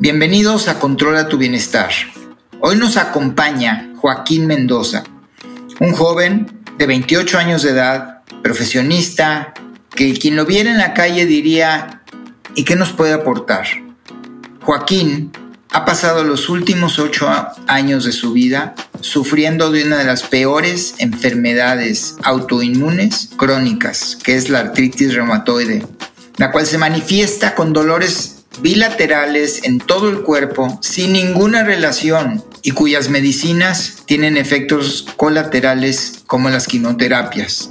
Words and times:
Bienvenidos 0.00 0.68
a 0.68 0.78
Controla 0.78 1.28
tu 1.28 1.38
Bienestar. 1.38 1.90
Hoy 2.60 2.76
nos 2.76 2.96
acompaña 2.96 3.92
Joaquín 3.96 4.46
Mendoza, 4.46 5.04
un 5.80 5.92
joven 5.92 6.62
de 6.78 6.86
28 6.86 7.38
años 7.38 7.62
de 7.62 7.70
edad, 7.70 8.22
profesionista, 8.42 9.54
que 9.90 10.14
quien 10.14 10.36
lo 10.36 10.46
viera 10.46 10.70
en 10.70 10.78
la 10.78 10.94
calle 10.94 11.26
diría, 11.26 12.02
¿y 12.54 12.64
qué 12.64 12.76
nos 12.76 12.92
puede 12.92 13.12
aportar? 13.12 13.66
Joaquín 14.62 15.30
ha 15.70 15.84
pasado 15.84 16.24
los 16.24 16.48
últimos 16.48 16.98
ocho 16.98 17.28
años 17.66 18.04
de 18.04 18.12
su 18.12 18.32
vida 18.32 18.74
sufriendo 19.00 19.70
de 19.70 19.84
una 19.84 19.98
de 19.98 20.04
las 20.04 20.22
peores 20.22 20.94
enfermedades 20.98 22.16
autoinmunes 22.22 23.30
crónicas, 23.36 24.16
que 24.22 24.34
es 24.36 24.48
la 24.48 24.60
artritis 24.60 25.14
reumatoide, 25.14 25.86
la 26.36 26.50
cual 26.50 26.66
se 26.66 26.78
manifiesta 26.78 27.54
con 27.54 27.72
dolores 27.72 28.33
bilaterales 28.60 29.64
en 29.64 29.78
todo 29.78 30.08
el 30.08 30.22
cuerpo 30.22 30.78
sin 30.82 31.12
ninguna 31.12 31.64
relación 31.64 32.44
y 32.62 32.70
cuyas 32.70 33.08
medicinas 33.08 34.02
tienen 34.06 34.36
efectos 34.36 35.06
colaterales 35.16 36.22
como 36.26 36.50
las 36.50 36.66
quimioterapias. 36.66 37.70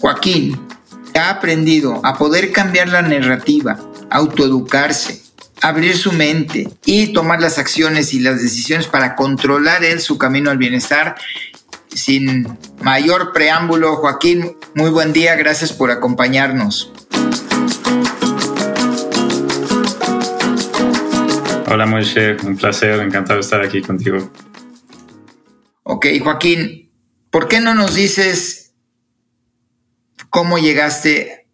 Joaquín 0.00 0.60
ha 1.14 1.30
aprendido 1.30 2.00
a 2.04 2.18
poder 2.18 2.52
cambiar 2.52 2.88
la 2.88 3.02
narrativa, 3.02 3.78
autoeducarse, 4.10 5.22
abrir 5.60 5.96
su 5.96 6.12
mente 6.12 6.68
y 6.84 7.12
tomar 7.12 7.40
las 7.40 7.58
acciones 7.58 8.12
y 8.12 8.20
las 8.20 8.42
decisiones 8.42 8.86
para 8.86 9.14
controlar 9.14 9.84
él 9.84 10.00
su 10.00 10.18
camino 10.18 10.50
al 10.50 10.58
bienestar. 10.58 11.14
Sin 11.88 12.58
mayor 12.82 13.32
preámbulo, 13.32 13.96
Joaquín, 13.96 14.56
muy 14.74 14.90
buen 14.90 15.12
día, 15.12 15.36
gracias 15.36 15.72
por 15.72 15.90
acompañarnos. 15.90 16.92
Hola 21.74 21.86
Moishe, 21.86 22.36
un 22.44 22.56
placer, 22.56 23.00
encantado 23.00 23.34
de 23.34 23.40
estar 23.40 23.60
aquí 23.60 23.82
contigo. 23.82 24.30
Ok, 25.82 26.06
Joaquín, 26.22 26.92
¿por 27.30 27.48
qué 27.48 27.58
no 27.58 27.74
nos 27.74 27.96
dices 27.96 28.76
cómo 30.30 30.58
llegaste 30.58 31.48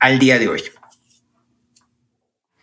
al 0.00 0.18
día 0.18 0.40
de 0.40 0.48
hoy? 0.48 0.62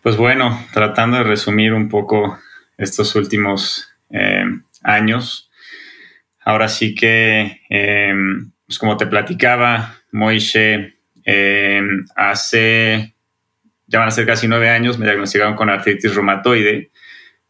Pues 0.03 0.17
bueno, 0.17 0.67
tratando 0.73 1.15
de 1.15 1.23
resumir 1.23 1.71
un 1.71 1.87
poco 1.87 2.37
estos 2.77 3.15
últimos 3.15 3.87
eh, 4.09 4.43
años, 4.83 5.49
ahora 6.43 6.67
sí 6.67 6.93
que, 6.93 7.61
eh, 7.69 8.13
pues 8.67 8.79
como 8.79 8.97
te 8.97 9.07
platicaba, 9.07 9.95
Moishe, 10.11 10.97
eh, 11.23 11.81
hace 12.17 13.14
ya 13.95 13.99
van 13.99 14.09
a 14.09 14.11
ser 14.11 14.25
casi 14.25 14.49
nueve 14.49 14.69
años, 14.69 14.99
me 14.99 15.05
diagnosticaron 15.05 15.55
con 15.55 15.69
artritis 15.69 16.13
reumatoide, 16.13 16.91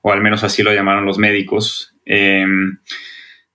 o 0.02 0.12
al 0.12 0.22
menos 0.22 0.44
así 0.44 0.62
lo 0.62 0.72
llamaron 0.72 1.04
los 1.04 1.18
médicos, 1.18 1.96
em, 2.06 2.78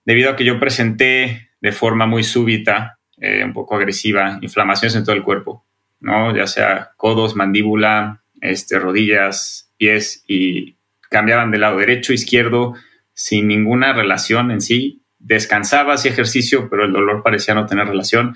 debido 0.05 0.31
a 0.31 0.35
que 0.35 0.45
yo 0.45 0.59
presenté 0.59 1.51
de 1.61 1.71
forma 1.71 2.07
muy 2.07 2.25
súbita, 2.25 2.99
eh, 3.21 3.45
un 3.45 3.53
poco 3.53 3.77
agresiva, 3.77 4.41
inflamaciones 4.43 4.97
en 4.97 5.05
todo 5.05 5.15
el 5.15 5.23
cuerpo, 5.23 5.65
¿no? 6.01 6.35
ya 6.35 6.49
sea 6.49 6.91
codos, 6.97 7.37
mandíbula, 7.37 8.25
este, 8.41 8.81
rodillas, 8.81 9.73
pies, 9.77 10.25
y 10.27 10.77
cambiaban 11.11 11.53
de 11.53 11.59
lado 11.59 11.79
derecho, 11.79 12.13
izquierdo, 12.13 12.75
sin 13.15 13.47
ninguna 13.47 13.93
relación 13.93 14.51
en 14.51 14.63
sí. 14.63 15.05
Descansaba, 15.21 15.95
hacía 15.95 16.11
ejercicio, 16.11 16.69
pero 16.69 16.87
el 16.87 16.93
dolor 16.93 17.23
parecía 17.23 17.55
no 17.55 17.67
tener 17.67 17.87
relación 17.87 18.35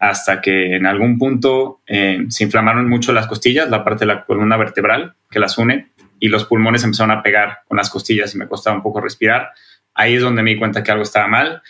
hasta 0.00 0.40
que 0.40 0.74
en 0.74 0.86
algún 0.86 1.18
punto 1.18 1.82
eh, 1.86 2.24
se 2.30 2.44
inflamaron 2.44 2.88
mucho 2.88 3.12
las 3.12 3.26
costillas, 3.26 3.68
la 3.68 3.84
parte 3.84 4.00
de 4.00 4.14
la 4.14 4.24
columna 4.24 4.56
vertebral 4.56 5.14
que 5.30 5.38
las 5.38 5.58
une, 5.58 5.90
y 6.18 6.28
los 6.28 6.46
pulmones 6.46 6.82
empezaron 6.82 7.10
a 7.10 7.22
pegar 7.22 7.60
con 7.68 7.76
las 7.76 7.90
costillas 7.90 8.34
y 8.34 8.38
me 8.38 8.48
costaba 8.48 8.76
un 8.76 8.82
poco 8.82 9.00
respirar. 9.00 9.50
Ahí 9.94 10.14
es 10.14 10.22
donde 10.22 10.42
me 10.42 10.50
di 10.50 10.58
cuenta 10.58 10.82
que 10.82 10.90
algo 10.90 11.02
estaba 11.02 11.28
mal 11.28 11.62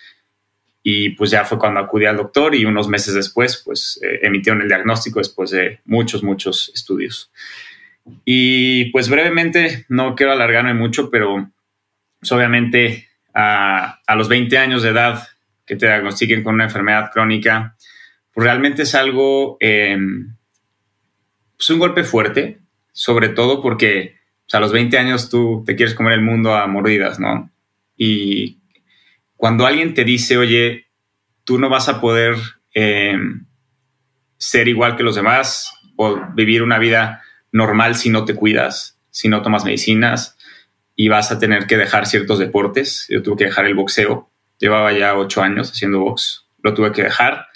y 0.82 1.10
pues 1.10 1.30
ya 1.30 1.44
fue 1.44 1.58
cuando 1.58 1.80
acudí 1.80 2.06
al 2.06 2.16
doctor 2.16 2.54
y 2.54 2.64
unos 2.64 2.88
meses 2.88 3.14
después 3.14 3.62
pues 3.64 4.00
eh, 4.02 4.20
emitieron 4.22 4.62
el 4.62 4.68
diagnóstico 4.68 5.18
después 5.18 5.50
de 5.50 5.80
muchos, 5.84 6.22
muchos 6.22 6.70
estudios. 6.72 7.32
Y 8.24 8.86
pues 8.86 9.08
brevemente, 9.08 9.86
no 9.88 10.14
quiero 10.14 10.32
alargarme 10.32 10.74
mucho, 10.74 11.10
pero 11.10 11.50
pues, 12.20 12.30
obviamente 12.30 13.08
a, 13.34 14.00
a 14.06 14.14
los 14.14 14.28
20 14.28 14.56
años 14.56 14.82
de 14.84 14.90
edad 14.90 15.28
que 15.66 15.76
te 15.76 15.86
diagnostiquen 15.86 16.42
con 16.42 16.54
una 16.54 16.64
enfermedad 16.64 17.10
crónica, 17.12 17.76
realmente 18.34 18.82
es 18.82 18.94
algo, 18.94 19.56
eh, 19.60 19.96
un 19.96 21.78
golpe 21.78 22.04
fuerte, 22.04 22.60
sobre 22.92 23.28
todo 23.28 23.62
porque 23.62 24.16
a 24.52 24.60
los 24.60 24.72
20 24.72 24.98
años 24.98 25.30
tú 25.30 25.62
te 25.64 25.76
quieres 25.76 25.94
comer 25.94 26.14
el 26.14 26.22
mundo 26.22 26.54
a 26.54 26.66
mordidas, 26.66 27.20
¿no? 27.20 27.50
Y 27.96 28.58
cuando 29.36 29.66
alguien 29.66 29.94
te 29.94 30.04
dice, 30.04 30.36
oye, 30.36 30.86
tú 31.44 31.58
no 31.58 31.68
vas 31.68 31.88
a 31.88 32.00
poder 32.00 32.34
em, 32.74 33.46
ser 34.36 34.68
igual 34.68 34.96
que 34.96 35.02
los 35.02 35.16
demás 35.16 35.72
o 35.96 36.20
vivir 36.34 36.62
una 36.62 36.78
vida 36.78 37.22
normal 37.52 37.94
si 37.94 38.10
no 38.10 38.24
te 38.24 38.34
cuidas, 38.34 38.98
si 39.10 39.28
no 39.28 39.42
tomas 39.42 39.64
medicinas 39.64 40.36
y 40.96 41.08
vas 41.08 41.30
a 41.32 41.38
tener 41.38 41.66
que 41.66 41.76
dejar 41.76 42.06
ciertos 42.06 42.38
deportes. 42.38 43.06
Yo 43.08 43.22
tuve 43.22 43.36
que 43.36 43.44
dejar 43.44 43.66
el 43.66 43.74
boxeo. 43.74 44.30
Llevaba 44.58 44.92
ya 44.92 45.14
ocho 45.16 45.42
años 45.42 45.70
haciendo 45.70 46.00
box. 46.00 46.46
Lo 46.62 46.74
tuve 46.74 46.92
que 46.92 47.02
dejar 47.02 47.46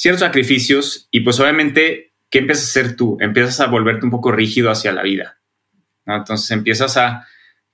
ciertos 0.00 0.20
sacrificios 0.20 1.08
y 1.10 1.20
pues 1.20 1.38
obviamente, 1.40 2.12
¿qué 2.30 2.38
empiezas 2.38 2.64
a 2.64 2.68
hacer 2.70 2.96
tú? 2.96 3.18
Empiezas 3.20 3.60
a 3.60 3.66
volverte 3.66 4.06
un 4.06 4.10
poco 4.10 4.32
rígido 4.32 4.70
hacia 4.70 4.92
la 4.92 5.02
vida. 5.02 5.38
Entonces 6.06 6.50
empiezas 6.52 6.96
a 6.96 7.26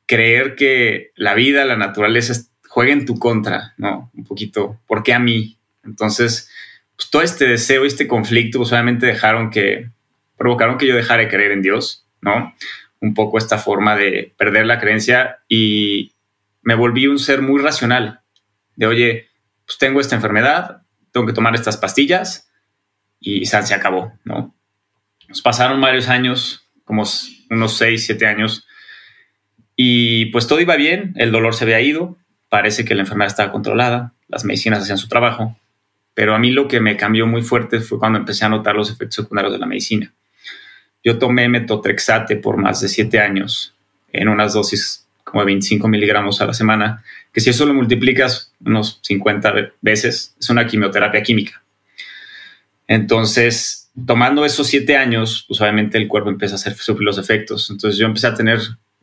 creer 0.06 0.56
que 0.56 1.12
la 1.14 1.34
vida, 1.34 1.64
la 1.64 1.76
naturaleza 1.76 2.34
juega 2.66 2.92
en 2.92 3.06
tu 3.06 3.16
contra, 3.20 3.74
¿no? 3.76 4.10
Un 4.12 4.24
poquito, 4.24 4.80
¿por 4.88 5.04
qué 5.04 5.14
a 5.14 5.20
mí? 5.20 5.56
Entonces, 5.84 6.50
pues 6.96 7.10
todo 7.10 7.22
este 7.22 7.46
deseo, 7.46 7.84
este 7.84 8.08
conflicto, 8.08 8.58
pues 8.58 8.72
obviamente 8.72 9.06
dejaron 9.06 9.50
que, 9.50 9.90
provocaron 10.36 10.78
que 10.78 10.88
yo 10.88 10.96
dejara 10.96 11.22
de 11.22 11.28
creer 11.28 11.52
en 11.52 11.62
Dios, 11.62 12.08
¿no? 12.20 12.56
Un 13.00 13.14
poco 13.14 13.38
esta 13.38 13.58
forma 13.58 13.94
de 13.94 14.34
perder 14.36 14.66
la 14.66 14.80
creencia 14.80 15.38
y 15.48 16.12
me 16.62 16.74
volví 16.74 17.06
un 17.06 17.20
ser 17.20 17.40
muy 17.40 17.62
racional, 17.62 18.18
de, 18.74 18.86
oye, 18.88 19.28
pues 19.64 19.78
tengo 19.78 20.00
esta 20.00 20.16
enfermedad, 20.16 20.82
tengo 21.16 21.26
que 21.26 21.32
tomar 21.32 21.54
estas 21.54 21.78
pastillas 21.78 22.50
y 23.18 23.46
se 23.46 23.56
acabó, 23.74 24.12
¿no? 24.24 24.54
Nos 25.28 25.40
pasaron 25.40 25.80
varios 25.80 26.10
años, 26.10 26.68
como 26.84 27.04
unos 27.48 27.78
6, 27.78 28.04
7 28.04 28.26
años, 28.26 28.66
y 29.76 30.26
pues 30.26 30.46
todo 30.46 30.60
iba 30.60 30.76
bien, 30.76 31.14
el 31.16 31.32
dolor 31.32 31.54
se 31.54 31.64
había 31.64 31.80
ido, 31.80 32.18
parece 32.50 32.84
que 32.84 32.94
la 32.94 33.00
enfermedad 33.00 33.28
estaba 33.28 33.50
controlada, 33.50 34.12
las 34.28 34.44
medicinas 34.44 34.82
hacían 34.82 34.98
su 34.98 35.08
trabajo, 35.08 35.58
pero 36.12 36.34
a 36.34 36.38
mí 36.38 36.50
lo 36.50 36.68
que 36.68 36.80
me 36.80 36.98
cambió 36.98 37.26
muy 37.26 37.40
fuerte 37.40 37.80
fue 37.80 37.98
cuando 37.98 38.18
empecé 38.18 38.44
a 38.44 38.50
notar 38.50 38.74
los 38.74 38.90
efectos 38.90 39.24
secundarios 39.24 39.54
de 39.54 39.58
la 39.58 39.66
medicina. 39.66 40.12
Yo 41.02 41.18
tomé 41.18 41.48
metotrexate 41.48 42.36
por 42.36 42.58
más 42.58 42.82
de 42.82 42.88
7 42.88 43.20
años 43.20 43.74
en 44.12 44.28
unas 44.28 44.52
dosis 44.52 45.08
como 45.24 45.40
de 45.40 45.46
25 45.46 45.88
miligramos 45.88 46.42
a 46.42 46.46
la 46.46 46.52
semana, 46.52 47.02
que 47.36 47.42
si 47.42 47.50
eso 47.50 47.66
lo 47.66 47.74
multiplicas 47.74 48.50
unos 48.64 48.98
50 49.02 49.52
veces, 49.82 50.34
es 50.40 50.48
una 50.48 50.66
quimioterapia 50.66 51.22
química. 51.22 51.62
Entonces, 52.88 53.90
tomando 54.06 54.46
esos 54.46 54.66
siete 54.66 54.96
años, 54.96 55.44
pues 55.46 55.60
obviamente 55.60 55.98
el 55.98 56.08
cuerpo 56.08 56.30
empieza 56.30 56.54
a 56.54 56.56
hacer 56.56 56.72
sufrir 56.76 57.04
los 57.04 57.18
efectos. 57.18 57.68
Entonces 57.68 57.98
yo 57.98 58.06
empecé 58.06 58.28
a 58.28 58.34
tener 58.34 58.60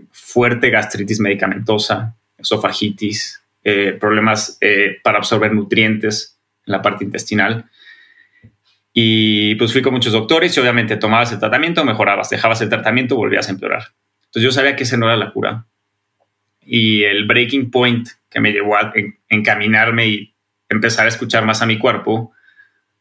fuerte 0.09 0.71
gastritis 0.71 1.19
medicamentosa, 1.19 2.15
esofagitis, 2.35 3.39
eh, 3.63 3.95
problemas 4.01 4.57
eh, 4.62 4.97
para 5.03 5.19
absorber 5.19 5.53
nutrientes 5.53 6.39
en 6.65 6.71
la 6.71 6.81
parte 6.81 7.06
intestinal. 7.06 7.69
Y 8.94 9.53
pues 9.57 9.74
fui 9.74 9.83
con 9.83 9.94
muchos 9.94 10.12
doctores 10.12 10.57
y 10.57 10.59
obviamente 10.59 10.97
tomabas 10.97 11.31
el 11.31 11.38
tratamiento, 11.38 11.85
mejorabas, 11.85 12.31
dejabas 12.31 12.62
el 12.62 12.69
tratamiento, 12.69 13.15
volvías 13.15 13.47
a 13.47 13.51
empeorar. 13.51 13.89
Entonces 14.25 14.44
yo 14.44 14.51
sabía 14.51 14.75
que 14.75 14.85
esa 14.85 14.97
no 14.97 15.06
era 15.06 15.18
la 15.18 15.31
cura. 15.31 15.68
Y 16.65 17.04
el 17.04 17.25
breaking 17.25 17.71
point 17.71 18.07
que 18.30 18.39
me 18.39 18.51
llevó 18.51 18.77
a 18.77 18.94
encaminarme 19.30 20.07
y 20.07 20.36
empezar 20.69 21.06
a 21.06 21.10
escuchar 21.10 21.45
más 21.45 21.62
a 21.62 21.65
mi 21.65 21.77
cuerpo 21.77 22.33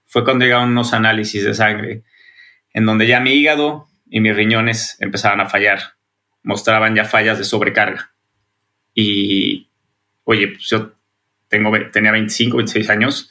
fue 0.07 0.25
cuando 0.25 0.45
llegaron 0.45 0.71
unos 0.71 0.93
análisis 0.93 1.45
de 1.45 1.55
sangre 1.55 2.03
en 2.75 2.87
donde 2.87 3.07
ya 3.07 3.21
mi 3.21 3.33
hígado 3.33 3.89
y 4.09 4.21
mis 4.21 4.35
riñones 4.35 4.97
empezaban 5.01 5.41
a 5.41 5.49
fallar, 5.49 5.95
mostraban 6.43 6.95
ya 6.95 7.05
fallas 7.05 7.39
de 7.39 7.45
sobrecarga. 7.45 8.13
Y, 8.95 9.69
oye, 10.25 10.49
pues 10.49 10.69
yo 10.69 10.93
tengo, 11.49 11.73
tenía 11.91 12.13
25, 12.13 12.59
26 12.59 12.91
años 12.91 13.31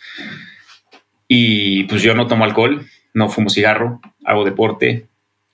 y 1.28 1.84
pues 1.84 2.02
yo 2.02 2.16
no 2.16 2.28
tomo 2.28 2.46
alcohol, 2.46 2.86
no 3.14 3.30
fumo 3.30 3.50
cigarro, 3.50 4.02
hago 4.26 4.46
deporte, 4.46 5.08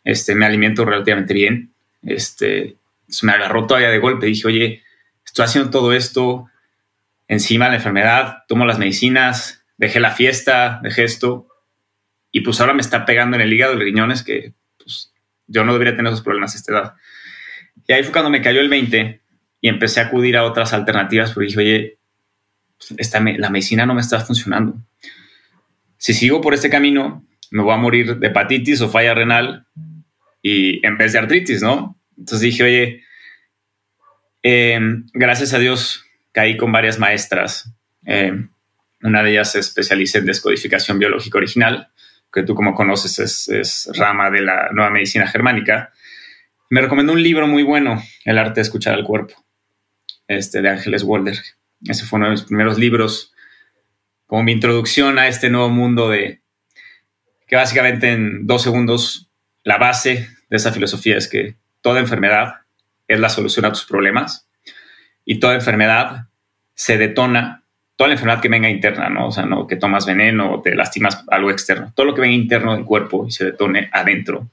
este, 0.03 0.35
me 0.35 0.45
alimento 0.45 0.85
relativamente 0.85 1.33
bien. 1.33 1.73
Este, 2.03 2.75
me 3.21 3.31
agarró 3.31 3.68
todavía 3.68 3.89
de 3.89 4.00
golpe. 4.00 4.25
Dije, 4.25 4.48
oye, 4.48 4.83
estoy 5.25 5.45
haciendo 5.45 5.69
todo 5.69 5.94
esto 5.94 6.50
encima 7.27 7.69
la 7.69 7.75
enfermedad, 7.75 8.44
tomo 8.48 8.65
las 8.65 8.80
medicinas, 8.80 9.65
dejé 9.77 10.00
la 10.00 10.12
fiesta, 10.12 10.80
dejé 10.83 11.04
esto, 11.04 11.48
y 12.31 12.42
pues 12.42 12.59
ahora 12.59 12.74
me 12.74 12.81
está 12.81 13.06
pegando 13.06 13.36
en 13.36 13.42
el 13.42 13.54
hígado 13.54 13.74
y 13.75 13.83
riñones 13.83 14.24
que 14.24 14.54
pues, 14.77 15.13
yo 15.48 15.63
no 15.63 15.74
debería 15.74 15.95
tener 15.95 16.12
esos 16.12 16.24
problemas 16.24 16.54
a 16.54 16.57
esta 16.57 16.71
edad. 16.71 16.94
Y 17.88 17.94
ahí 17.94 18.04
fue 18.04 18.12
cuando 18.12 18.30
me 18.30 18.42
cayó 18.42 18.59
el 18.59 18.69
20 18.69 19.21
y 19.62 19.69
empecé 19.69 20.00
a 20.00 20.06
acudir 20.06 20.38
a 20.38 20.44
otras 20.44 20.74
alternativas 20.74 21.31
porque 21.31 21.48
dije, 21.48 21.59
oye, 21.59 21.98
esta, 22.98 23.19
la 23.19 23.50
medicina 23.50 23.86
no 23.86 23.94
me 23.94 24.01
está 24.01 24.19
funcionando. 24.19 24.77
Si 25.98 26.13
sigo 26.13 26.42
por 26.42 26.54
este 26.54 26.69
camino, 26.69 27.25
me 27.50 27.63
voy 27.63 27.74
a 27.74 27.77
morir 27.77 28.18
de 28.18 28.27
hepatitis 28.27 28.81
o 28.81 28.89
falla 28.89 29.13
renal 29.13 29.65
y 30.42 30.86
en 30.86 30.98
vez 30.98 31.13
de 31.13 31.19
artritis, 31.19 31.62
¿no? 31.62 31.98
Entonces 32.18 32.42
dije, 32.42 32.64
oye, 32.64 33.04
em, 34.42 35.06
gracias 35.14 35.54
a 35.54 35.60
Dios 35.60 36.06
caí 36.31 36.58
con 36.58 36.72
varias 36.72 37.00
maestras. 37.00 37.72
Eh, 38.06 38.34
una 39.02 39.24
de 39.24 39.31
ellas 39.31 39.52
se 39.52 39.60
especializa 39.60 40.18
en 40.19 40.25
descodificación 40.25 41.00
biológica 41.00 41.38
original, 41.38 41.92
que 42.31 42.44
tú 42.44 42.56
como 42.56 42.74
conoces 42.74 43.50
es, 43.50 43.90
rama 43.96 44.30
de 44.31 44.42
la 44.42 44.69
nueva 44.72 44.90
medicina 44.90 45.28
germánica. 45.28 45.92
Me 46.69 46.81
recomendó 46.81 47.14
un 47.14 47.24
libro 47.24 47.48
muy 47.48 47.64
bueno, 47.64 48.02
El 48.25 48.38
arte 48.38 48.56
de 48.56 48.62
escuchar 48.62 48.96
al 48.96 49.04
cuerpo, 49.04 49.34
este, 50.28 50.62
de 50.62 50.69
Ángeles 50.69 51.04
Walder. 51.04 51.38
Ese 51.86 52.06
fue 52.06 52.18
uno 52.18 52.25
de 52.25 52.31
mis 52.31 52.44
primeros 52.44 52.78
libros, 52.78 53.34
como 54.25 54.44
mi 54.44 54.52
introducción 54.52 55.19
a 55.19 55.28
este 55.28 55.50
nuevo 55.50 55.69
mundo 55.69 56.10
de 56.10 56.42
que 57.48 57.56
básicamente 57.56 58.12
en 58.12 58.46
dos 58.46 58.62
segundos 58.62 59.31
la 59.64 59.78
base 59.78 60.28
de 60.50 60.58
esa 60.58 60.74
filosofía 60.74 61.18
es 61.18 61.28
que 61.28 61.56
toda 61.81 62.00
enfermedad 62.00 62.62
es 63.07 63.19
la 63.19 63.29
solución 63.29 63.65
a 63.65 63.71
tus 63.71 63.85
problemas 63.85 64.47
y 65.25 65.39
toda 65.39 65.56
enfermedad 65.56 66.27
se 66.74 66.97
detona 66.97 67.63
toda 67.97 68.09
la 68.09 68.13
enfermedad 68.13 68.41
que 68.41 68.50
venga 68.50 68.69
interna, 68.69 69.09
¿no? 69.09 69.27
O 69.27 69.31
sea, 69.31 69.45
no 69.45 69.65
que 69.65 69.75
tomas 69.75 70.06
veneno 70.06 70.53
o 70.53 70.62
te 70.62 70.75
lastimas 70.75 71.24
algo 71.29 71.50
externo. 71.50 71.91
Todo 71.95 72.06
lo 72.06 72.13
que 72.13 72.21
venga 72.21 72.35
interno 72.35 72.75
del 72.75 72.85
cuerpo 72.85 73.25
y 73.27 73.31
se 73.31 73.45
detone 73.45 73.89
adentro 73.91 74.50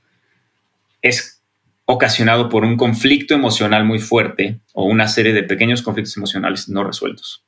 es 1.02 1.42
ocasionado 1.84 2.48
por 2.48 2.64
un 2.64 2.78
conflicto 2.78 3.34
emocional 3.34 3.84
muy 3.84 3.98
fuerte 3.98 4.60
o 4.72 4.86
una 4.86 5.06
serie 5.06 5.34
de 5.34 5.42
pequeños 5.42 5.82
conflictos 5.82 6.16
emocionales 6.16 6.70
no 6.70 6.82
resueltos. 6.82 7.44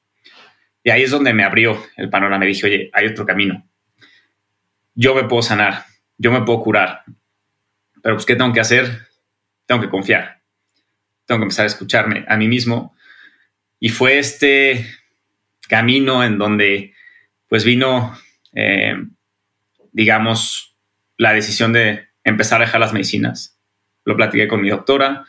Y 0.85 0.91
ahí 0.91 1.03
es 1.03 1.11
donde 1.11 1.33
me 1.33 1.43
abrió 1.43 1.83
el 1.97 2.11
panorama. 2.11 2.41
Me 2.41 2.47
dije, 2.47 2.67
oye, 2.67 2.91
hay 2.93 3.07
otro 3.07 3.25
camino. 3.25 3.67
Yo 4.95 5.15
me 5.15 5.25
puedo 5.25 5.43
sanar, 5.43 5.85
yo 6.19 6.31
me 6.31 6.43
puedo 6.43 6.63
curar. 6.63 7.05
Pero 8.03 8.17
pues, 8.17 8.27
¿qué 8.27 8.37
tengo 8.37 8.53
que 8.53 8.61
hacer? 8.61 9.09
Tengo 9.67 9.81
que 9.81 9.89
confiar. 9.89 10.43
Tengo 11.25 11.41
que 11.41 11.45
empezar 11.45 11.65
a 11.65 11.69
escucharme 11.69 12.25
a 12.29 12.37
mí 12.37 12.49
mismo. 12.49 12.95
Y 13.79 13.91
fue 13.91 14.19
este 14.19 14.87
camino 15.69 16.25
en 16.25 16.39
donde 16.39 16.95
pues 17.49 17.65
vino, 17.65 18.17
eh, 18.55 18.95
digamos, 19.93 20.77
la 21.17 21.33
decisión 21.33 21.73
de 21.73 22.09
empezar 22.25 22.61
a 22.61 22.65
dejar 22.65 22.81
las 22.81 22.93
medicinas. 22.93 23.61
Lo 24.05 24.17
platiqué 24.17 24.49
con 24.49 24.61
mi 24.61 24.69
doctora, 24.69 25.25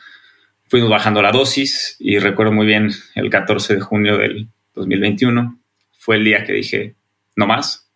fuimos 0.68 0.90
bajando 0.90 1.22
la 1.22 1.32
dosis 1.32 1.96
y 1.98 2.18
recuerdo 2.18 2.52
muy 2.52 2.66
bien 2.66 2.90
el 3.14 3.30
14 3.30 3.76
de 3.76 3.80
junio 3.80 4.18
del 4.18 4.48
2021 4.74 5.58
fue 5.98 6.16
el 6.16 6.24
día 6.24 6.44
que 6.44 6.54
dije, 6.54 6.94
no 7.36 7.46
más, 7.46 7.92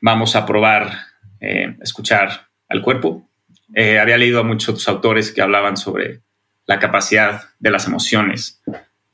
vamos 0.00 0.34
a 0.36 0.46
probar 0.46 0.90
eh, 1.38 1.76
escuchar 1.82 2.48
al 2.66 2.80
cuerpo. 2.80 3.28
Eh, 3.74 3.98
había 3.98 4.18
leído 4.18 4.40
a 4.40 4.44
muchos 4.44 4.86
autores 4.88 5.32
que 5.32 5.42
hablaban 5.42 5.76
sobre 5.76 6.20
la 6.66 6.78
capacidad 6.78 7.42
de 7.58 7.70
las 7.70 7.86
emociones 7.86 8.60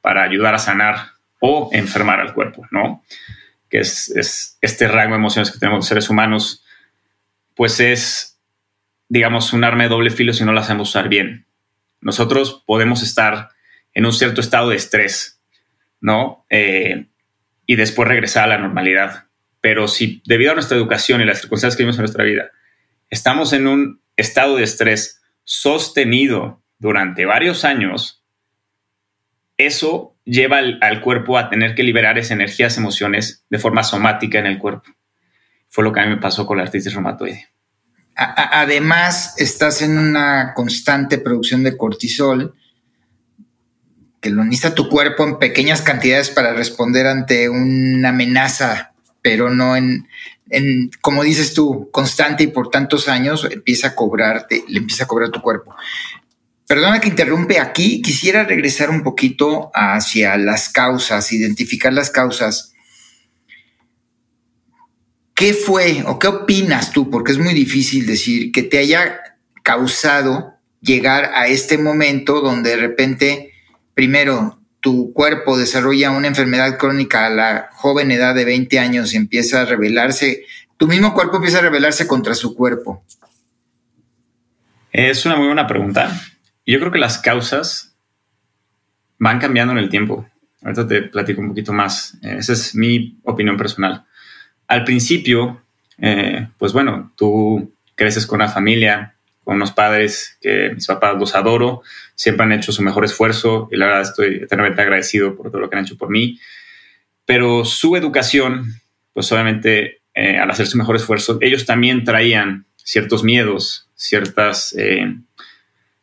para 0.01 0.23
ayudar 0.23 0.55
a 0.55 0.59
sanar 0.59 1.13
o 1.41 1.71
enfermar 1.73 2.21
al 2.21 2.35
cuerpo, 2.35 2.67
¿no? 2.71 3.05
Que 3.69 3.81
es, 3.81 4.59
este 4.61 4.89
rango 4.89 5.15
de 5.15 5.19
emociones 5.19 5.51
que 5.51 5.59
tenemos 5.59 5.79
los 5.79 5.87
seres 5.87 6.11
humanos, 6.11 6.65
pues 7.55 7.81
es, 7.81 8.39
digamos, 9.09 9.53
un 9.53 9.65
arma 9.65 9.85
de 9.85 9.89
doble 9.89 10.11
filo 10.11 10.33
si 10.33 10.45
no 10.45 10.53
la 10.53 10.63
hacemos 10.63 10.89
usar 10.89 11.09
bien. 11.09 11.47
Nosotros 12.01 12.63
podemos 12.67 13.03
estar 13.03 13.51
en 13.95 14.07
un 14.07 14.13
cierto 14.13 14.41
estado 14.41 14.71
de 14.71 14.77
estrés, 14.77 15.41
¿no? 16.01 16.47
Eh, 16.51 17.07
y 17.67 17.77
después 17.77 18.09
regresar 18.09 18.45
a 18.45 18.49
la 18.49 18.59
normalidad. 18.59 19.25
Pero 19.61 19.89
si 19.89 20.23
debido 20.25 20.53
a 20.53 20.55
nuestra 20.55 20.77
educación 20.77 21.21
y 21.21 21.25
las 21.25 21.41
circunstancias 21.41 21.77
que 21.77 21.83
vivimos 21.83 21.97
en 21.97 22.03
nuestra 22.03 22.25
vida, 22.25 22.51
estamos 23.11 23.53
en 23.53 23.67
un 23.67 24.01
estado 24.19 24.57
de 24.57 24.65
estrés 24.65 25.23
sostenido 25.45 26.63
durante 26.79 27.25
varios 27.25 27.65
años, 27.65 28.23
eso 29.57 30.17
lleva 30.25 30.59
al, 30.59 31.01
cuerpo 31.01 31.39
a 31.39 31.49
tener 31.49 31.75
que 31.75 31.83
liberar 31.83 32.19
esas 32.19 32.33
energías, 32.33 32.77
emociones 32.77 33.45
de 33.49 33.59
forma 33.59 33.83
somática 33.83 34.39
en 34.39 34.47
el 34.47 34.59
cuerpo. 34.59 34.91
Fue 35.69 35.85
lo 35.85 35.93
que 35.93 36.01
a 36.01 36.05
mí 36.05 36.11
me 36.11 36.21
pasó 36.21 36.47
con 36.47 36.59
la 36.59 36.65
artritis 36.65 36.93
reumatoide. 36.93 37.49
Además, 38.15 39.35
estás 39.39 39.81
en 39.81 39.97
una 39.97 40.53
constante 40.55 41.19
producción 41.19 41.63
de 41.63 41.77
cortisol 41.77 42.55
que 44.21 44.31
lo 44.31 44.45
necesita 44.45 44.75
tu 44.75 44.89
cuerpo 44.89 45.25
en 45.25 45.39
pequeñas 45.39 45.83
cantidades 45.83 46.31
para 46.31 46.53
responder 46.53 47.07
ante 47.07 47.49
una 47.49 48.09
amenaza, 48.09 48.93
pero 49.23 49.51
no 49.51 49.77
en, 49.77 50.09
en, 50.51 50.91
como 51.01 51.23
dices 51.23 51.55
tú, 51.55 51.91
constante 51.91 52.45
y 52.45 52.49
por 52.49 52.71
tantos 52.71 53.09
años 53.09 53.47
empieza 53.51 53.89
a 53.89 53.95
cobrarte, 53.95 54.65
le 54.69 54.79
empieza 54.79 55.05
a 55.05 55.07
cobrar 55.07 55.31
tu 55.31 55.41
cuerpo. 55.41 55.75
Perdona 56.67 57.01
que 57.01 57.09
interrumpe 57.09 57.59
aquí, 57.59 58.03
quisiera 58.03 58.45
regresar 58.45 58.91
un 58.91 59.03
poquito 59.03 59.71
hacia 59.75 60.37
las 60.37 60.69
causas, 60.69 61.33
identificar 61.33 61.93
las 61.93 62.11
causas. 62.11 62.75
¿Qué 65.35 65.55
fue 65.55 66.05
o 66.07 66.19
qué 66.19 66.27
opinas 66.27 66.93
tú? 66.93 67.09
Porque 67.11 67.33
es 67.33 67.39
muy 67.39 67.55
difícil 67.55 68.07
decir 68.07 68.53
que 68.53 68.63
te 68.63 68.79
haya 68.79 69.21
causado 69.63 70.55
llegar 70.81 71.33
a 71.35 71.49
este 71.49 71.79
momento 71.79 72.41
donde 72.41 72.71
de 72.71 72.77
repente, 72.77 73.53
primero, 73.95 74.58
tu 74.81 75.13
cuerpo 75.13 75.59
desarrolla 75.59 76.11
una 76.11 76.29
enfermedad 76.29 76.79
crónica 76.79 77.27
a 77.27 77.31
la 77.31 77.69
joven 77.73 78.11
edad 78.11 78.35
de 78.35 78.45
20 78.45 78.79
años 78.79 79.13
y 79.13 79.17
empieza 79.17 79.63
a 79.63 79.65
rebelarse, 79.65 80.45
tu 80.77 80.87
mismo 80.87 81.15
cuerpo 81.15 81.37
empieza 81.37 81.59
a 81.59 81.63
rebelarse 81.63 82.07
contra 82.07 82.35
su 82.35 82.55
cuerpo. 82.55 83.03
Es 84.93 85.27
una 85.27 85.37
muy 85.37 85.47
buena 85.47 85.67
pregunta 85.67 86.13
yo 86.73 86.79
creo 86.79 86.93
que 86.93 86.99
las 86.99 87.19
causas 87.19 87.97
van 89.19 89.39
cambiando 89.39 89.73
en 89.73 89.79
el 89.79 89.89
tiempo. 89.89 90.29
Ahorita 90.63 90.87
te 90.87 91.03
platico 91.03 91.41
un 91.41 91.49
poquito 91.49 91.73
más. 91.73 92.19
Esa 92.23 92.53
es 92.53 92.75
mi 92.75 93.19
opinión 93.25 93.57
personal. 93.57 94.05
Al 94.67 94.85
principio, 94.85 95.63
eh, 95.97 96.47
pues 96.59 96.75
bueno, 96.75 97.13
tú 97.17 97.73
creces 97.95 98.27
con 98.27 98.37
una 98.37 98.51
familia, 98.51 99.15
con 99.49 99.57
unos 99.57 99.73
padres 99.73 100.37
que 100.43 100.73
mis 100.75 100.87
papás 100.87 101.19
los 101.19 101.35
adoro, 101.35 101.81
siempre 102.15 102.45
han 102.45 102.53
hecho 102.53 102.71
su 102.71 102.83
mejor 102.83 103.07
esfuerzo 103.07 103.67
y 103.73 103.79
la 103.79 103.87
verdad 103.87 104.03
estoy 104.03 104.41
eternamente 104.43 104.83
agradecido 104.83 105.35
por 105.35 105.51
todo 105.51 105.63
lo 105.63 105.71
que 105.71 105.77
han 105.77 105.85
hecho 105.85 105.97
por 105.97 106.11
mí. 106.11 106.39
Pero 107.25 107.65
su 107.65 107.97
educación, 107.97 108.75
pues 109.15 109.33
obviamente 109.33 110.03
eh, 110.13 110.37
al 110.37 110.51
hacer 110.51 110.67
su 110.67 110.77
mejor 110.77 110.97
esfuerzo, 110.97 111.39
ellos 111.41 111.65
también 111.65 112.05
traían 112.05 112.67
ciertos 112.77 113.25
miedos, 113.25 113.89
ciertas 113.95 114.77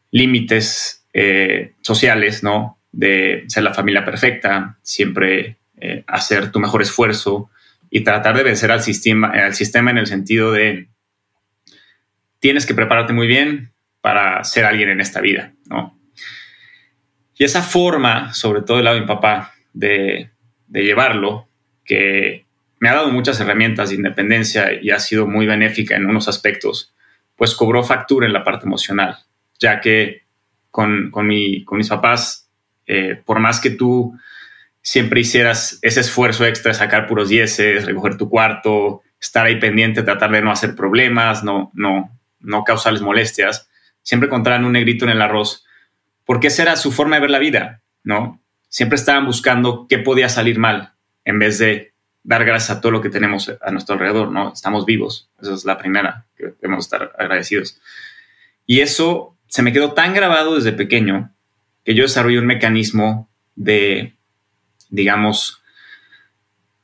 límites 0.10 1.06
eh, 1.14 1.74
sociales, 1.82 2.42
¿no? 2.42 2.80
de 2.92 3.44
ser 3.48 3.62
la 3.62 3.75
familia 3.75 4.04
perfecta, 4.04 4.80
siempre 4.82 5.58
eh, 5.78 6.04
hacer 6.08 6.52
tu 6.52 6.60
mejor 6.60 6.82
esfuerzo 6.82 7.52
y 7.92 8.02
tratar 8.02 8.36
de 8.36 8.42
vencer 8.42 8.72
al 8.72 8.82
sistema, 8.82 9.28
al 9.28 9.54
sistema 9.54 9.92
en 9.92 10.00
el 10.00 10.08
sentido 10.08 10.52
de 10.52 10.88
tienes 12.46 12.68
que 12.68 12.75
prepararte 12.75 13.12
muy 13.12 13.25
bien 13.25 13.74
para 14.02 14.44
ser 14.44 14.66
alguien 14.66 14.90
en 14.90 15.02
esta 15.02 15.20
vida, 15.20 15.54
¿no? 15.68 16.00
Y 17.36 17.44
esa 17.44 17.64
forma, 17.64 18.36
sobre 18.36 18.62
todo 18.62 18.78
el 18.78 18.86
lado 18.86 18.98
de 18.98 19.02
mi 19.02 19.08
papá, 19.08 19.56
de, 19.74 20.30
llevarlo, 20.72 21.50
que 21.84 22.46
me 22.80 22.90
ha 22.90 22.94
dado 22.94 23.10
muchas 23.10 23.40
herramientas 23.40 23.90
de 23.90 23.96
independencia 23.96 24.80
y 24.80 24.92
ha 24.92 25.00
sido 25.00 25.25
muy 25.25 25.48
benéfica 25.48 25.96
en 25.96 26.06
unos 26.06 26.28
aspectos, 26.28 26.94
pues 27.36 27.56
cobró 27.56 27.84
factura 27.84 28.28
en 28.28 28.34
la 28.34 28.44
parte 28.44 28.68
emocional, 28.68 29.18
ya 29.60 29.82
que 29.82 30.28
con, 30.70 31.10
con 31.10 31.25
mis 31.25 31.90
papás, 31.90 32.48
eh, 32.86 33.20
por 33.25 33.40
más 33.40 33.60
que 33.60 33.72
tú 33.72 34.16
siempre 34.84 35.22
hicieras 35.22 35.80
ese 35.82 36.02
esfuerzo 36.02 36.46
extra 36.46 36.74
de 36.74 36.78
sacar 36.78 37.08
puros 37.08 37.28
dieces, 37.28 37.88
recoger 37.88 38.18
tu 38.18 38.30
cuarto, 38.30 39.02
estar 39.20 39.48
ahí 39.48 39.60
pendiente, 39.60 40.04
tratar 40.04 40.30
de 40.30 40.44
no 40.44 40.52
hacer 40.52 40.75
problemas, 40.75 41.44
no, 41.44 41.72
no, 41.74 42.16
no 42.39 42.63
causarles 42.63 43.01
molestias, 43.01 43.70
siempre 44.01 44.27
encontraban 44.27 44.65
un 44.65 44.74
negrito 44.74 45.06
en 45.06 45.12
el 45.12 45.22
arroz, 45.22 45.65
porque 46.25 46.48
esa 46.48 46.63
era 46.63 46.75
su 46.75 46.92
forma 46.92 47.15
de 47.15 47.22
ver 47.22 47.32
la 47.32 47.39
vida, 47.39 47.82
¿no? 48.04 48.42
Siempre 48.70 48.96
estaban 48.96 49.25
buscando 49.25 49.88
qué 49.88 50.00
podía 50.00 50.30
salir 50.30 50.60
mal, 50.60 50.94
en 51.24 51.39
vez 51.39 51.58
de 51.58 51.94
dar 52.24 52.46
gracias 52.46 52.77
a 52.77 52.82
todo 52.82 52.92
lo 52.92 53.01
que 53.01 53.10
tenemos 53.10 53.51
a 53.62 53.72
nuestro 53.72 53.94
alrededor, 53.94 54.32
¿no? 54.32 54.54
Estamos 54.54 54.86
vivos, 54.86 55.30
esa 55.42 55.54
es 55.54 55.65
la 55.65 55.77
primera, 55.77 56.25
que 56.36 56.54
debemos 56.62 56.86
estar 56.86 57.13
agradecidos. 57.18 57.80
Y 58.65 58.82
eso 58.82 59.38
se 59.48 59.62
me 59.62 59.74
quedó 59.74 59.94
tan 59.94 60.13
grabado 60.13 60.56
desde 60.56 60.72
pequeño 60.72 61.32
que 61.84 61.94
yo 61.94 62.04
desarrollé 62.04 62.39
un 62.39 62.48
mecanismo 62.48 63.30
de, 63.56 64.15
digamos, 64.89 65.62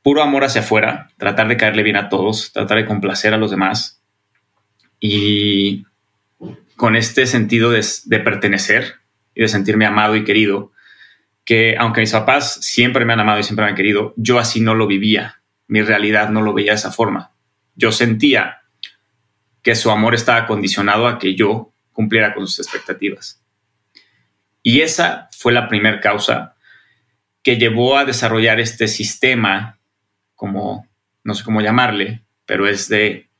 puro 0.02 0.22
amor 0.22 0.44
hacia 0.44 0.60
afuera, 0.62 1.10
tratar 1.16 1.48
de 1.48 1.56
caerle 1.56 1.82
bien 1.82 1.96
a 1.96 2.08
todos, 2.08 2.52
tratar 2.52 2.78
de 2.78 2.86
complacer 2.86 3.34
a 3.34 3.38
los 3.38 3.50
demás 3.50 4.01
y 5.04 5.84
con 6.76 6.94
este 6.94 7.26
sentido 7.26 7.72
de, 7.72 7.82
pertenecer 8.20 9.00
y 9.34 9.42
de 9.42 9.48
sentirme 9.48 9.84
amado 9.84 10.14
y 10.14 10.22
querido, 10.22 10.70
que 11.44 11.76
aunque 11.76 12.00
mis 12.00 12.12
papás 12.12 12.54
siempre 12.64 13.04
me 13.04 13.12
han 13.12 13.18
amado 13.18 13.40
y 13.40 13.42
siempre 13.42 13.64
me 13.64 13.70
han 13.70 13.76
querido, 13.76 14.14
yo 14.16 14.38
así 14.38 14.60
no 14.60 14.76
lo 14.76 14.86
vivía, 14.86 15.42
mi 15.66 15.82
realidad 15.82 16.30
no 16.30 16.40
lo 16.40 16.54
veía 16.54 16.70
de 16.70 16.76
esa 16.76 16.92
forma. 16.92 17.32
Yo 17.74 17.90
sentía 17.90 18.62
que 19.62 19.74
su 19.74 19.90
amor 19.90 20.14
estaba 20.14 20.46
condicionado 20.46 21.08
a 21.08 21.18
que 21.18 21.34
yo 21.34 21.72
cumpliera 21.92 22.32
con 22.32 22.46
sus 22.46 22.60
expectativas. 22.60 23.42
Y 24.62 24.82
esa 24.82 25.28
fue 25.36 25.52
la 25.52 25.68
primera 25.68 26.00
causa 26.00 26.54
que 27.42 27.56
llevó 27.56 27.98
a 27.98 28.04
desarrollar 28.04 28.60
este 28.60 28.86
sistema, 28.86 29.80
como 30.36 30.86
no 31.24 31.34
sé 31.34 31.42
cómo 31.42 31.60
llamarle, 31.60 32.22
pero 32.46 32.68
es 32.68 32.88
de 32.88 33.31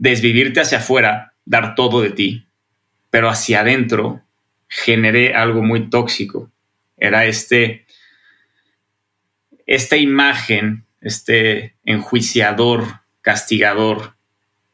desvivirte 0.00 0.60
hacia 0.60 0.78
afuera, 0.78 1.34
dar 1.44 1.74
todo 1.74 2.00
de 2.00 2.10
ti, 2.10 2.46
pero 3.10 3.28
hacia 3.28 3.60
adentro 3.60 4.22
generé 4.66 5.34
algo 5.34 5.62
muy 5.62 5.90
tóxico. 5.90 6.50
Era 6.96 7.26
este, 7.26 7.86
esta 9.66 9.96
imagen, 9.96 10.86
este 11.02 11.76
enjuiciador, 11.84 13.02
castigador, 13.20 14.14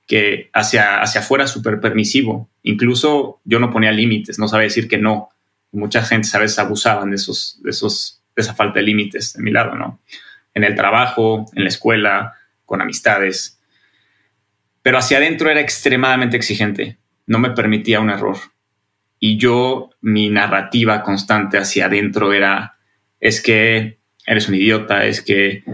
que 0.07 0.49
hacia, 0.53 1.03
hacia 1.03 1.23
afuera 1.23 1.49
súper 1.49 1.81
permisivo. 1.81 2.49
Incluso 2.63 3.41
yo 3.45 3.59
no 3.59 3.73
ponía 3.73 3.91
límites, 3.91 4.39
no 4.39 4.47
sabía 4.47 4.65
decir 4.69 4.87
que 4.87 4.99
no. 4.99 5.31
Mucha 5.73 6.03
gente, 6.03 6.29
sabes, 6.29 6.57
abusaban 6.61 7.11
de, 7.11 7.17
esos, 7.17 7.61
de, 7.65 7.71
esos, 7.71 8.23
de 8.37 8.43
esa 8.43 8.55
falta 8.55 8.79
de 8.79 8.87
límites 8.87 9.33
de 9.33 9.43
mi 9.43 9.51
lado, 9.51 9.75
¿no? 9.75 10.01
En 10.55 10.63
el 10.63 10.77
trabajo, 10.77 11.47
en 11.55 11.65
la 11.65 11.69
escuela, 11.69 12.35
con 12.65 12.81
amistades. 12.81 13.56
Pero 14.87 14.99
hacia 14.99 15.19
adentro 15.19 15.51
era 15.51 15.61
extremadamente 15.61 16.37
exigente. 16.37 16.97
No 17.27 17.41
me 17.41 17.51
permitía 17.51 17.99
un 17.99 18.09
error. 18.09 18.37
Y 19.19 19.37
yo, 19.37 19.91
mi 20.01 20.31
narrativa 20.31 21.03
constante 21.03 21.59
hacia 21.59 21.87
adentro 21.87 22.33
era, 22.33 22.77
es 23.19 23.41
que 23.41 23.99
eres 24.25 24.49
un 24.49 24.55
idiota, 24.55 25.05
es 25.05 25.23
que 25.23 25.65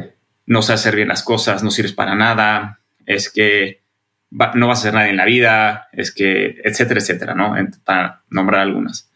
no 0.46 0.62
sabes 0.62 0.80
hacer 0.80 0.96
bien 0.96 1.08
las 1.08 1.22
cosas, 1.22 1.62
no 1.62 1.70
sirves 1.70 1.92
para 1.92 2.14
nada, 2.14 2.80
es 3.04 3.30
que 3.30 3.82
no 4.30 4.68
vas 4.68 4.78
a 4.78 4.82
ser 4.84 4.94
nadie 4.94 5.10
en 5.10 5.18
la 5.18 5.26
vida, 5.26 5.88
es 5.92 6.10
que, 6.10 6.62
etcétera, 6.64 7.00
etcétera, 7.00 7.34
¿no? 7.34 7.54
Para 7.84 8.22
nombrar 8.30 8.62
algunas. 8.62 9.12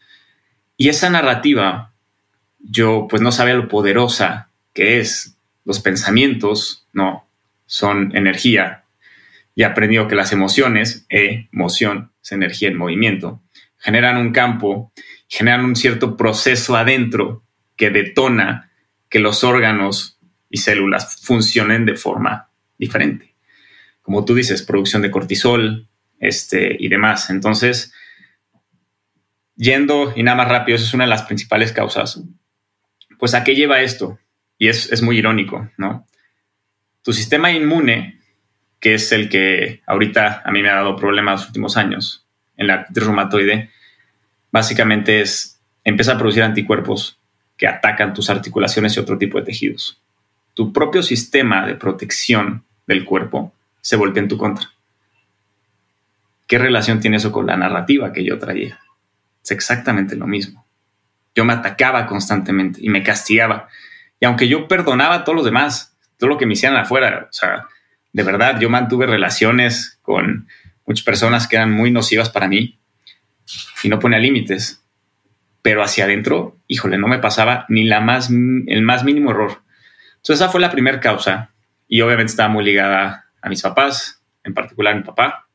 Y 0.77 0.89
esa 0.89 1.09
narrativa, 1.09 1.91
yo 2.59 3.07
pues 3.09 3.23
no 3.23 3.31
sabía 3.31 3.55
lo 3.55 3.67
poderosa 3.67 4.51
que 4.75 4.99
es. 4.99 5.39
Los 5.65 5.79
pensamientos, 5.79 6.87
¿no? 6.93 7.27
Son 7.65 8.15
energía. 8.15 8.83
Y 9.57 9.63
he 9.63 9.65
aprendido 9.65 10.07
que 10.07 10.15
las 10.15 10.31
emociones, 10.31 11.05
emoción, 11.09 12.13
es 12.23 12.31
energía 12.31 12.69
en 12.69 12.77
movimiento, 12.77 13.41
generan 13.77 14.15
un 14.15 14.31
campo, 14.31 14.93
generan 15.27 15.65
un 15.65 15.75
cierto 15.75 16.15
proceso 16.15 16.77
adentro 16.77 17.43
que 17.75 17.89
detona 17.89 18.71
que 19.09 19.19
los 19.19 19.43
órganos 19.43 20.17
y 20.49 20.59
células 20.59 21.19
funcionen 21.21 21.85
de 21.85 21.95
forma 21.95 22.49
diferente 22.77 23.27
como 24.07 24.23
tú 24.23 24.35
dices, 24.35 24.61
producción 24.61 25.01
de 25.01 25.11
cortisol 25.11 25.89
este, 26.17 26.77
y 26.79 26.87
demás. 26.87 27.29
Entonces, 27.29 27.93
yendo 29.57 30.13
y 30.15 30.23
nada 30.23 30.37
más 30.37 30.47
rápido, 30.47 30.77
esa 30.77 30.85
es 30.85 30.93
una 30.93 31.03
de 31.03 31.09
las 31.09 31.23
principales 31.23 31.73
causas. 31.73 32.23
Pues 33.19 33.33
a 33.33 33.43
qué 33.43 33.53
lleva 33.53 33.81
esto? 33.81 34.17
Y 34.57 34.69
es, 34.69 34.89
es 34.93 35.01
muy 35.01 35.17
irónico, 35.17 35.69
¿no? 35.75 36.07
Tu 37.01 37.11
sistema 37.11 37.51
inmune, 37.51 38.16
que 38.79 38.93
es 38.93 39.11
el 39.11 39.29
que 39.29 39.81
ahorita 39.85 40.43
a 40.45 40.51
mí 40.51 40.61
me 40.61 40.69
ha 40.69 40.75
dado 40.75 40.95
problemas 40.95 41.41
los 41.41 41.47
últimos 41.47 41.77
años 41.77 42.25
en 42.57 42.67
la 42.67 42.73
artritis 42.73 43.03
reumatoide, 43.03 43.69
básicamente 44.51 45.21
es, 45.21 45.59
empieza 45.83 46.13
a 46.13 46.17
producir 46.17 46.43
anticuerpos 46.43 47.19
que 47.55 47.67
atacan 47.67 48.13
tus 48.13 48.29
articulaciones 48.29 48.95
y 48.95 48.99
otro 48.99 49.17
tipo 49.17 49.39
de 49.39 49.45
tejidos. 49.45 50.01
Tu 50.53 50.73
propio 50.73 51.03
sistema 51.03 51.65
de 51.65 51.75
protección 51.75 52.63
del 52.85 53.05
cuerpo 53.05 53.53
se 53.81 53.95
voltea 53.95 54.23
en 54.23 54.29
tu 54.29 54.37
contra. 54.37 54.69
¿Qué 56.47 56.57
relación 56.57 56.99
tiene 56.99 57.17
eso 57.17 57.31
con 57.31 57.45
la 57.45 57.57
narrativa 57.57 58.13
que 58.13 58.23
yo 58.23 58.39
traía? 58.39 58.79
Es 59.43 59.51
exactamente 59.51 60.15
lo 60.15 60.27
mismo. 60.27 60.65
Yo 61.35 61.45
me 61.45 61.53
atacaba 61.53 62.07
constantemente 62.07 62.79
y 62.81 62.89
me 62.89 63.03
castigaba. 63.03 63.67
Y 64.19 64.25
aunque 64.25 64.47
yo 64.47 64.67
perdonaba 64.67 65.15
a 65.15 65.23
todos 65.23 65.35
los 65.35 65.45
demás, 65.45 65.95
todo 66.17 66.29
lo 66.29 66.37
que 66.37 66.45
me 66.45 66.53
hicieran 66.53 66.79
afuera, 66.79 67.27
o 67.29 67.33
sea, 67.33 67.67
de 68.17 68.23
verdad, 68.23 68.59
yo 68.59 68.67
mantuve 68.67 69.05
relaciones 69.05 69.99
con 70.01 70.47
muchas 70.87 71.05
personas 71.05 71.47
que 71.47 71.55
eran 71.55 71.71
muy 71.71 71.91
nocivas 71.91 72.31
para 72.31 72.47
mí 72.47 72.79
y 73.83 73.89
no 73.89 73.99
ponía 73.99 74.17
límites. 74.17 74.83
Pero 75.61 75.83
hacia 75.83 76.05
adentro, 76.05 76.57
híjole, 76.65 76.97
no 76.97 77.07
me 77.07 77.19
pasaba 77.19 77.67
ni 77.69 77.83
la 77.83 78.01
más, 78.01 78.31
el 78.31 78.81
más 78.81 79.03
mínimo 79.03 79.29
error. 79.29 79.61
Entonces, 80.15 80.41
esa 80.41 80.49
fue 80.49 80.59
la 80.59 80.71
primera 80.71 80.99
causa 80.99 81.51
y 81.87 82.01
obviamente 82.01 82.31
estaba 82.31 82.49
muy 82.49 82.65
ligada 82.65 83.27
a 83.39 83.49
mis 83.49 83.61
papás, 83.61 84.23
en 84.43 84.55
particular 84.55 84.95
a 84.95 84.97
mi 84.97 85.03
papá. 85.03 85.47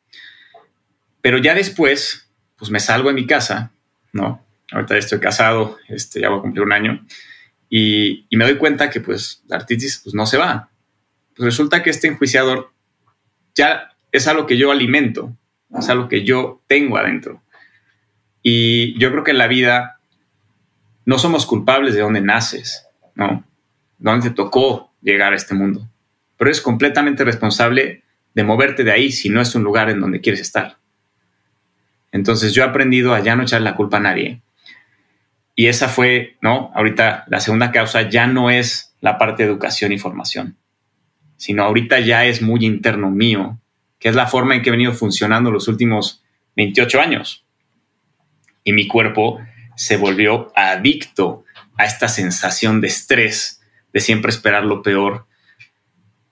Pero 1.21 1.39
ya 1.39 1.57
después, 1.57 2.31
pues 2.55 2.71
me 2.71 2.79
salgo 2.79 3.09
de 3.09 3.17
mi 3.17 3.27
casa, 3.27 3.73
¿no? 4.13 4.47
Ahorita 4.71 4.97
estoy 4.97 5.19
casado, 5.19 5.79
este, 5.89 6.21
ya 6.21 6.29
voy 6.29 6.39
a 6.39 6.43
cumplir 6.43 6.63
un 6.63 6.73
año, 6.73 7.05
y, 7.69 8.29
me 8.31 8.45
doy 8.45 8.57
cuenta 8.57 8.89
que 8.89 9.01
pues 9.01 9.43
la 9.49 9.57
artritis 9.57 10.03
pues, 10.05 10.15
no 10.15 10.27
se 10.27 10.39
va. 10.39 10.69
Resulta 11.43 11.83
que 11.83 11.91
este 11.91 12.09
enjuiciador 12.09 12.73
ya 13.55 13.91
es 14.11 14.27
algo 14.27 14.47
que 14.47 14.57
yo 14.57 14.71
alimento, 14.71 15.37
es 15.79 15.89
algo 15.89 16.09
que 16.09 16.25
yo 16.25 16.63
tengo 16.67 16.97
adentro. 16.97 17.43
Y 18.43 18.99
yo 18.99 19.11
creo 19.11 19.25
que 19.25 19.31
en 19.33 19.39
la 19.39 19.47
vida 19.47 20.01
no 21.05 21.19
somos 21.19 21.47
culpables 21.47 21.95
de 21.95 22.01
dónde 22.01 22.21
naces, 22.21 22.87
¿no? 23.15 23.45
Dónde 23.99 24.31
te 24.31 24.35
tocó 24.35 24.93
llegar 25.03 25.33
a 25.33 25.37
este 25.37 25.55
mundo 25.55 25.89
pero 26.43 26.51
eres 26.51 26.61
completamente 26.61 27.23
responsable 27.23 28.03
de 28.35 28.43
moverte 28.43 28.83
de 28.83 28.91
ahí 28.91 29.13
si 29.13 29.29
no 29.29 29.41
es 29.41 29.55
un 29.55 29.63
lugar 29.63 29.91
en 29.91 30.01
donde 30.01 30.21
quieres 30.21 30.41
estar. 30.41 30.77
Entonces 32.11 32.53
yo 32.53 32.65
he 32.65 32.67
aprendido 32.67 33.15
a 33.15 33.21
ya 33.21 33.37
no 33.37 33.45
echar 33.45 33.61
la 33.61 33.77
culpa 33.77 33.99
a 33.99 34.01
nadie. 34.01 34.43
Y 35.55 35.69
esa 35.69 35.89
fue, 35.89 36.39
¿no? 36.41 36.73
Ahorita 36.75 37.27
la 37.29 37.39
segunda 37.39 37.71
causa 37.71 38.11
ya 38.11 38.27
no 38.27 38.51
es 38.51 38.93
la 39.01 39.19
parte 39.19 39.45
de 39.45 39.51
educación 39.51 39.93
y 39.93 40.01
formación, 40.01 40.57
sino 41.43 41.65
ahorita 41.65 41.99
ya 41.99 42.25
es 42.25 42.41
muy 42.41 42.65
interno 42.65 43.11
mío, 43.11 43.59
que 43.99 44.09
es 44.09 44.15
la 44.15 44.29
forma 44.29 44.55
en 44.55 44.63
que 44.63 44.69
he 44.69 44.71
venido 44.71 44.93
funcionando 44.93 45.51
los 45.51 45.67
últimos 45.67 46.23
28 46.55 47.01
años. 47.01 47.45
Y 48.63 48.73
mi 48.73 48.87
cuerpo 48.87 49.41
se 49.75 49.97
volvió 49.97 50.53
adicto 50.55 51.45
a 51.77 51.85
esta 51.85 52.07
sensación 52.07 52.81
de 52.81 52.87
estrés, 52.87 53.61
de 53.93 53.99
siempre 53.99 54.31
esperar 54.31 54.63
lo 54.63 54.83
peor, 54.83 55.27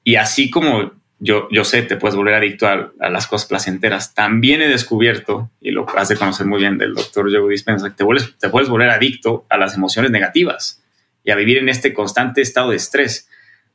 y 0.05 0.14
así 0.14 0.49
como 0.49 0.93
yo, 1.19 1.49
yo 1.50 1.64
sé, 1.64 1.83
te 1.83 1.97
puedes 1.97 2.14
volver 2.14 2.35
adicto 2.35 2.69
a, 2.69 3.11
las 3.11 3.26
cosas 3.26 3.49
placenteras. 3.49 4.14
También 4.14 4.62
he 4.62 4.69
descubierto, 4.69 5.50
y 5.61 5.73
lo 5.73 5.88
hace 5.99 6.14
conocer 6.14 6.47
muy 6.47 6.61
bien 6.61 6.79
del 6.79 6.95
doctor 6.95 7.29
Joe 7.35 7.50
Dispenza, 7.50 7.88
que 7.88 7.97
te, 7.97 8.05
vuelves, 8.05 8.38
te 8.38 8.49
puedes 8.49 8.69
volver 8.69 8.90
adicto 8.90 9.45
a 9.50 9.59
las 9.59 9.75
emociones 9.75 10.12
negativas 10.12 10.85
y 11.25 11.33
a 11.33 11.35
vivir 11.35 11.59
en 11.59 11.69
este 11.69 11.93
constante 11.93 12.43
estado 12.43 12.71
de 12.71 12.76
estrés. 12.76 13.29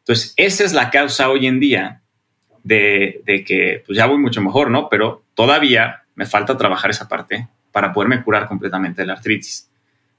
Entonces, 0.05 0.33
esa 0.37 0.63
es 0.63 0.73
la 0.73 0.91
causa 0.91 1.29
hoy 1.29 1.47
en 1.47 1.59
día 1.59 2.03
de, 2.63 3.23
que 3.47 3.83
pues 3.87 3.97
ya 3.97 4.05
voy 4.05 4.19
mucho 4.19 4.39
mejor, 4.39 4.69
¿no? 4.69 4.87
Pero 4.87 5.23
todavía 5.33 6.03
me 6.13 6.27
falta 6.27 6.57
trabajar 6.57 6.91
esa 6.91 7.07
parte 7.07 7.47
para 7.71 7.91
poderme 7.91 8.23
curar 8.23 8.47
completamente 8.47 9.01
de 9.01 9.07
la 9.07 9.13
artritis. 9.13 9.67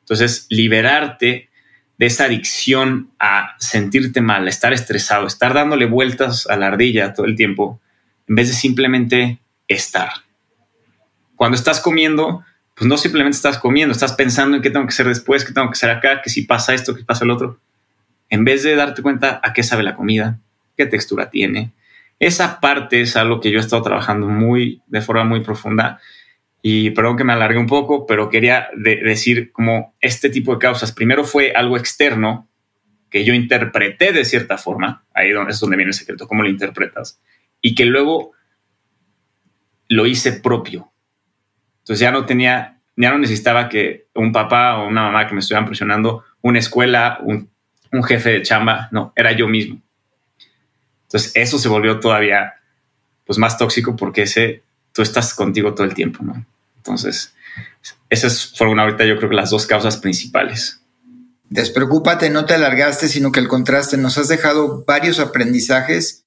Entonces, 0.00 0.48
liberarte 0.50 1.50
de 1.98 2.06
esa 2.06 2.24
adicción 2.24 3.10
a 3.20 3.54
sentirte 3.60 4.20
mal, 4.20 4.46
a 4.46 4.50
estar 4.50 4.72
estresado, 4.72 5.28
estar 5.28 5.54
dándole 5.54 5.86
vueltas 5.86 6.48
a 6.48 6.56
la 6.56 6.66
ardilla 6.66 7.14
todo 7.14 7.26
el 7.26 7.36
tiempo, 7.36 7.80
en 8.26 8.34
vez 8.34 8.48
de 8.48 8.54
simplemente 8.54 9.38
estar. 9.68 10.10
Cuando 11.36 11.54
estás 11.54 11.78
comiendo, 11.78 12.44
pues 12.74 12.88
no 12.88 12.98
simplemente 12.98 13.36
estás 13.36 13.58
comiendo, 13.58 13.92
estás 13.92 14.14
pensando 14.14 14.56
en 14.56 14.62
qué 14.62 14.70
tengo 14.70 14.84
que 14.84 14.92
hacer 14.92 15.06
después, 15.06 15.44
qué 15.44 15.52
tengo 15.52 15.68
que 15.68 15.74
hacer 15.76 15.90
acá, 15.90 16.22
que 16.22 16.30
si 16.30 16.42
pasa 16.42 16.74
esto, 16.74 16.92
que 16.92 17.04
pasa 17.04 17.24
el 17.24 17.30
otro. 17.30 17.60
En 18.28 18.44
vez 18.44 18.62
de 18.62 18.74
darte 18.76 19.02
cuenta 19.02 19.40
a 19.42 19.52
qué 19.52 19.62
sabe 19.62 19.82
la 19.82 19.96
comida, 19.96 20.40
qué 20.76 20.86
textura 20.86 21.30
tiene. 21.30 21.72
Esa 22.18 22.60
parte 22.60 23.00
es 23.00 23.16
algo 23.16 23.40
que 23.40 23.50
yo 23.50 23.58
he 23.58 23.60
estado 23.60 23.82
trabajando 23.82 24.26
muy, 24.26 24.82
de 24.86 25.00
forma 25.00 25.24
muy 25.24 25.40
profunda 25.40 26.00
y 26.62 26.90
perdón 26.90 27.16
que 27.16 27.24
me 27.24 27.32
alargue 27.32 27.58
un 27.58 27.66
poco, 27.66 28.06
pero 28.06 28.28
quería 28.28 28.68
decir 28.74 29.52
como 29.52 29.94
este 30.00 30.30
tipo 30.30 30.52
de 30.52 30.58
causas, 30.58 30.92
primero 30.92 31.24
fue 31.24 31.52
algo 31.52 31.76
externo 31.76 32.48
que 33.10 33.24
yo 33.24 33.34
interpreté 33.34 34.12
de 34.12 34.24
cierta 34.24 34.58
forma, 34.58 35.04
ahí 35.14 35.30
es 35.48 35.60
donde 35.60 35.76
viene 35.76 35.90
el 35.90 35.94
secreto, 35.94 36.26
cómo 36.26 36.42
lo 36.42 36.48
interpretas, 36.48 37.20
y 37.60 37.74
que 37.74 37.84
luego 37.84 38.32
lo 39.88 40.06
hice 40.06 40.32
propio. 40.32 40.90
Entonces 41.78 42.00
ya 42.00 42.10
no 42.10 42.26
tenía, 42.26 42.80
ya 42.96 43.10
no 43.10 43.18
necesitaba 43.18 43.68
que 43.68 44.08
un 44.14 44.32
papá 44.32 44.78
o 44.78 44.88
una 44.88 45.02
mamá 45.02 45.28
que 45.28 45.34
me 45.34 45.40
estuvieran 45.40 45.66
presionando, 45.66 46.24
una 46.42 46.58
escuela, 46.58 47.20
un, 47.22 47.48
un 47.96 48.04
jefe 48.04 48.30
de 48.30 48.42
chamba, 48.42 48.88
no, 48.92 49.12
era 49.16 49.32
yo 49.32 49.48
mismo. 49.48 49.80
Entonces 51.04 51.32
eso 51.34 51.58
se 51.58 51.68
volvió 51.68 52.00
todavía 52.00 52.54
pues 53.24 53.38
más 53.38 53.58
tóxico 53.58 53.96
porque 53.96 54.22
ese 54.22 54.62
tú 54.92 55.02
estás 55.02 55.34
contigo 55.34 55.74
todo 55.74 55.86
el 55.86 55.94
tiempo, 55.94 56.24
¿no? 56.24 56.44
Entonces, 56.76 57.34
esas 58.08 58.54
fueron 58.56 58.78
ahorita 58.78 59.04
yo 59.04 59.16
creo 59.16 59.28
que 59.28 59.36
las 59.36 59.50
dos 59.50 59.66
causas 59.66 59.96
principales. 59.96 60.80
Despreocúpate, 61.48 62.30
no 62.30 62.44
te 62.44 62.54
alargaste, 62.54 63.08
sino 63.08 63.30
que 63.32 63.40
el 63.40 63.48
contraste 63.48 63.96
nos 63.96 64.18
has 64.18 64.28
dejado 64.28 64.84
varios 64.84 65.20
aprendizajes 65.20 66.24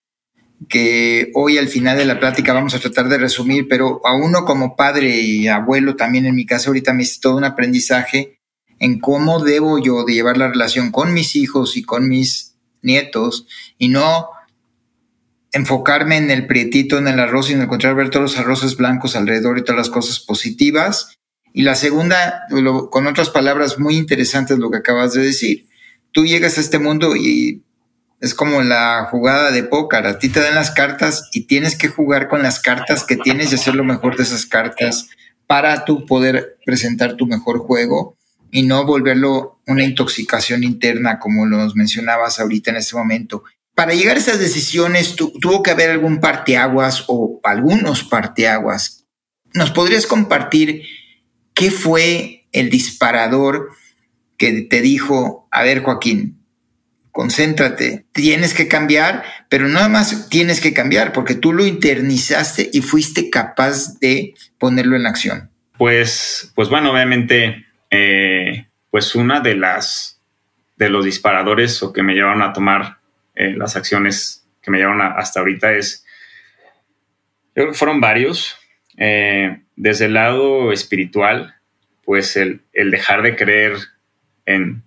que 0.67 1.31
hoy 1.35 1.57
al 1.57 1.67
final 1.67 1.97
de 1.97 2.05
la 2.05 2.19
plática 2.19 2.53
vamos 2.53 2.75
a 2.75 2.79
tratar 2.79 3.07
de 3.07 3.17
resumir, 3.17 3.67
pero 3.69 4.01
a 4.05 4.15
uno 4.15 4.43
como 4.43 4.75
padre 4.75 5.21
y 5.21 5.47
abuelo 5.47 5.95
también 5.95 6.25
en 6.25 6.35
mi 6.35 6.45
caso 6.45 6.69
ahorita 6.69 6.93
me 6.93 7.03
hice 7.03 7.19
todo 7.21 7.37
un 7.37 7.45
aprendizaje 7.45 8.38
en 8.79 8.99
cómo 8.99 9.43
debo 9.43 9.77
yo 9.79 10.03
de 10.05 10.13
llevar 10.13 10.37
la 10.37 10.47
relación 10.47 10.91
con 10.91 11.13
mis 11.13 11.35
hijos 11.35 11.77
y 11.77 11.83
con 11.83 12.07
mis 12.07 12.55
nietos 12.81 13.45
y 13.77 13.89
no 13.89 14.29
enfocarme 15.51 16.17
en 16.17 16.31
el 16.31 16.47
prietito, 16.47 16.97
en 16.97 17.07
el 17.07 17.19
arroz 17.19 17.49
y 17.49 17.53
en 17.53 17.61
el 17.61 17.67
contrario 17.67 17.97
ver 17.97 18.09
todos 18.09 18.31
los 18.31 18.39
arroces 18.39 18.77
blancos 18.77 19.15
alrededor 19.15 19.57
y 19.57 19.63
todas 19.63 19.77
las 19.77 19.89
cosas 19.89 20.19
positivas. 20.19 21.17
Y 21.53 21.63
la 21.63 21.75
segunda, 21.75 22.43
con 22.91 23.07
otras 23.07 23.29
palabras 23.29 23.79
muy 23.79 23.97
interesantes 23.97 24.59
lo 24.59 24.69
que 24.69 24.77
acabas 24.77 25.13
de 25.13 25.23
decir. 25.23 25.67
Tú 26.11 26.25
llegas 26.25 26.57
a 26.57 26.61
este 26.61 26.79
mundo 26.79 27.15
y 27.15 27.63
es 28.21 28.33
como 28.33 28.61
la 28.61 29.07
jugada 29.09 29.51
de 29.51 29.63
póker. 29.63 30.05
A 30.05 30.19
ti 30.19 30.29
te 30.29 30.39
dan 30.39 30.55
las 30.55 30.71
cartas 30.71 31.29
y 31.33 31.47
tienes 31.47 31.75
que 31.75 31.87
jugar 31.87 32.27
con 32.27 32.43
las 32.43 32.59
cartas 32.59 33.03
que 33.03 33.15
tienes 33.15 33.51
y 33.51 33.55
hacer 33.55 33.75
lo 33.75 33.83
mejor 33.83 34.17
de 34.17 34.23
esas 34.23 34.45
cartas 34.45 35.07
para 35.47 35.85
tú 35.85 36.05
poder 36.05 36.57
presentar 36.65 37.15
tu 37.15 37.25
mejor 37.25 37.57
juego 37.59 38.15
y 38.51 38.63
no 38.63 38.85
volverlo 38.85 39.59
una 39.67 39.83
intoxicación 39.83 40.63
interna 40.63 41.19
como 41.19 41.45
los 41.45 41.75
mencionabas 41.75 42.39
ahorita 42.39 42.71
en 42.71 42.77
este 42.77 42.95
momento 42.95 43.43
para 43.79 43.93
llegar 43.93 44.17
a 44.17 44.19
esas 44.19 44.39
decisiones 44.39 45.15
tuvo 45.15 45.63
que 45.63 45.71
haber 45.71 45.89
algún 45.89 46.19
parteaguas 46.19 47.05
o 47.07 47.39
algunos 47.45 48.03
parteaguas. 48.03 49.05
¿Nos 49.53 49.71
podrías 49.71 50.05
compartir 50.05 50.83
qué 51.53 51.71
fue 51.71 52.45
el 52.51 52.69
disparador 52.69 53.69
que 54.35 54.63
te 54.63 54.81
dijo, 54.81 55.47
a 55.49 55.63
ver 55.63 55.81
Joaquín, 55.81 56.43
concéntrate, 57.11 58.05
tienes 58.11 58.53
que 58.53 58.67
cambiar, 58.67 59.23
pero 59.47 59.69
nada 59.69 59.87
más 59.87 60.27
tienes 60.27 60.59
que 60.59 60.73
cambiar 60.73 61.13
porque 61.13 61.35
tú 61.35 61.53
lo 61.53 61.65
internizaste 61.65 62.69
y 62.73 62.81
fuiste 62.81 63.29
capaz 63.29 63.97
de 64.01 64.33
ponerlo 64.57 64.97
en 64.97 65.07
acción? 65.07 65.51
Pues, 65.77 66.51
pues 66.53 66.67
bueno, 66.67 66.91
obviamente, 66.91 67.65
eh, 67.89 68.67
pues 68.91 69.15
una 69.15 69.39
de 69.39 69.55
las 69.55 70.19
de 70.79 70.89
los 70.89 71.05
disparadores 71.05 71.83
o 71.83 71.91
que 71.91 72.03
me 72.03 72.15
llevaron 72.15 72.41
a 72.41 72.53
tomar 72.53 72.97
eh, 73.35 73.53
las 73.55 73.75
acciones 73.75 74.47
que 74.61 74.71
me 74.71 74.77
llevaron 74.77 75.01
hasta 75.01 75.41
ahorita 75.41 75.73
es, 75.73 76.05
yo 77.47 77.63
creo 77.63 77.67
que 77.71 77.77
fueron 77.77 77.99
varios. 77.99 78.57
Eh, 78.97 79.59
desde 79.75 80.05
el 80.05 80.13
lado 80.13 80.71
espiritual, 80.71 81.55
pues 82.03 82.37
el, 82.37 82.61
dejar 82.73 83.21
de 83.21 83.35
creer 83.35 83.77
en, 84.45 84.83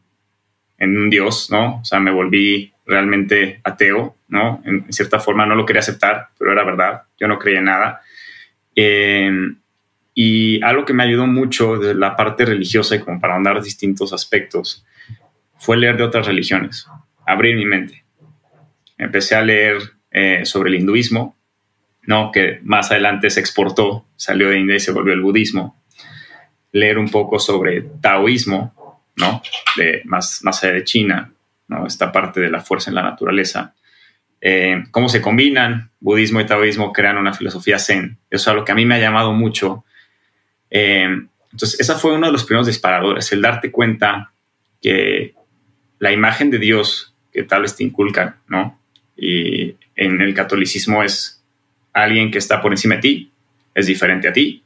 un 0.78 1.10
Dios, 1.10 1.50
¿no? 1.50 1.80
O 1.80 1.84
sea, 1.84 2.00
me 2.00 2.10
volví 2.10 2.72
realmente 2.86 3.60
ateo, 3.62 4.16
¿no? 4.28 4.62
En, 4.64 4.92
cierta 4.92 5.20
forma 5.20 5.46
no 5.46 5.54
lo 5.54 5.64
quería 5.64 5.80
aceptar, 5.80 6.28
pero 6.38 6.52
era 6.52 6.64
verdad, 6.64 7.02
yo 7.18 7.28
no 7.28 7.38
creía 7.38 7.58
en 7.58 7.64
nada. 7.64 8.02
Y 10.14 10.62
algo 10.62 10.84
que 10.84 10.92
me 10.92 11.04
ayudó 11.04 11.26
mucho 11.26 11.78
de 11.78 11.94
la 11.94 12.16
parte 12.16 12.44
religiosa 12.44 12.96
y 12.96 13.00
como 13.00 13.20
para 13.20 13.36
andar 13.36 13.62
distintos 13.62 14.12
aspectos 14.12 14.84
fue 15.58 15.76
leer 15.76 15.96
de 15.96 16.02
otras 16.02 16.26
religiones, 16.26 16.86
abrir 17.26 17.56
mi 17.56 17.64
mente 17.64 18.02
empecé 19.02 19.34
a 19.34 19.42
leer 19.42 19.78
eh, 20.10 20.42
sobre 20.44 20.70
el 20.70 20.76
hinduismo, 20.76 21.36
¿no? 22.02 22.30
que 22.32 22.60
más 22.62 22.90
adelante 22.90 23.30
se 23.30 23.40
exportó, 23.40 24.06
salió 24.16 24.48
de 24.48 24.58
India 24.58 24.76
y 24.76 24.80
se 24.80 24.92
volvió 24.92 25.12
el 25.12 25.20
budismo. 25.20 25.82
Leer 26.72 26.98
un 26.98 27.08
poco 27.08 27.38
sobre 27.38 27.82
taoísmo, 28.00 29.02
¿no? 29.16 29.42
de, 29.76 30.02
más, 30.04 30.40
más 30.42 30.62
allá 30.62 30.74
de 30.74 30.84
China, 30.84 31.32
¿no? 31.68 31.86
esta 31.86 32.12
parte 32.12 32.40
de 32.40 32.50
la 32.50 32.60
fuerza 32.60 32.90
en 32.90 32.94
la 32.94 33.02
naturaleza. 33.02 33.74
Eh, 34.40 34.84
cómo 34.90 35.08
se 35.08 35.20
combinan 35.20 35.90
budismo 36.00 36.40
y 36.40 36.46
taoísmo, 36.46 36.92
crean 36.92 37.18
una 37.18 37.34
filosofía 37.34 37.78
zen. 37.78 38.18
Eso 38.30 38.42
es 38.42 38.48
algo 38.48 38.64
que 38.64 38.72
a 38.72 38.76
mí 38.76 38.86
me 38.86 38.96
ha 38.96 39.00
llamado 39.00 39.32
mucho. 39.32 39.84
Eh, 40.74 41.06
entonces, 41.52 41.78
esa 41.78 41.98
fue 41.98 42.14
uno 42.14 42.26
de 42.26 42.32
los 42.32 42.44
primeros 42.44 42.66
disparadores, 42.66 43.30
el 43.30 43.42
darte 43.42 43.70
cuenta 43.70 44.32
que 44.80 45.34
la 45.98 46.10
imagen 46.10 46.50
de 46.50 46.58
Dios 46.58 47.14
que 47.30 47.42
tal 47.42 47.62
vez 47.62 47.76
te 47.76 47.84
inculcan, 47.84 48.36
¿no? 48.48 48.80
Y 49.16 49.76
en 49.94 50.20
el 50.20 50.34
catolicismo 50.34 51.02
es 51.02 51.44
alguien 51.92 52.30
que 52.30 52.38
está 52.38 52.60
por 52.62 52.72
encima 52.72 52.96
de 52.96 53.00
ti, 53.02 53.32
es 53.74 53.86
diferente 53.86 54.28
a 54.28 54.32
ti 54.32 54.62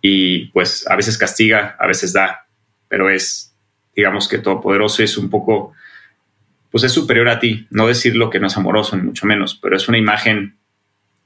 y 0.00 0.46
pues 0.46 0.88
a 0.88 0.96
veces 0.96 1.18
castiga, 1.18 1.76
a 1.78 1.86
veces 1.86 2.12
da, 2.12 2.46
pero 2.88 3.10
es, 3.10 3.54
digamos 3.94 4.28
que 4.28 4.38
todopoderoso 4.38 5.02
es 5.02 5.16
un 5.18 5.28
poco, 5.28 5.74
pues 6.70 6.84
es 6.84 6.92
superior 6.92 7.28
a 7.28 7.38
ti, 7.38 7.66
no 7.70 7.86
decir 7.86 8.16
lo 8.16 8.30
que 8.30 8.40
no 8.40 8.46
es 8.46 8.56
amoroso, 8.56 8.96
ni 8.96 9.02
mucho 9.02 9.26
menos, 9.26 9.58
pero 9.60 9.76
es 9.76 9.88
una 9.88 9.98
imagen 9.98 10.56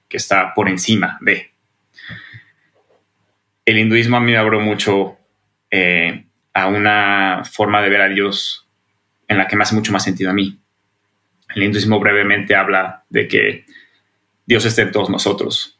que 0.08 0.16
está 0.16 0.54
por 0.54 0.68
encima 0.68 1.18
de. 1.20 1.50
El 3.70 3.78
hinduismo 3.78 4.16
a 4.16 4.20
mí 4.20 4.32
me 4.32 4.36
abrió 4.36 4.58
mucho 4.58 5.16
eh, 5.70 6.24
a 6.52 6.66
una 6.66 7.42
forma 7.48 7.80
de 7.80 7.88
ver 7.88 8.00
a 8.00 8.08
Dios 8.08 8.66
en 9.28 9.38
la 9.38 9.46
que 9.46 9.54
me 9.54 9.62
hace 9.62 9.76
mucho 9.76 9.92
más 9.92 10.02
sentido 10.02 10.28
a 10.28 10.32
mí. 10.34 10.58
El 11.54 11.62
hinduismo 11.62 12.00
brevemente 12.00 12.56
habla 12.56 13.04
de 13.10 13.28
que 13.28 13.64
Dios 14.44 14.64
está 14.64 14.82
en 14.82 14.90
todos 14.90 15.08
nosotros 15.08 15.78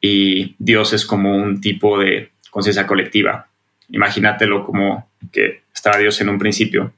y 0.00 0.56
Dios 0.58 0.94
es 0.94 1.04
como 1.04 1.36
un 1.36 1.60
tipo 1.60 1.98
de 1.98 2.32
conciencia 2.48 2.86
colectiva. 2.86 3.50
Imagínatelo 3.90 4.64
como 4.64 5.10
que 5.30 5.60
estaba 5.74 5.98
Dios 5.98 6.18
en 6.22 6.30
un 6.30 6.38
principio 6.38 6.94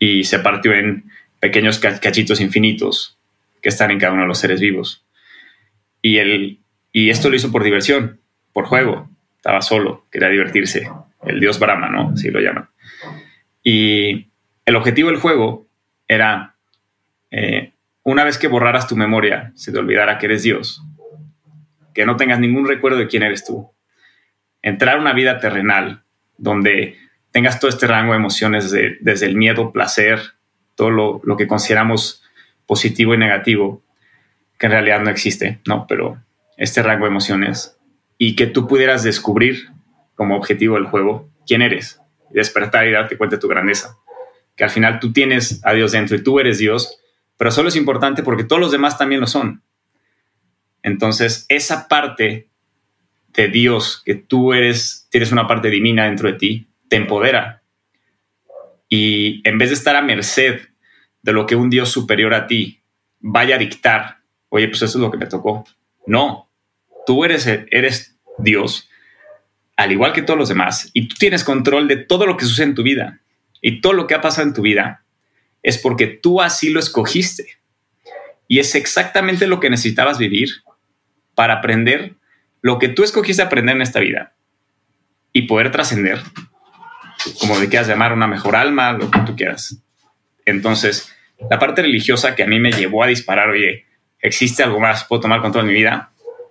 y 0.00 0.24
se 0.24 0.40
partió 0.40 0.72
en 0.72 1.04
pequeños 1.38 1.78
cachitos 1.78 2.40
infinitos 2.40 3.16
que 3.62 3.68
están 3.68 3.92
en 3.92 4.00
cada 4.00 4.14
uno 4.14 4.22
de 4.22 4.28
los 4.28 4.38
seres 4.38 4.60
vivos. 4.60 5.04
Y, 6.02 6.18
él, 6.18 6.58
y 6.92 7.10
esto 7.10 7.30
lo 7.30 7.36
hizo 7.36 7.52
por 7.52 7.62
diversión, 7.62 8.18
por 8.52 8.64
juego. 8.64 9.08
Estaba 9.40 9.62
solo, 9.62 10.04
quería 10.10 10.28
divertirse. 10.28 10.86
El 11.24 11.40
dios 11.40 11.58
Brahma, 11.58 11.88
¿no? 11.88 12.10
Así 12.12 12.30
lo 12.30 12.40
llaman. 12.40 12.68
Y 13.62 14.28
el 14.66 14.76
objetivo 14.76 15.08
del 15.08 15.18
juego 15.18 15.66
era 16.06 16.56
eh, 17.30 17.72
una 18.02 18.24
vez 18.24 18.36
que 18.36 18.48
borraras 18.48 18.86
tu 18.86 18.96
memoria, 18.96 19.52
se 19.54 19.72
te 19.72 19.78
olvidara 19.78 20.18
que 20.18 20.26
eres 20.26 20.42
Dios, 20.42 20.82
que 21.94 22.04
no 22.04 22.16
tengas 22.16 22.38
ningún 22.38 22.68
recuerdo 22.68 22.98
de 22.98 23.08
quién 23.08 23.22
eres 23.22 23.42
tú, 23.46 23.70
entrar 24.60 24.98
a 24.98 25.00
una 25.00 25.14
vida 25.14 25.38
terrenal 25.38 26.02
donde 26.36 26.98
tengas 27.30 27.60
todo 27.60 27.70
este 27.70 27.86
rango 27.86 28.12
de 28.12 28.18
emociones 28.18 28.70
desde 28.70 29.26
el 29.26 29.36
miedo, 29.36 29.72
placer, 29.72 30.20
todo 30.74 30.90
lo, 30.90 31.36
que 31.38 31.46
consideramos 31.46 32.22
positivo 32.66 33.14
y 33.14 33.18
negativo, 33.18 33.82
que 34.58 34.66
en 34.66 34.72
realidad 34.72 35.00
no 35.00 35.08
existe, 35.08 35.60
¿no? 35.66 35.86
Pero 35.86 36.22
este 36.58 36.82
rango 36.82 37.06
de 37.06 37.10
emociones 37.10 37.78
y 38.22 38.36
que 38.36 38.46
tú 38.46 38.68
pudieras 38.68 39.02
descubrir 39.02 39.70
como 40.14 40.36
objetivo 40.36 40.74
del 40.74 40.84
juego 40.84 41.30
quién 41.46 41.62
eres, 41.62 42.02
despertar 42.28 42.86
y 42.86 42.92
darte 42.92 43.16
cuenta 43.16 43.36
de 43.36 43.40
tu 43.40 43.48
grandeza. 43.48 43.96
Que 44.54 44.64
al 44.64 44.68
final 44.68 45.00
tú 45.00 45.10
tienes 45.10 45.64
a 45.64 45.72
Dios 45.72 45.92
dentro 45.92 46.18
y 46.18 46.22
tú 46.22 46.38
eres 46.38 46.58
Dios, 46.58 47.00
pero 47.38 47.50
solo 47.50 47.70
es 47.70 47.76
importante 47.76 48.22
porque 48.22 48.44
todos 48.44 48.60
los 48.60 48.72
demás 48.72 48.98
también 48.98 49.22
lo 49.22 49.26
son. 49.26 49.62
Entonces, 50.82 51.46
esa 51.48 51.88
parte 51.88 52.50
de 53.28 53.48
Dios, 53.48 54.02
que 54.04 54.16
tú 54.16 54.52
eres, 54.52 55.08
tienes 55.10 55.32
una 55.32 55.46
parte 55.46 55.70
divina 55.70 56.04
dentro 56.04 56.30
de 56.30 56.36
ti, 56.36 56.68
te 56.90 56.96
empodera. 56.96 57.62
Y 58.86 59.40
en 59.48 59.56
vez 59.56 59.70
de 59.70 59.76
estar 59.76 59.96
a 59.96 60.02
merced 60.02 60.60
de 61.22 61.32
lo 61.32 61.46
que 61.46 61.56
un 61.56 61.70
Dios 61.70 61.88
superior 61.88 62.34
a 62.34 62.46
ti 62.46 62.82
vaya 63.18 63.54
a 63.54 63.58
dictar, 63.58 64.18
oye, 64.50 64.68
pues 64.68 64.82
eso 64.82 64.98
es 64.98 65.02
lo 65.02 65.10
que 65.10 65.16
me 65.16 65.26
tocó. 65.26 65.64
No, 66.06 66.49
tú 67.06 67.24
eres, 67.24 68.16
Dios, 68.38 68.88
al 69.76 69.92
igual 69.92 70.12
que 70.12 70.22
todos 70.22 70.38
los 70.38 70.48
demás, 70.48 70.90
y 70.92 71.08
tú 71.08 71.16
tienes 71.18 71.44
control 71.44 71.88
de 71.88 71.96
todo 71.96 72.26
lo 72.26 72.36
que 72.36 72.44
sucede 72.44 72.66
en 72.66 72.74
tu 72.74 72.82
vida. 72.82 73.20
Y 73.62 73.80
todo 73.80 73.92
lo 73.92 74.06
que 74.06 74.14
ha 74.14 74.20
pasado 74.20 74.48
en 74.48 74.54
tu 74.54 74.62
vida 74.62 75.04
es 75.62 75.78
porque 75.78 76.06
tú 76.06 76.40
así 76.40 76.70
lo 76.70 76.80
escogiste. 76.80 77.58
Y 78.48 78.58
es 78.58 78.74
exactamente 78.74 79.46
lo 79.46 79.60
que 79.60 79.70
necesitabas 79.70 80.18
vivir 80.18 80.62
para 81.34 81.54
aprender 81.54 82.14
lo 82.62 82.78
que 82.78 82.88
tú 82.88 83.02
escogiste 83.02 83.42
aprender 83.42 83.76
en 83.76 83.82
esta 83.82 84.00
vida 84.00 84.34
y 85.32 85.42
poder 85.42 85.70
trascender, 85.70 86.20
como 87.38 87.58
de 87.58 87.68
quieras 87.68 87.88
llamar 87.88 88.12
una 88.12 88.26
mejor 88.26 88.56
alma, 88.56 88.92
lo 88.92 89.10
que 89.10 89.20
tú 89.20 89.36
quieras. 89.36 89.82
Entonces, 90.44 91.14
la 91.48 91.58
parte 91.58 91.82
religiosa 91.82 92.34
que 92.34 92.42
a 92.42 92.46
mí 92.46 92.58
me 92.58 92.72
llevó 92.72 93.04
a 93.04 93.06
disparar, 93.06 93.48
oye, 93.48 93.86
¿existe 94.20 94.62
algo 94.62 94.80
más? 94.80 95.04
¿Puedo 95.04 95.22
tomar 95.22 95.40
control 95.40 95.66
de 95.66 95.72
mi 95.72 95.78
vida? 95.78 96.09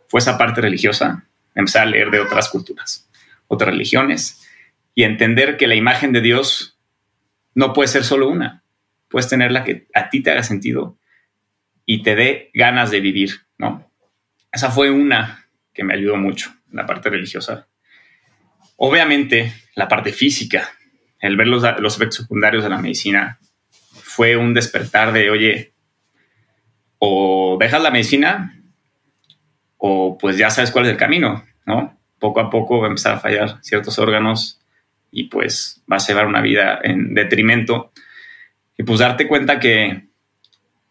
Fue 0.10 0.20
esa 0.20 0.38
parte 0.38 0.60
religiosa. 0.60 1.24
Empezar 1.56 1.84
a 1.84 1.92
leer 1.92 2.12
de 2.12 2.20
otras 2.20 2.50
culturas, 2.50 3.10
otras 3.48 3.70
religiones 3.70 4.46
y 4.96 5.04
entender 5.04 5.56
que 5.56 5.68
la 5.68 5.76
imagen 5.76 6.12
de 6.12 6.22
Dios 6.22 6.78
no 7.54 7.74
puede 7.74 7.88
ser 7.88 8.04
solo 8.04 8.28
una. 8.28 8.64
Puedes 9.08 9.30
tener 9.30 9.52
la 9.52 9.64
que 9.64 9.88
a 9.94 10.10
ti 10.10 10.22
te 10.22 10.32
haga 10.32 10.44
sentido 10.44 10.98
y 11.86 12.04
te 12.04 12.16
dé 12.16 12.50
ganas 12.54 12.92
de 12.92 13.00
vivir, 13.00 13.32
¿no? 13.58 13.90
Esa 14.52 14.72
fue 14.72 14.92
una 14.92 15.48
que 15.74 15.84
me 15.84 15.94
ayudó 15.94 16.18
mucho, 16.18 16.54
la 16.72 16.86
parte 16.86 17.10
religiosa. 17.10 17.68
Obviamente, 18.78 19.54
la 19.76 19.88
parte 19.88 20.12
física, 20.12 20.70
el 21.20 21.38
ver 21.38 21.48
los, 21.48 21.64
los 21.80 21.96
efectos 21.96 22.18
secundarios 22.18 22.64
de 22.64 22.70
la 22.70 22.78
medicina, 22.78 23.40
fue 23.92 24.38
un 24.38 24.54
despertar 24.54 25.14
de, 25.14 25.30
oye, 25.30 25.74
o 26.98 27.58
dejas 27.60 27.82
la 27.82 27.92
medicina 27.92 28.59
o 29.80 30.18
pues 30.20 30.38
ya 30.38 30.52
sabes 30.52 30.70
cuál 30.70 30.86
es 30.86 30.92
el 30.92 30.98
camino, 30.98 31.44
¿no? 31.66 31.98
Poco 32.20 32.40
a 32.40 32.52
poco 32.52 32.80
va 32.80 32.86
a 32.86 32.90
empezar 32.90 33.16
a 33.16 33.20
fallar 33.20 33.58
ciertos 33.64 33.98
órganos 33.98 34.62
y 35.12 35.24
pues 35.24 35.82
vas 35.88 36.06
a 36.06 36.14
llevar 36.14 36.28
una 36.28 36.42
vida 36.42 36.80
en 36.84 37.16
detrimento 37.16 37.92
y 38.78 38.84
pues 38.84 39.00
darte 39.00 39.28
cuenta 39.28 39.60
que 39.60 40.08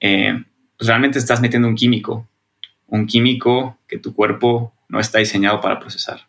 eh, 0.01 0.45
pues 0.77 0.89
realmente 0.89 1.21
estás 1.21 1.41
metiendo 1.41 1.69
un 1.69 1.77
químico 1.77 2.29
un 2.89 3.07
químico 3.07 3.79
que 3.87 3.99
tu 3.99 4.15
cuerpo 4.15 4.73
no 4.89 4.99
está 4.99 5.19
diseñado 5.19 5.61
para 5.61 5.79
procesar. 5.79 6.27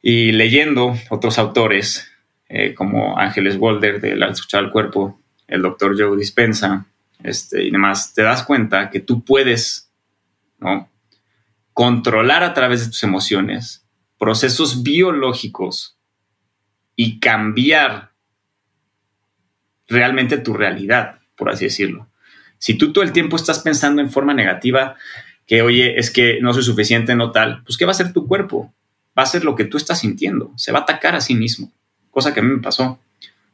Y 0.00 0.32
leyendo 0.32 0.94
otros 1.10 1.38
autores, 1.38 2.10
eh, 2.48 2.74
como 2.74 3.18
Ángeles 3.18 3.56
Walder 3.56 4.00
de 4.00 4.16
La 4.16 4.28
escuchar 4.28 4.64
al 4.64 4.70
cuerpo, 4.70 5.20
el 5.48 5.62
doctor 5.62 5.98
Joe 5.98 6.16
Dispensa, 6.16 6.86
este, 7.22 7.64
y 7.64 7.70
demás, 7.70 8.14
te 8.14 8.22
das 8.22 8.44
cuenta 8.44 8.90
que 8.90 9.00
tú 9.00 9.24
puedes 9.24 9.90
¿no? 10.64 10.88
controlar 11.74 12.44
a 12.44 12.54
través 12.54 12.80
de 12.80 12.86
tus 12.86 13.02
emociones 13.02 13.84
procesos 14.16 14.82
biológicos 14.82 15.98
y 16.96 17.18
cambiar 17.18 18.12
realmente 19.88 20.38
tu 20.38 20.54
realidad, 20.54 21.18
por 21.36 21.50
así 21.50 21.64
decirlo. 21.64 22.08
Si 22.58 22.74
tú 22.74 22.92
todo 22.92 23.04
el 23.04 23.12
tiempo 23.12 23.36
estás 23.36 23.58
pensando 23.58 24.00
en 24.00 24.10
forma 24.10 24.32
negativa, 24.32 24.96
que 25.46 25.60
oye, 25.62 25.98
es 25.98 26.10
que 26.10 26.38
no 26.40 26.54
soy 26.54 26.62
suficiente, 26.62 27.14
no 27.16 27.32
tal, 27.32 27.62
pues 27.64 27.76
¿qué 27.76 27.84
va 27.84 27.90
a 27.90 27.96
hacer 27.96 28.12
tu 28.12 28.26
cuerpo? 28.26 28.72
Va 29.18 29.24
a 29.24 29.26
ser 29.26 29.44
lo 29.44 29.56
que 29.56 29.64
tú 29.64 29.76
estás 29.76 29.98
sintiendo, 29.98 30.52
se 30.56 30.72
va 30.72 30.78
a 30.78 30.82
atacar 30.82 31.16
a 31.16 31.20
sí 31.20 31.34
mismo, 31.34 31.72
cosa 32.10 32.32
que 32.32 32.40
a 32.40 32.42
mí 32.42 32.54
me 32.54 32.62
pasó. 32.62 33.00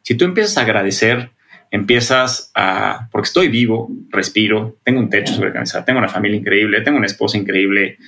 Si 0.03 0.15
tú 0.15 0.27
empiezas 0.27 0.57
a 0.59 0.63
agradecer, 0.63 1.31
empiezas 1.71 2.51
a, 2.55 3.09
porque 3.13 3.27
estoy 3.27 3.49
vivo, 3.49 3.91
respiro, 4.09 4.79
tengo 4.85 5.01
un 5.01 5.09
techo 5.09 5.35
sobre 5.35 5.49
la 5.49 5.55
cabeza, 5.55 5.85
tengo 5.85 5.99
una 5.99 6.09
familia 6.09 6.39
increíble, 6.39 6.81
tengo 6.81 6.99
una 6.99 7.07
esposa 7.07 7.39
increíble, 7.39 7.99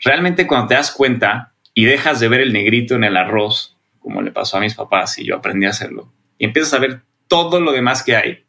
realmente 0.00 0.46
cuando 0.46 0.68
te 0.68 0.74
das 0.74 0.90
cuenta 0.90 1.52
y 1.72 1.84
dejas 1.84 2.20
de 2.20 2.28
ver 2.28 2.40
el 2.40 2.52
negrito 2.52 2.96
en 2.96 3.04
el 3.04 3.16
arroz, 3.16 3.76
como 4.00 4.22
le 4.22 4.32
pasó 4.32 4.56
a 4.56 4.60
mis 4.60 4.74
papás 4.74 5.18
y 5.18 5.24
yo 5.24 5.36
aprendí 5.36 5.66
a 5.66 5.70
hacerlo, 5.70 6.12
y 6.38 6.46
empiezas 6.46 6.74
a 6.74 6.78
ver 6.78 7.02
todo 7.28 7.60
lo 7.60 7.72
demás 7.72 8.02
que 8.02 8.16
hay, 8.16 8.44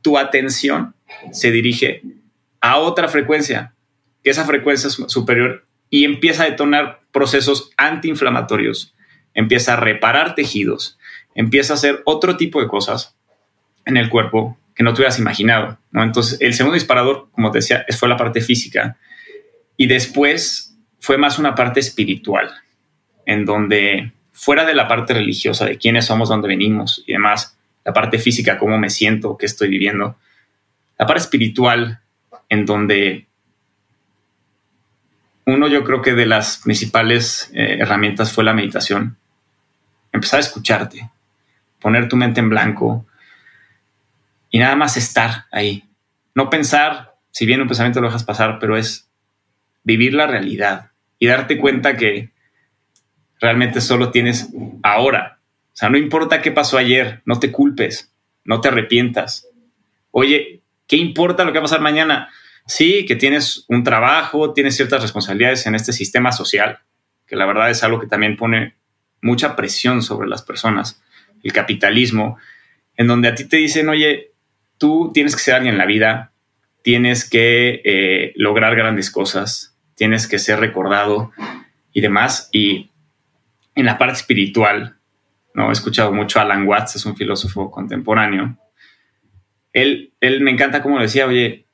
tu 0.00 0.18
atención 0.18 0.94
se 1.30 1.50
dirige 1.50 2.02
a 2.60 2.78
otra 2.78 3.08
frecuencia, 3.08 3.74
que 4.22 4.30
esa 4.30 4.46
frecuencia 4.46 4.88
es 4.88 4.94
superior 5.08 5.66
y 5.90 6.04
empieza 6.04 6.44
a 6.44 6.50
detonar 6.50 7.00
procesos 7.12 7.70
antiinflamatorios, 7.76 8.94
empieza 9.34 9.74
a 9.74 9.76
reparar 9.76 10.34
tejidos, 10.34 10.98
empieza 11.34 11.74
a 11.74 11.76
hacer 11.76 12.02
otro 12.06 12.36
tipo 12.36 12.62
de 12.62 12.68
cosas 12.68 13.13
en 13.84 13.96
el 13.96 14.08
cuerpo 14.08 14.58
que 14.74 14.82
no 14.82 14.92
te 14.92 15.00
hubieras 15.00 15.18
imaginado. 15.18 15.78
¿no? 15.92 16.02
Entonces, 16.02 16.40
el 16.40 16.54
segundo 16.54 16.74
disparador, 16.74 17.28
como 17.32 17.50
te 17.50 17.58
decía, 17.58 17.84
fue 17.96 18.08
la 18.08 18.16
parte 18.16 18.40
física 18.40 18.96
y 19.76 19.86
después 19.86 20.76
fue 21.00 21.18
más 21.18 21.38
una 21.38 21.54
parte 21.54 21.80
espiritual, 21.80 22.50
en 23.26 23.44
donde 23.44 24.12
fuera 24.32 24.64
de 24.64 24.74
la 24.74 24.88
parte 24.88 25.14
religiosa, 25.14 25.64
de 25.66 25.78
quiénes 25.78 26.06
somos, 26.06 26.28
dónde 26.28 26.48
venimos 26.48 27.04
y 27.06 27.12
demás, 27.12 27.56
la 27.84 27.92
parte 27.92 28.18
física, 28.18 28.58
cómo 28.58 28.78
me 28.78 28.90
siento, 28.90 29.36
qué 29.36 29.46
estoy 29.46 29.68
viviendo, 29.68 30.16
la 30.98 31.06
parte 31.06 31.22
espiritual, 31.22 32.00
en 32.48 32.66
donde 32.66 33.26
uno 35.46 35.68
yo 35.68 35.84
creo 35.84 36.00
que 36.00 36.14
de 36.14 36.26
las 36.26 36.58
principales 36.58 37.50
eh, 37.52 37.78
herramientas 37.80 38.32
fue 38.32 38.44
la 38.44 38.54
meditación. 38.54 39.18
Empezar 40.12 40.38
a 40.38 40.42
escucharte, 40.42 41.10
poner 41.80 42.08
tu 42.08 42.16
mente 42.16 42.40
en 42.40 42.48
blanco 42.48 43.06
y 44.54 44.58
nada 44.58 44.76
más 44.76 44.96
estar 44.96 45.46
ahí. 45.50 45.84
No 46.34 46.50
pensar, 46.50 47.16
si 47.30 47.46
bien 47.46 47.60
un 47.60 47.66
pensamiento 47.66 48.00
lo 48.00 48.06
dejas 48.06 48.24
pasar, 48.24 48.58
pero 48.60 48.76
es 48.76 49.10
vivir 49.82 50.14
la 50.14 50.26
realidad 50.26 50.90
y 51.18 51.26
darte 51.26 51.58
cuenta 51.58 51.96
que 51.96 52.30
realmente 53.40 53.80
solo 53.80 54.10
tienes 54.10 54.50
ahora. 54.82 55.40
O 55.72 55.76
sea, 55.76 55.88
no 55.88 55.98
importa 55.98 56.42
qué 56.42 56.52
pasó 56.52 56.78
ayer, 56.78 57.22
no 57.24 57.40
te 57.40 57.50
culpes, 57.50 58.12
no 58.44 58.60
te 58.60 58.68
arrepientas. 58.68 59.48
Oye, 60.10 60.64
¿Qué 60.86 60.96
importa 60.96 61.44
lo 61.44 61.52
que 61.52 61.58
va 61.58 61.62
a 61.62 61.68
pasar 61.68 61.80
mañana? 61.80 62.28
Sí, 62.66 63.04
que 63.06 63.16
tienes 63.16 63.64
un 63.68 63.84
trabajo, 63.84 64.52
tienes 64.52 64.76
ciertas 64.76 65.02
responsabilidades 65.02 65.66
en 65.66 65.74
este 65.74 65.92
sistema 65.92 66.32
social, 66.32 66.80
que 67.26 67.36
la 67.36 67.46
verdad 67.46 67.70
es 67.70 67.82
algo 67.82 68.00
que 68.00 68.06
también 68.06 68.36
pone 68.36 68.74
mucha 69.22 69.56
presión 69.56 70.02
sobre 70.02 70.28
las 70.28 70.42
personas, 70.42 71.02
el 71.42 71.52
capitalismo, 71.52 72.38
en 72.96 73.06
donde 73.06 73.28
a 73.28 73.34
ti 73.34 73.44
te 73.44 73.56
dicen, 73.56 73.88
oye, 73.88 74.32
tú 74.78 75.10
tienes 75.12 75.34
que 75.36 75.42
ser 75.42 75.54
alguien 75.54 75.74
en 75.74 75.78
la 75.78 75.86
vida, 75.86 76.32
tienes 76.82 77.28
que 77.28 77.80
eh, 77.84 78.32
lograr 78.36 78.76
grandes 78.76 79.10
cosas, 79.10 79.76
tienes 79.94 80.26
que 80.26 80.38
ser 80.38 80.60
recordado 80.60 81.32
y 81.92 82.00
demás. 82.00 82.48
Y 82.52 82.90
en 83.74 83.86
la 83.86 83.98
parte 83.98 84.14
espiritual, 84.14 84.96
¿no? 85.54 85.70
He 85.70 85.72
escuchado 85.72 86.12
mucho 86.12 86.38
a 86.38 86.42
Alan 86.42 86.66
Watts, 86.66 86.96
es 86.96 87.06
un 87.06 87.16
filósofo 87.16 87.70
contemporáneo, 87.70 88.58
él, 89.72 90.14
él 90.20 90.40
me 90.40 90.52
encanta 90.52 90.82
como 90.82 91.00
decía, 91.00 91.26
oye, 91.26 91.66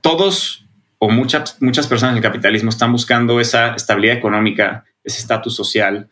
todos 0.00 0.66
o 0.98 1.10
muchas, 1.10 1.60
muchas 1.60 1.86
personas 1.86 2.12
en 2.12 2.18
el 2.18 2.22
capitalismo 2.22 2.70
están 2.70 2.92
buscando 2.92 3.40
esa 3.40 3.74
estabilidad 3.74 4.16
económica, 4.16 4.84
ese 5.04 5.18
estatus 5.20 5.54
social, 5.54 6.08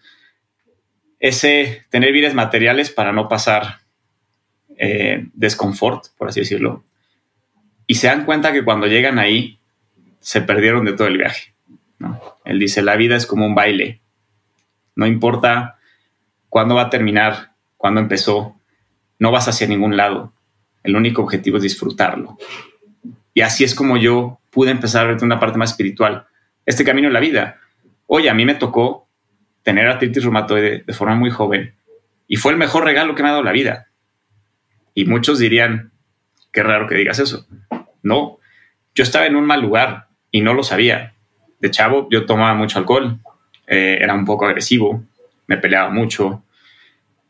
ese 1.18 1.84
tener 1.90 2.12
bienes 2.12 2.34
materiales 2.34 2.90
para 2.90 3.12
no 3.12 3.28
pasar 3.28 3.78
eh, 4.78 5.26
desconfort, 5.34 6.06
por 6.16 6.28
así 6.28 6.40
decirlo. 6.40 6.84
Y 7.86 7.96
se 7.96 8.08
dan 8.08 8.24
cuenta 8.24 8.52
que 8.52 8.64
cuando 8.64 8.86
llegan 8.86 9.18
ahí, 9.18 9.58
se 10.20 10.40
perdieron 10.40 10.84
de 10.84 10.92
todo 10.92 11.06
el 11.08 11.18
viaje. 11.18 11.54
Él 12.44 12.58
dice, 12.58 12.82
la 12.82 12.96
vida 12.96 13.16
es 13.16 13.26
como 13.26 13.46
un 13.46 13.54
baile. 13.54 14.00
No 14.94 15.06
importa 15.06 15.76
cuándo 16.48 16.74
va 16.74 16.82
a 16.82 16.90
terminar, 16.90 17.52
cuándo 17.76 18.00
empezó, 18.00 18.56
no 19.18 19.30
vas 19.30 19.48
hacia 19.48 19.66
ningún 19.66 19.96
lado. 19.96 20.32
El 20.82 20.96
único 20.96 21.22
objetivo 21.22 21.56
es 21.56 21.62
disfrutarlo. 21.62 22.38
Y 23.34 23.42
así 23.42 23.64
es 23.64 23.74
como 23.74 23.96
yo 23.96 24.40
pude 24.50 24.70
empezar 24.70 25.04
a 25.04 25.12
ver 25.12 25.22
una 25.22 25.38
parte 25.38 25.58
más 25.58 25.70
espiritual. 25.70 26.26
Este 26.64 26.84
camino 26.84 27.08
en 27.08 27.14
la 27.14 27.20
vida. 27.20 27.60
Oye, 28.06 28.30
a 28.30 28.34
mí 28.34 28.44
me 28.44 28.54
tocó 28.54 29.06
tener 29.62 29.88
artritis 29.88 30.22
reumatoide 30.22 30.84
de 30.86 30.92
forma 30.92 31.16
muy 31.16 31.30
joven 31.30 31.74
y 32.28 32.36
fue 32.36 32.52
el 32.52 32.58
mejor 32.58 32.84
regalo 32.84 33.14
que 33.14 33.22
me 33.22 33.28
ha 33.28 33.32
dado 33.32 33.44
la 33.44 33.52
vida. 33.52 33.88
Y 34.96 35.04
muchos 35.04 35.38
dirían, 35.38 35.92
qué 36.50 36.62
raro 36.62 36.88
que 36.88 36.94
digas 36.94 37.18
eso. 37.18 37.46
No, 38.02 38.38
yo 38.94 39.04
estaba 39.04 39.26
en 39.26 39.36
un 39.36 39.44
mal 39.44 39.60
lugar 39.60 40.08
y 40.30 40.40
no 40.40 40.54
lo 40.54 40.62
sabía. 40.62 41.12
De 41.60 41.70
chavo 41.70 42.08
yo 42.10 42.24
tomaba 42.24 42.54
mucho 42.54 42.78
alcohol, 42.78 43.20
eh, 43.66 43.98
era 44.00 44.14
un 44.14 44.24
poco 44.24 44.46
agresivo, 44.46 45.04
me 45.46 45.58
peleaba 45.58 45.90
mucho 45.90 46.42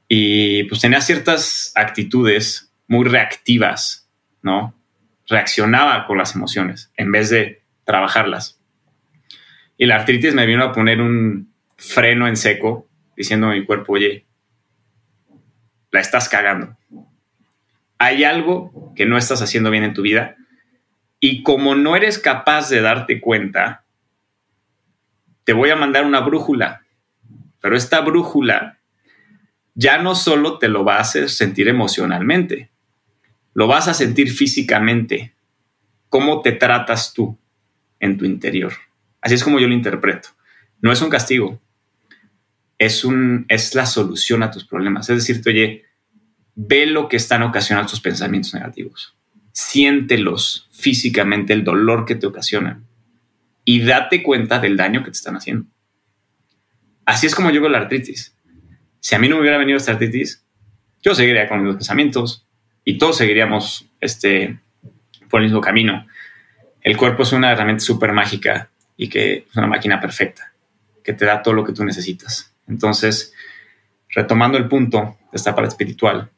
y 0.07 0.63
pues 0.65 0.81
tenía 0.81 1.01
ciertas 1.01 1.73
actitudes 1.75 2.73
muy 2.87 3.05
reactivas, 3.05 4.09
¿no? 4.43 4.73
Reaccionaba 5.27 6.07
con 6.07 6.19
las 6.19 6.37
emociones 6.37 6.93
en 6.97 7.11
vez 7.11 7.31
de 7.31 7.63
trabajarlas. 7.83 8.61
Y 9.77 9.87
la 9.87 9.97
artritis 9.97 10.35
me 10.35 10.47
vino 10.47 10.63
a 10.63 10.73
poner 10.73 11.01
un 11.01 11.53
freno 11.77 12.29
en 12.29 12.37
seco, 12.37 12.87
diciendo 13.17 13.49
a 13.49 13.55
mi 13.55 13.65
cuerpo, 13.65 13.95
oye, 13.95 14.25
la 15.91 15.99
estás 15.99 16.29
cagando. 16.29 16.77
Hay 17.99 18.25
algo 18.25 18.93
que 18.95 19.07
no 19.07 19.17
estás 19.17 19.43
haciendo 19.43 19.71
bien 19.71 19.85
en 19.85 19.95
tu 19.95 20.03
vida 20.03 20.37
y 21.21 21.43
como 21.43 21.75
no 21.75 21.97
eres 21.97 22.19
capaz 22.19 22.69
de 22.69 22.81
darte 22.81 23.21
cuenta, 23.21 23.85
te 25.45 25.53
voy 25.53 25.71
a 25.71 25.77
mandar 25.77 26.05
una 26.05 26.21
brújula. 26.21 26.83
Pero 27.61 27.77
esta 27.77 28.01
brújula 28.01 28.81
ya 29.75 29.99
no 29.99 30.15
solo 30.15 30.59
te 30.59 30.69
lo 30.69 30.85
va 30.85 30.97
a 30.97 31.01
hacer 31.01 31.31
sentir 31.31 31.69
emocionalmente, 31.69 32.71
lo 33.55 33.67
vas 33.67 33.89
a 33.89 33.95
sentir 33.95 34.31
físicamente. 34.31 35.35
¿Cómo 36.09 36.43
te 36.43 36.53
tratas 36.53 37.13
tú 37.13 37.39
en 38.01 38.17
tu 38.17 38.25
interior? 38.25 38.73
Así 39.21 39.35
es 39.35 39.45
como 39.45 39.59
yo 39.59 39.69
lo 39.69 39.75
interpreto. 39.75 40.29
No 40.81 40.93
es 40.93 41.01
un 41.03 41.11
castigo, 41.11 41.61
es, 42.79 43.05
un, 43.05 43.47
es 43.49 43.75
la 43.75 43.87
solución 43.87 44.43
a 44.43 44.51
tus 44.51 44.65
problemas. 44.65 45.09
Es 45.11 45.27
decir, 45.27 45.43
oye, 45.47 45.85
ve 46.57 46.87
lo 46.87 47.09
que 47.09 47.17
están 47.17 47.43
ocasionando 47.43 47.91
tus 47.91 48.01
pensamientos 48.01 48.53
negativos. 48.55 49.15
Siéntelos 49.53 50.69
físicamente, 50.73 51.53
el 51.53 51.63
dolor 51.63 52.05
que 52.05 52.17
te 52.17 52.27
ocasionan. 52.27 52.85
Y 53.65 53.83
date 53.83 54.23
cuenta 54.23 54.59
del 54.59 54.77
daño 54.77 55.05
que 55.05 55.11
te 55.11 55.17
están 55.17 55.37
haciendo. 55.37 55.67
Así 57.05 57.27
es 57.27 57.35
como 57.35 57.51
yo 57.51 57.61
veo 57.61 57.71
la 57.71 57.79
artritis. 57.79 58.35
Si 59.01 59.15
a 59.15 59.19
mí 59.19 59.29
no 59.29 59.37
me 59.37 59.43
hubiera 59.43 59.59
venido 59.59 59.77
esta 59.77 59.93
artritis, 59.93 60.45
yo 61.03 61.15
seguiría 61.15 61.49
con 61.49 61.63
mis 61.63 61.77
pensamientos 61.77 62.47
y 62.85 62.99
todos 62.99 63.19
seguiríamos 63.19 63.87
este, 64.01 64.59
por 65.29 65.41
el 65.41 65.47
mismo 65.47 65.61
camino. 65.61 66.07
El 66.81 66.97
cuerpo 66.97 67.23
es 67.23 67.33
una 67.33 67.53
herramienta 67.53 67.85
súper 67.85 68.13
mágica 68.13 68.71
y 68.97 69.09
que 69.09 69.47
es 69.49 69.57
una 69.57 69.67
máquina 69.67 70.01
perfecta, 70.01 70.53
que 71.05 71.13
te 71.13 71.25
da 71.25 71.43
todo 71.43 71.55
lo 71.55 71.65
que 71.65 71.73
tú 71.73 71.85
necesitas. 71.85 72.55
Entonces, 72.67 73.33
retomando 74.09 74.57
el 74.57 74.69
punto 74.69 75.19
de 75.31 75.37
esta 75.37 75.55
parte 75.55 75.69
espiritual, 75.69 76.31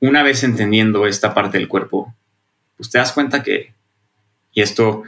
una 0.00 0.22
vez 0.22 0.42
entendiendo 0.44 1.06
esta 1.06 1.34
parte 1.34 1.58
del 1.58 1.68
cuerpo, 1.68 2.14
pues 2.76 2.90
te 2.90 2.98
das 2.98 3.12
cuenta 3.12 3.42
que, 3.42 3.74
y 4.52 4.62
esto 4.62 5.02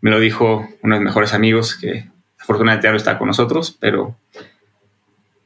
me 0.00 0.10
lo 0.10 0.18
dijo 0.18 0.68
uno 0.82 0.94
de 0.94 1.00
mis 1.00 1.06
mejores 1.06 1.34
amigos, 1.34 1.74
que 1.74 2.10
afortunadamente 2.38 2.86
ya 2.86 2.90
no 2.90 2.96
está 2.96 3.18
con 3.18 3.28
nosotros, 3.28 3.76
pero 3.78 4.16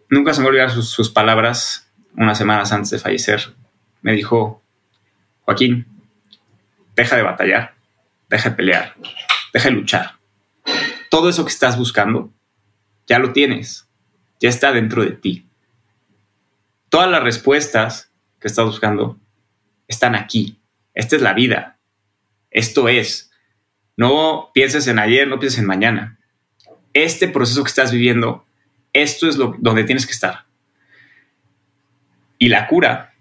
nunca 0.08 0.32
se 0.32 0.40
me 0.40 0.48
olvidar 0.48 0.70
sus, 0.70 0.88
sus 0.88 1.10
palabras 1.10 1.90
unas 2.16 2.38
semanas 2.38 2.72
antes 2.72 2.90
de 2.90 2.98
fallecer. 2.98 3.54
Me 4.02 4.12
dijo, 4.12 4.62
Joaquín, 5.42 5.86
deja 6.94 7.16
de 7.16 7.22
batallar, 7.22 7.74
deja 8.28 8.50
de 8.50 8.56
pelear, 8.56 8.94
deja 9.52 9.68
de 9.68 9.74
luchar. 9.74 10.12
Todo 11.10 11.28
eso 11.28 11.44
que 11.44 11.50
estás 11.50 11.76
buscando, 11.76 12.32
ya 13.06 13.18
lo 13.18 13.32
tienes, 13.32 13.88
ya 14.40 14.48
está 14.48 14.72
dentro 14.72 15.04
de 15.04 15.10
ti. 15.10 15.46
Todas 16.88 17.10
las 17.10 17.22
respuestas 17.22 18.12
que 18.44 18.48
estás 18.48 18.66
buscando 18.66 19.18
están 19.88 20.14
aquí. 20.14 20.60
Esta 20.92 21.16
es 21.16 21.22
la 21.22 21.32
vida. 21.32 21.78
Esto 22.50 22.90
es. 22.90 23.30
No 23.96 24.50
pienses 24.52 24.86
en 24.86 24.98
ayer, 24.98 25.26
no 25.26 25.38
pienses 25.38 25.60
en 25.60 25.66
mañana. 25.66 26.18
Este 26.92 27.26
proceso 27.26 27.64
que 27.64 27.68
estás 27.68 27.90
viviendo, 27.90 28.44
esto 28.92 29.30
es 29.30 29.38
lo, 29.38 29.56
donde 29.60 29.84
tienes 29.84 30.04
que 30.04 30.12
estar. 30.12 30.44
Y 32.38 32.50
la 32.50 32.66
cura 32.66 33.14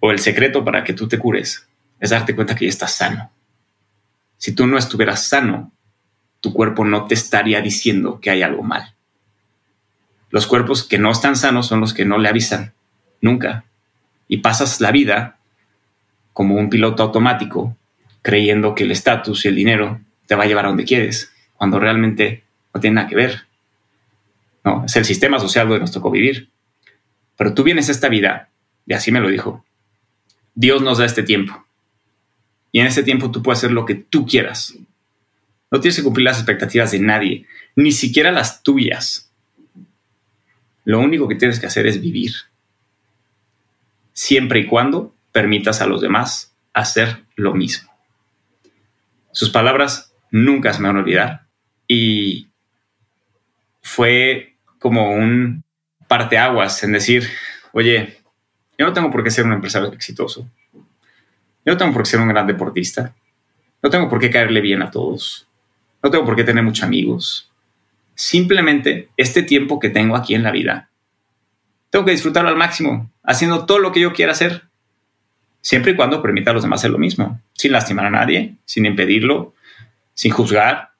o 0.00 0.10
el 0.10 0.18
secreto 0.18 0.64
para 0.64 0.82
que 0.82 0.92
tú 0.92 1.06
te 1.06 1.20
cures 1.20 1.68
es 2.00 2.10
darte 2.10 2.34
cuenta 2.34 2.56
que 2.56 2.64
ya 2.64 2.70
estás 2.70 2.94
sano. 2.94 3.30
Si 4.38 4.56
tú 4.56 4.66
no 4.66 4.76
estuvieras 4.76 5.28
sano, 5.28 5.70
tu 6.40 6.52
cuerpo 6.52 6.84
no 6.84 7.06
te 7.06 7.14
estaría 7.14 7.60
diciendo 7.60 8.18
que 8.20 8.30
hay 8.30 8.42
algo 8.42 8.64
mal. 8.64 8.96
Los 10.30 10.48
cuerpos 10.48 10.82
que 10.82 10.98
no 10.98 11.12
están 11.12 11.36
sanos 11.36 11.68
son 11.68 11.80
los 11.80 11.94
que 11.94 12.04
no 12.04 12.18
le 12.18 12.28
avisan, 12.28 12.74
nunca 13.20 13.66
y 14.34 14.38
pasas 14.38 14.80
la 14.80 14.90
vida 14.90 15.38
como 16.32 16.56
un 16.56 16.68
piloto 16.68 17.04
automático, 17.04 17.76
creyendo 18.20 18.74
que 18.74 18.82
el 18.82 18.90
estatus 18.90 19.44
y 19.44 19.48
el 19.48 19.54
dinero 19.54 20.00
te 20.26 20.34
va 20.34 20.42
a 20.42 20.46
llevar 20.48 20.64
a 20.64 20.68
donde 20.70 20.84
quieres, 20.84 21.32
cuando 21.54 21.78
realmente 21.78 22.42
no 22.74 22.80
tiene 22.80 22.96
nada 22.96 23.08
que 23.08 23.14
ver. 23.14 23.46
No, 24.64 24.82
es 24.86 24.96
el 24.96 25.04
sistema 25.04 25.38
social 25.38 25.68
donde 25.68 25.82
nos 25.82 25.92
tocó 25.92 26.10
vivir. 26.10 26.50
Pero 27.36 27.54
tú 27.54 27.62
vienes 27.62 27.88
a 27.88 27.92
esta 27.92 28.08
vida, 28.08 28.48
y 28.84 28.94
así 28.94 29.12
me 29.12 29.20
lo 29.20 29.28
dijo, 29.28 29.64
Dios 30.56 30.82
nos 30.82 30.98
da 30.98 31.04
este 31.04 31.22
tiempo. 31.22 31.64
Y 32.72 32.80
en 32.80 32.88
ese 32.88 33.04
tiempo 33.04 33.30
tú 33.30 33.40
puedes 33.40 33.60
hacer 33.60 33.70
lo 33.70 33.86
que 33.86 33.94
tú 33.94 34.26
quieras. 34.26 34.74
No 35.70 35.78
tienes 35.78 35.96
que 35.96 36.02
cumplir 36.02 36.24
las 36.24 36.38
expectativas 36.38 36.90
de 36.90 36.98
nadie, 36.98 37.46
ni 37.76 37.92
siquiera 37.92 38.32
las 38.32 38.64
tuyas. 38.64 39.30
Lo 40.84 40.98
único 40.98 41.28
que 41.28 41.36
tienes 41.36 41.60
que 41.60 41.66
hacer 41.66 41.86
es 41.86 42.00
vivir 42.00 42.32
siempre 44.14 44.60
y 44.60 44.66
cuando 44.66 45.14
permitas 45.32 45.82
a 45.82 45.86
los 45.86 46.00
demás 46.00 46.56
hacer 46.72 47.24
lo 47.36 47.52
mismo. 47.52 47.92
Sus 49.32 49.50
palabras 49.50 50.14
nunca 50.30 50.72
se 50.72 50.80
me 50.80 50.88
van 50.88 50.96
a 50.96 51.00
olvidar 51.00 51.46
y 51.86 52.48
fue 53.82 54.56
como 54.78 55.10
un 55.10 55.64
parteaguas 56.08 56.82
en 56.84 56.92
decir, 56.92 57.28
oye, 57.72 58.18
yo 58.78 58.86
no 58.86 58.92
tengo 58.92 59.10
por 59.10 59.22
qué 59.22 59.30
ser 59.30 59.44
un 59.44 59.52
empresario 59.52 59.92
exitoso, 59.92 60.48
yo 60.72 61.72
no 61.72 61.76
tengo 61.76 61.92
por 61.92 62.02
qué 62.02 62.10
ser 62.10 62.20
un 62.20 62.28
gran 62.28 62.46
deportista, 62.46 63.14
no 63.82 63.90
tengo 63.90 64.08
por 64.08 64.20
qué 64.20 64.30
caerle 64.30 64.60
bien 64.60 64.82
a 64.82 64.90
todos, 64.90 65.48
no 66.02 66.10
tengo 66.10 66.24
por 66.24 66.36
qué 66.36 66.44
tener 66.44 66.62
muchos 66.62 66.84
amigos. 66.84 67.50
Simplemente 68.14 69.08
este 69.16 69.42
tiempo 69.42 69.80
que 69.80 69.90
tengo 69.90 70.14
aquí 70.14 70.34
en 70.34 70.44
la 70.44 70.52
vida 70.52 70.90
tengo 71.94 72.06
que 72.06 72.10
disfrutarlo 72.10 72.48
al 72.50 72.56
máximo, 72.56 73.12
haciendo 73.22 73.66
todo 73.66 73.78
lo 73.78 73.92
que 73.92 74.00
yo 74.00 74.12
quiera 74.12 74.32
hacer, 74.32 74.64
siempre 75.60 75.92
y 75.92 75.94
cuando 75.94 76.20
permita 76.20 76.50
a 76.50 76.54
los 76.54 76.64
demás 76.64 76.80
hacer 76.80 76.90
lo 76.90 76.98
mismo, 76.98 77.40
sin 77.52 77.70
lastimar 77.70 78.06
a 78.06 78.10
nadie, 78.10 78.56
sin 78.64 78.84
impedirlo, 78.84 79.54
sin 80.12 80.32
juzgar, 80.32 80.90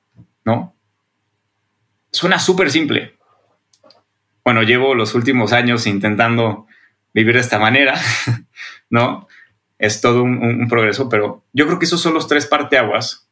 ¿no? 0.45 0.73
Suena 2.13 2.39
súper 2.39 2.71
simple. 2.71 3.17
Bueno, 4.45 4.63
llevo 4.63 4.95
los 4.95 5.15
últimos 5.15 5.51
años 5.51 5.85
intentando 5.85 6.65
vivir 7.13 7.35
de 7.35 7.41
esta 7.41 7.59
manera, 7.59 7.99
¿no? 8.89 9.27
Es 9.77 9.99
todo 9.99 10.23
un, 10.23 10.41
un, 10.41 10.69
progreso, 10.69 11.09
pero 11.09 11.43
yo 11.51 11.65
creo 11.65 11.77
que 11.77 11.87
esos 11.87 11.99
son 11.99 12.13
los 12.13 12.29
tres 12.29 12.45
parteaguas 12.45 13.29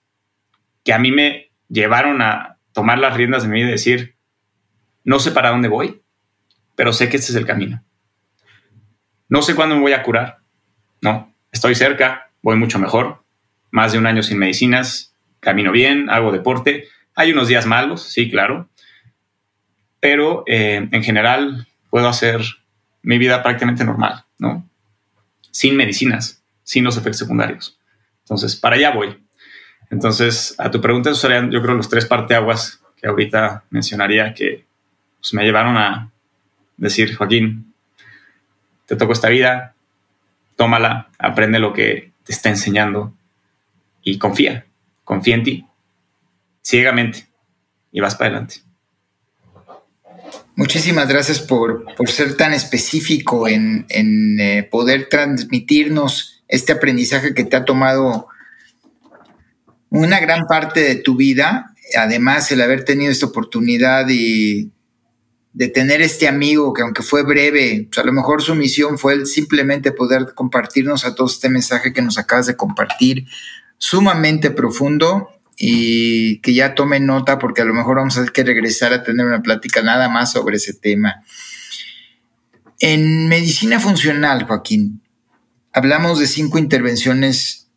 que 0.83 0.91
a 0.91 0.99
mí 0.99 1.13
me 1.13 1.49
llevaron 1.69 2.21
a 2.21 2.57
tomar 2.73 2.99
las 2.99 3.15
riendas 3.15 3.43
de 3.43 3.53
vida 3.53 3.69
y 3.69 3.71
decir, 3.71 4.17
no 5.05 5.19
sé 5.19 5.31
para 5.31 5.51
dónde 5.51 5.69
voy, 5.69 6.02
pero 6.75 6.93
sé 6.93 7.09
que 7.09 7.17
este 7.17 7.31
es 7.31 7.35
el 7.35 7.45
camino. 7.45 7.83
No 9.29 9.41
sé 9.41 9.55
cuándo 9.55 9.75
me 9.75 9.81
voy 9.81 9.93
a 9.93 10.03
curar, 10.03 10.39
no, 11.01 11.33
estoy 11.51 11.75
cerca, 11.75 12.31
voy 12.41 12.57
mucho 12.57 12.79
mejor, 12.79 13.23
más 13.71 13.91
de 13.91 13.97
un 13.97 14.05
año 14.05 14.23
sin 14.23 14.37
medicinas, 14.37 15.15
camino 15.39 15.71
bien, 15.71 16.09
hago 16.09 16.31
deporte, 16.31 16.87
hay 17.15 17.31
unos 17.31 17.47
días 17.47 17.65
malos, 17.65 18.03
sí, 18.03 18.29
claro, 18.29 18.69
pero 19.99 20.43
eh, 20.47 20.87
en 20.91 21.03
general 21.03 21.67
puedo 21.89 22.07
hacer 22.07 22.41
mi 23.01 23.17
vida 23.17 23.43
prácticamente 23.43 23.83
normal, 23.83 24.25
¿no? 24.39 24.67
Sin 25.51 25.75
medicinas, 25.75 26.43
sin 26.63 26.83
los 26.83 26.97
efectos 26.97 27.19
secundarios. 27.19 27.79
Entonces, 28.19 28.55
para 28.55 28.77
allá 28.77 28.91
voy. 28.91 29.23
Entonces, 29.89 30.55
a 30.57 30.71
tu 30.71 30.81
pregunta, 30.81 31.09
esos 31.09 31.21
serían, 31.21 31.51
yo 31.51 31.61
creo, 31.61 31.75
los 31.75 31.89
tres 31.89 32.05
parteaguas 32.05 32.81
que 32.95 33.07
ahorita 33.07 33.65
mencionaría 33.69 34.33
que 34.33 34.65
pues, 35.19 35.33
me 35.33 35.43
llevaron 35.43 35.77
a, 35.77 36.12
decir, 36.77 37.15
Joaquín, 37.15 37.73
te 38.85 38.95
tocó 38.95 39.13
esta 39.13 39.29
vida, 39.29 39.75
tómala, 40.55 41.09
aprende 41.17 41.59
lo 41.59 41.73
que 41.73 42.11
te 42.23 42.33
está 42.33 42.49
enseñando 42.49 43.13
y 44.01 44.17
confía, 44.17 44.65
confía 45.03 45.35
en 45.35 45.43
ti, 45.43 45.65
ciegamente, 46.61 47.27
y 47.91 47.99
vas 47.99 48.15
para 48.15 48.31
adelante. 48.31 48.61
Muchísimas 50.55 51.07
gracias 51.07 51.39
por, 51.39 51.85
ser 52.05 52.37
tan 52.37 52.53
específico 52.53 53.47
en, 53.47 53.85
eh, 53.89 54.67
poder 54.69 55.09
transmitirnos 55.09 56.43
este 56.47 56.73
aprendizaje 56.73 57.33
que 57.33 57.43
te 57.43 57.55
ha 57.55 57.65
tomado 57.65 58.27
una 59.89 60.19
gran 60.19 60.41
parte 60.47 60.81
de 60.81 60.95
tu 60.95 61.15
vida. 61.15 61.73
Además, 61.97 62.51
el 62.51 62.61
haber 62.61 62.85
tenido 62.85 63.11
esta 63.11 63.25
oportunidad 63.25 64.07
y 64.09 64.69
de 65.53 65.67
tener 65.67 66.01
este 66.01 66.27
amigo 66.27 66.73
que 66.73 66.81
aunque 66.81 67.03
fue 67.03 67.23
breve, 67.23 67.87
pues, 67.89 67.99
a 67.99 68.05
lo 68.05 68.11
mejor 68.11 68.41
su 68.41 68.55
misión 68.55 68.97
fue 68.97 69.25
simplemente 69.25 69.91
poder 69.91 70.33
compartirnos 70.33 71.05
a 71.05 71.13
todos 71.13 71.33
este 71.33 71.49
mensaje 71.49 71.93
que 71.93 72.01
nos 72.01 72.17
acabas 72.17 72.47
de 72.47 72.57
compartir 72.57 73.27
sumamente 73.77 74.49
profundo 74.49 75.29
y 75.57 76.39
que 76.39 76.53
ya 76.53 76.73
tome 76.73 76.99
nota 76.99 77.37
porque 77.37 77.61
a 77.61 77.65
lo 77.65 77.73
mejor 77.73 77.97
vamos 77.97 78.15
a 78.15 78.21
tener 78.21 78.31
que 78.31 78.43
regresar 78.43 78.93
a 78.93 79.03
tener 79.03 79.25
una 79.25 79.43
plática 79.43 79.83
nada 79.83 80.09
más 80.09 80.31
sobre 80.31 80.57
ese 80.57 80.73
tema. 80.73 81.23
En 82.79 83.27
medicina 83.27 83.79
funcional, 83.79 84.43
Joaquín, 84.43 85.03
hablamos 85.71 86.19
de 86.19 86.27
cinco 86.27 86.57
intervenciones 86.57 87.69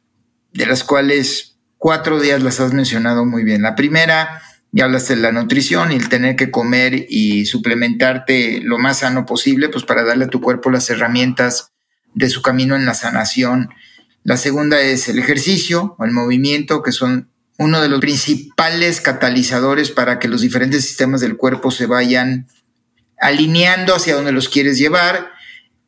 de 0.53 0.65
las 0.65 0.83
cuales 0.83 1.57
cuatro 1.77 2.19
días 2.19 2.43
las 2.43 2.61
has 2.61 2.73
mencionado 2.73 3.27
muy 3.27 3.45
bien. 3.45 3.63
La 3.63 3.75
primera, 3.75 4.41
ya 4.77 4.85
hablaste 4.85 5.17
de 5.17 5.23
la 5.23 5.33
nutrición 5.33 5.91
y 5.91 5.95
el 5.95 6.11
tener 6.11 6.37
que 6.37 6.51
comer 6.51 7.07
y 7.09 7.47
suplementarte 7.47 8.61
lo 8.61 8.77
más 8.77 8.99
sano 8.99 9.25
posible, 9.25 9.71
pues 9.71 9.85
para 9.85 10.05
darle 10.05 10.27
a 10.27 10.29
tu 10.29 10.43
cuerpo 10.43 10.71
las 10.71 10.91
herramientas 10.91 11.73
de 12.13 12.29
su 12.29 12.43
camino 12.43 12.77
en 12.77 12.85
la 12.85 12.93
sanación. 12.93 13.71
La 14.23 14.37
segunda 14.37 14.79
es 14.83 15.09
el 15.09 15.19
ejercicio 15.19 15.97
o 15.99 16.05
el 16.05 16.11
movimiento, 16.11 16.83
que 16.83 16.93
son 16.93 17.31
uno 17.57 17.81
de 17.81 17.89
los 17.89 18.01
principales 18.01 19.01
catalizadores 19.01 19.91
para 19.91 20.19
que 20.19 20.29
los 20.29 20.43
diferentes 20.43 20.85
sistemas 20.85 21.23
del 21.23 21.39
cuerpo 21.39 21.71
se 21.71 21.87
vayan 21.87 22.47
alineando 23.19 23.95
hacia 23.95 24.15
donde 24.15 24.33
los 24.33 24.51
quieres 24.51 24.77
llevar. 24.77 25.31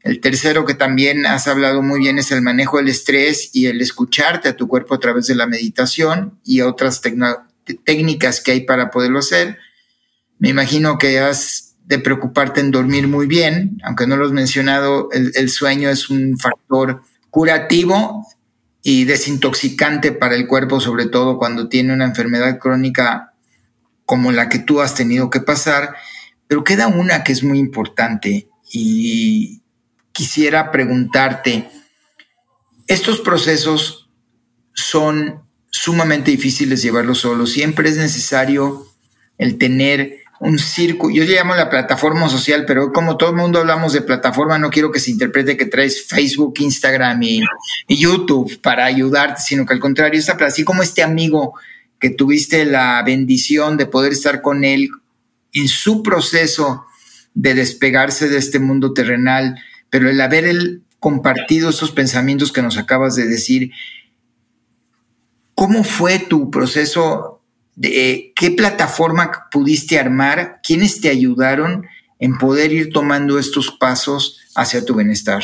El 0.01 0.23
tercero 0.23 0.65
que 0.65 0.73
también 0.73 1.27
has 1.27 1.47
hablado 1.47 1.83
muy 1.83 1.99
bien 2.01 2.19
es 2.19 2.33
el 2.33 2.41
manejo 2.41 2.79
del 2.79 2.89
estrés 2.89 3.51
y 3.53 3.67
el 3.67 3.83
escucharte 3.83 4.49
a 4.49 4.57
tu 4.57 4.67
cuerpo 4.67 4.95
a 4.95 4.99
través 4.99 5.27
de 5.27 5.35
la 5.35 5.47
meditación 5.47 6.41
y 6.43 6.63
otras 6.63 7.03
técnicas 7.75 8.41
que 8.41 8.53
hay 8.53 8.61
para 8.63 8.91
poderlo 8.91 9.19
hacer. 9.19 9.59
Me 10.39 10.49
imagino 10.49 10.99
que 10.99 11.19
has 11.19 11.69
de 11.89 11.99
preocuparte 11.99 12.61
en 12.61 12.71
dormir 12.71 13.09
muy 13.09 13.27
bien, 13.27 13.81
aunque 13.83 14.07
no 14.07 14.19
lo 14.19 14.27
has 14.27 14.33
mencionado, 14.33 15.09
el, 15.13 15.49
sueño 15.49 15.89
es 15.89 16.11
un 16.11 16.39
factor 16.39 17.03
curativo 17.31 18.27
y 18.83 19.05
desintoxicante 19.05 20.13
para 20.13 20.35
el 20.35 20.47
cuerpo, 20.47 20.81
sobre 20.81 21.07
todo 21.07 21.39
cuando 21.39 21.71
tiene 21.71 21.95
una 21.95 22.05
enfermedad 22.05 22.59
crónica 22.59 23.33
como 24.05 24.33
la 24.33 24.51
que 24.51 24.59
tú 24.59 24.83
has 24.83 24.95
tenido 24.95 25.31
que 25.31 25.41
pasar. 25.41 25.95
Pero 26.47 26.63
queda 26.63 26.89
una 26.89 27.25
que 27.25 27.33
es 27.33 27.43
muy 27.43 27.59
importante 27.59 28.51
y 28.71 29.63
quisiera 30.13 30.71
preguntarte, 30.71 31.71
estos 32.87 33.21
procesos 33.21 34.11
son 34.75 35.48
sumamente 35.71 36.31
difíciles 36.31 36.83
llevarlos 36.83 37.19
solo, 37.19 37.47
siempre 37.47 37.89
es 37.89 37.97
necesario 37.97 38.87
el 39.39 39.59
tener 39.59 40.19
un 40.41 40.59
círculo, 40.59 41.15
yo 41.15 41.25
le 41.25 41.35
llamo 41.35 41.55
la 41.55 41.69
plataforma 41.69 42.29
social, 42.29 42.65
pero 42.67 42.93
como 42.93 43.17
todo 43.17 43.31
el 43.31 43.37
mundo 43.37 43.59
hablamos 43.59 43.93
de 43.93 44.03
plataforma, 44.03 44.59
no 44.59 44.71
quiero 44.71 44.93
que 44.93 45.01
se 45.01 45.11
interprete 45.11 45.57
que 45.57 45.67
traes 45.67 46.07
Facebook, 46.07 46.55
Instagram 46.59 47.23
y, 47.23 47.43
YouTube 47.89 48.61
para 48.61 48.85
ayudarte, 48.85 49.41
sino 49.41 49.67
que 49.67 49.75
al 49.75 49.81
contrario, 49.81 50.19
está 50.19 50.37
así 50.45 50.65
como 50.65 50.83
este 50.83 51.03
amigo 51.03 51.55
que 51.99 52.11
tuviste 52.11 52.65
la 52.65 53.03
bendición 53.05 53.77
de 53.77 53.87
poder 53.87 54.13
estar 54.13 54.41
con 54.41 54.63
él 54.63 54.91
en 55.53 55.67
su 55.67 56.03
proceso 56.03 56.85
de 57.35 57.55
despegarse 57.55 58.29
de 58.29 58.39
este 58.39 58.61
mundo 58.61 58.93
terrenal, 58.93 59.61
pero 59.91 60.09
el 60.09 60.21
haber 60.21 60.45
él 60.45 60.83
compartido 61.01 61.71
esos 61.71 61.91
pensamientos 61.91 62.53
que 62.53 62.63
nos 62.63 62.77
acabas 62.79 63.17
de 63.17 63.27
decir, 63.27 63.73
¿cómo 65.59 65.83
fue 65.83 66.21
tu 66.21 66.53
proceso 66.53 67.43
de 67.75 68.33
qué 68.37 68.53
plataforma 68.53 69.49
pudiste 69.51 69.99
armar, 69.99 70.61
quiénes 70.63 71.01
te 71.01 71.09
ayudaron 71.09 71.85
en 72.21 72.39
poder 72.39 72.73
ir 72.73 72.93
tomando 72.93 73.41
estos 73.41 73.73
pasos 73.73 74.41
hacia 74.55 74.85
tu 74.85 74.95
bienestar. 74.95 75.43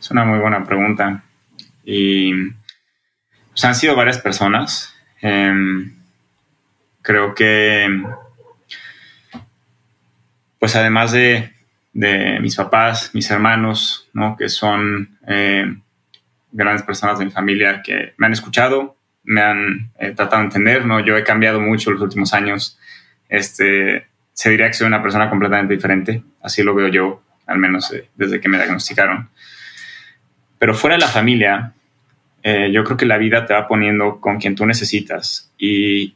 Es 0.00 0.10
una 0.10 0.24
muy 0.24 0.40
buena 0.40 0.64
pregunta. 0.64 1.22
Y 1.84 2.32
han 3.62 3.74
sido 3.76 3.94
varias 3.94 4.18
personas. 4.18 4.92
Em, 5.20 5.94
creo 7.02 7.36
que, 7.36 7.86
pues 10.58 10.74
además 10.74 11.12
de, 11.12 11.52
mis 11.92 12.56
papás, 12.56 13.10
mis 13.12 13.30
hermanos, 13.30 14.08
¿no? 14.12 14.36
que 14.36 14.48
son 14.48 15.16
eh, 15.28 15.72
grandes 16.52 16.82
personas 16.82 17.18
de 17.18 17.24
mi 17.24 17.30
familia 17.30 17.82
que 17.82 18.14
me 18.16 18.26
han 18.26 18.32
escuchado, 18.32 18.96
me 19.24 19.40
han 19.40 19.90
eh, 19.98 20.12
tratado 20.12 20.38
de 20.42 20.46
entender, 20.46 20.86
¿no? 20.86 21.00
Yo 21.00 21.16
he 21.16 21.24
cambiado 21.24 21.60
mucho 21.60 21.90
los 21.90 22.00
últimos 22.00 22.34
años. 22.34 22.78
Este, 23.28 24.06
se 24.32 24.50
diría 24.50 24.66
que 24.66 24.74
soy 24.74 24.86
una 24.86 25.02
persona 25.02 25.30
completamente 25.30 25.74
diferente, 25.74 26.22
así 26.42 26.62
lo 26.62 26.74
veo 26.74 26.88
yo, 26.88 27.22
al 27.46 27.58
menos 27.58 27.92
eh, 27.92 28.08
desde 28.14 28.40
que 28.40 28.48
me 28.48 28.58
diagnosticaron. 28.58 29.30
Pero 30.58 30.74
fuera 30.74 30.96
de 30.96 31.00
la 31.00 31.08
familia, 31.08 31.72
eh, 32.42 32.70
yo 32.72 32.84
creo 32.84 32.96
que 32.96 33.06
la 33.06 33.18
vida 33.18 33.46
te 33.46 33.54
va 33.54 33.66
poniendo 33.66 34.20
con 34.20 34.38
quien 34.38 34.54
tú 34.54 34.66
necesitas. 34.66 35.52
Y 35.58 36.14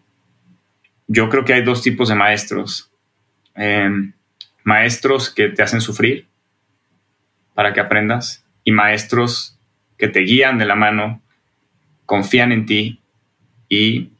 yo 1.06 1.28
creo 1.28 1.44
que 1.44 1.54
hay 1.54 1.62
dos 1.62 1.82
tipos 1.82 2.08
de 2.08 2.14
maestros. 2.14 2.90
Em, 3.54 4.12
maestros 4.64 5.30
que 5.30 5.48
te 5.48 5.62
hacen 5.62 5.80
sufrir 5.80 6.26
para 7.54 7.72
que 7.72 7.80
aprendas 7.80 8.44
y 8.64 8.72
maestros 8.72 9.55
que 9.98 10.08
te 10.08 10.20
guían 10.20 10.58
de 10.58 10.66
la 10.66 10.74
mano 10.74 11.22
confían 12.06 12.52
en 12.52 12.66
ti 12.66 13.00
y 13.68 14.12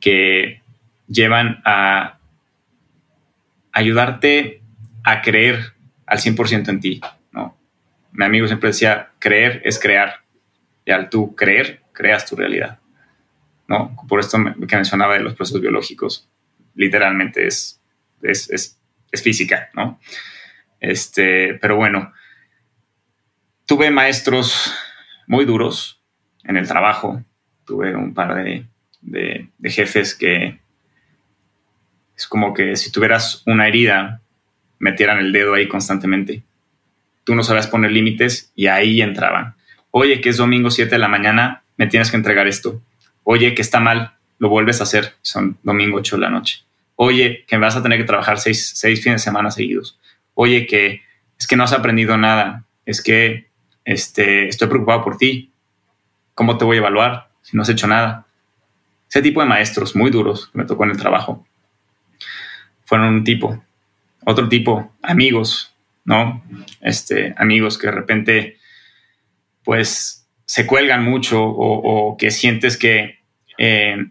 que 0.00 0.60
llevan 1.06 1.62
a 1.64 2.18
ayudarte 3.72 4.62
a 5.04 5.22
creer 5.22 5.74
al 6.06 6.18
100% 6.18 6.68
en 6.68 6.80
ti. 6.80 7.00
¿no? 7.32 7.56
Mi 8.12 8.24
amigo 8.24 8.46
siempre 8.46 8.70
decía, 8.70 9.10
creer 9.18 9.62
es 9.64 9.78
crear. 9.78 10.20
Y 10.84 10.90
al 10.90 11.08
tú 11.08 11.34
creer, 11.34 11.82
creas 11.92 12.26
tu 12.26 12.36
realidad. 12.36 12.78
¿no? 13.68 13.96
Por 14.08 14.20
esto 14.20 14.38
que 14.68 14.76
mencionaba 14.76 15.14
de 15.14 15.20
los 15.20 15.34
procesos 15.34 15.62
biológicos, 15.62 16.28
literalmente 16.74 17.46
es, 17.46 17.80
es, 18.22 18.50
es, 18.50 19.22
física. 19.22 19.70
¿no? 19.74 20.00
Este, 20.80 21.54
pero 21.54 21.76
bueno, 21.76 22.12
tuve 23.66 23.90
maestros 23.90 24.74
muy 25.26 25.44
duros, 25.44 26.00
en 26.44 26.56
el 26.56 26.68
trabajo. 26.68 27.22
Tuve 27.64 27.96
un 27.96 28.14
par 28.14 28.44
de, 28.44 29.48
jefes 29.64 30.14
que 30.14 30.60
es 32.16 32.26
como 32.28 32.54
que 32.54 32.76
si 32.76 32.92
tuvieras 32.92 33.42
una 33.46 33.66
herida, 33.66 34.20
metieran 34.78 35.18
el 35.18 35.32
dedo 35.32 35.54
ahí 35.54 35.66
constantemente. 35.66 36.42
Tú 37.24 37.34
no 37.34 37.42
sabías 37.42 37.66
poner 37.66 37.90
límites 37.90 38.52
y 38.54 38.66
ahí 38.66 39.00
entraban. 39.00 39.54
Oye, 39.90 40.20
que 40.20 40.28
es 40.28 40.36
domingo 40.36 40.70
7 40.70 40.90
de 40.90 40.98
la 40.98 41.08
mañana, 41.08 41.62
me 41.76 41.86
tienes 41.86 42.10
que 42.10 42.16
entregar 42.16 42.46
esto. 42.46 42.82
Oye, 43.22 43.54
que 43.54 43.62
está 43.62 43.80
mal, 43.80 44.14
lo 44.38 44.50
vuelves 44.50 44.80
a 44.80 44.84
hacer. 44.84 45.14
Son 45.22 45.56
domingo 45.62 45.98
8 45.98 46.16
de 46.16 46.20
la 46.20 46.30
noche. 46.30 46.64
Oye, 46.96 47.44
que 47.48 47.56
vas 47.56 47.76
a 47.76 47.82
tener 47.82 47.98
que 47.98 48.04
trabajar 48.04 48.38
seis, 48.38 48.72
seis 48.74 49.02
fines 49.02 49.22
de 49.22 49.24
semana 49.24 49.50
seguidos. 49.50 49.98
Oye, 50.34 50.66
que 50.66 51.02
es 51.38 51.46
que 51.46 51.56
no 51.56 51.64
has 51.64 51.72
aprendido 51.72 52.16
nada. 52.18 52.64
Es 52.84 53.02
que 53.02 53.48
este, 53.84 54.48
estoy 54.48 54.68
preocupado 54.68 55.04
por 55.04 55.16
ti. 55.16 55.52
¿Cómo 56.34 56.58
te 56.58 56.64
voy 56.64 56.76
a 56.76 56.80
evaluar 56.80 57.30
si 57.42 57.56
no 57.56 57.62
has 57.62 57.68
hecho 57.68 57.86
nada? 57.86 58.26
Ese 59.08 59.22
tipo 59.22 59.40
de 59.40 59.46
maestros 59.46 59.94
muy 59.94 60.10
duros 60.10 60.48
que 60.48 60.58
me 60.58 60.64
tocó 60.64 60.84
en 60.84 60.90
el 60.90 60.96
trabajo 60.96 61.46
fueron 62.84 63.08
un 63.08 63.24
tipo. 63.24 63.62
Otro 64.24 64.48
tipo, 64.48 64.92
amigos, 65.02 65.74
¿no? 66.04 66.42
Este, 66.80 67.34
amigos 67.36 67.78
que 67.78 67.86
de 67.86 67.92
repente, 67.92 68.58
pues, 69.62 70.26
se 70.46 70.66
cuelgan 70.66 71.04
mucho 71.04 71.42
o, 71.42 72.16
que 72.16 72.30
sientes 72.30 72.76
que 72.76 73.18
eh, 73.58 74.06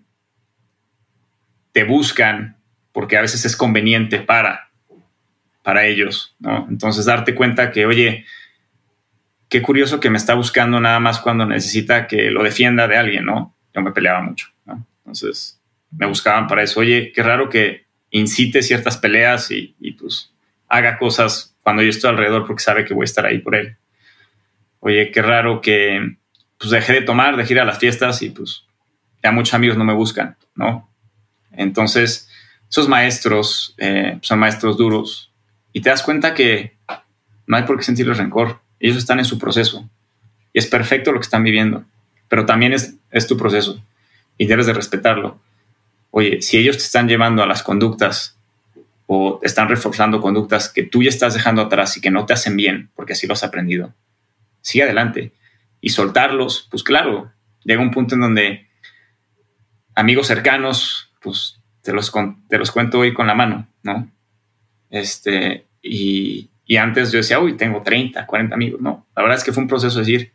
te 1.72 1.84
buscan 1.84 2.58
porque 2.92 3.18
a 3.18 3.22
veces 3.22 3.46
es 3.46 3.56
conveniente 3.56 4.20
para, 4.20 4.70
para 5.64 5.86
ellos, 5.86 6.36
¿no? 6.40 6.68
Entonces, 6.70 7.06
darte 7.06 7.36
cuenta 7.36 7.72
que, 7.72 7.86
oye, 7.86 8.26
qué 9.54 9.62
curioso 9.62 10.00
que 10.00 10.10
me 10.10 10.18
está 10.18 10.34
buscando 10.34 10.80
nada 10.80 11.00
más 11.00 11.20
cuando 11.20 11.46
necesita 11.46 12.08
que 12.08 12.32
lo 12.32 12.42
defienda 12.42 12.88
de 12.88 12.98
alguien, 12.98 13.24
¿no? 13.24 13.56
Yo 13.72 13.84
me 13.84 13.92
peleaba 13.92 14.20
mucho, 14.20 14.48
¿no? 14.66 14.84
Entonces 14.98 15.62
me 15.92 16.08
buscaban 16.08 16.48
para 16.48 16.63
eso. 16.63 16.80
Oye, 16.80 17.12
qué 17.13 17.22
raro 17.22 17.50
que 17.50 17.86
incite 18.10 18.63
ciertas 18.63 18.98
peleas 18.98 19.52
y, 19.52 19.76
pues 19.99 20.34
haga 20.68 20.97
cosas 20.97 21.56
cuando 21.62 21.84
yo 21.84 21.89
estoy 21.89 22.10
alrededor 22.10 22.47
porque 22.47 22.64
sabe 22.64 22.84
que 22.84 22.95
voy 22.95 23.04
a 23.04 23.06
estar 23.06 23.28
ahí 23.28 23.38
por 23.38 23.54
él. 23.54 23.78
Oye, 24.80 25.12
qué 25.12 25.22
raro 25.22 25.62
que 25.62 26.18
pues 26.58 26.72
dejé 26.72 26.93
de 26.93 27.01
tomar, 27.04 27.38
dejé 27.38 27.54
ir 27.54 27.60
a 27.60 27.66
las 27.66 27.78
fiestas 27.78 28.24
y 28.24 28.32
pues 28.32 28.66
ya 29.22 29.32
muchos 29.32 29.54
amigos 29.54 29.78
no 29.78 29.86
me 29.86 29.93
buscan, 29.93 30.36
¿no? 30.56 30.89
Entonces, 31.51 32.28
esos 32.68 32.89
maestros 32.89 33.76
eh, 33.78 34.18
son 34.22 34.39
maestros 34.39 34.78
duros 34.78 35.32
y 35.74 35.82
te 35.82 35.91
das 35.91 36.01
cuenta 36.01 36.34
que 36.34 36.76
no 37.45 37.56
hay 37.56 37.64
por 37.66 37.78
qué 37.78 37.84
sentirles 37.84 38.18
rencor 38.18 38.62
ellos 38.88 38.98
están 38.98 39.20
en 39.20 39.26
su 39.26 39.40
proceso 39.40 39.90
y 40.54 40.60
es 40.60 40.68
perfecto 40.68 41.12
lo 41.12 41.20
que 41.20 41.26
están 41.26 41.44
viviendo, 41.44 41.86
pero 42.28 42.46
también 42.46 42.74
es, 42.74 42.96
es 43.12 43.28
tu 43.28 43.38
proceso 43.38 43.84
y 44.38 44.46
debes 44.46 44.66
de 44.66 44.74
respetarlo. 44.74 45.40
Oye, 46.12 46.42
si 46.42 46.58
ellos 46.58 46.78
te 46.78 46.84
están 46.84 47.08
llevando 47.08 47.42
a 47.42 47.48
las 47.48 47.64
conductas 47.64 48.38
o 49.08 49.40
están 49.44 49.70
reforzando 49.70 50.22
conductas 50.22 50.70
que 50.70 50.84
tú 50.84 51.02
ya 51.04 51.10
estás 51.10 51.34
dejando 51.34 51.62
atrás 51.62 51.98
y 51.98 52.02
que 52.02 52.12
no 52.12 52.26
te 52.26 52.34
hacen 52.34 52.56
bien, 52.56 52.90
porque 52.96 53.14
así 53.14 53.28
lo 53.28 53.34
has 53.34 53.44
aprendido, 53.44 53.94
sigue 54.62 54.84
adelante. 54.84 55.32
Y 55.82 55.90
soltarlos, 55.90 56.68
pues 56.70 56.84
claro, 56.84 57.32
llega 57.64 57.82
un 57.82 57.92
punto 57.92 58.16
en 58.16 58.22
donde 58.22 58.68
amigos 59.96 60.28
cercanos, 60.28 61.12
pues 61.22 61.60
te 61.82 61.94
los, 61.94 62.12
te 62.48 62.58
los 62.58 62.72
cuento 62.72 63.00
hoy 63.00 63.14
con 63.14 63.28
la 63.28 63.36
mano, 63.36 63.68
¿no? 63.84 64.10
Este, 64.90 65.68
y, 65.82 66.50
y 66.66 66.78
antes 66.78 67.11
yo 67.11 67.18
decía, 67.18 67.39
uy, 67.39 67.57
tengo 67.57 67.82
30, 67.82 68.26
40 68.26 68.55
amigos. 68.55 68.82
No, 68.82 69.07
la 69.16 69.24
verdad 69.24 69.38
es 69.38 69.43
que 69.43 69.51
fue 69.51 69.64
un 69.64 69.70
proceso 69.70 69.99
de 69.99 70.05
decir, 70.05 70.34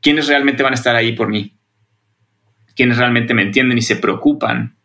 ¿quiénes 0.00 0.26
realmente 0.26 0.62
van 0.62 0.72
a 0.72 0.76
estar 0.76 0.96
ahí 0.96 1.12
por 1.12 1.28
mí? 1.28 1.56
¿Quiénes 2.74 2.98
realmente 2.98 3.34
me 3.34 3.42
entienden 3.42 3.78
y 3.78 3.82
se 3.82 3.96
preocupan 3.96 4.76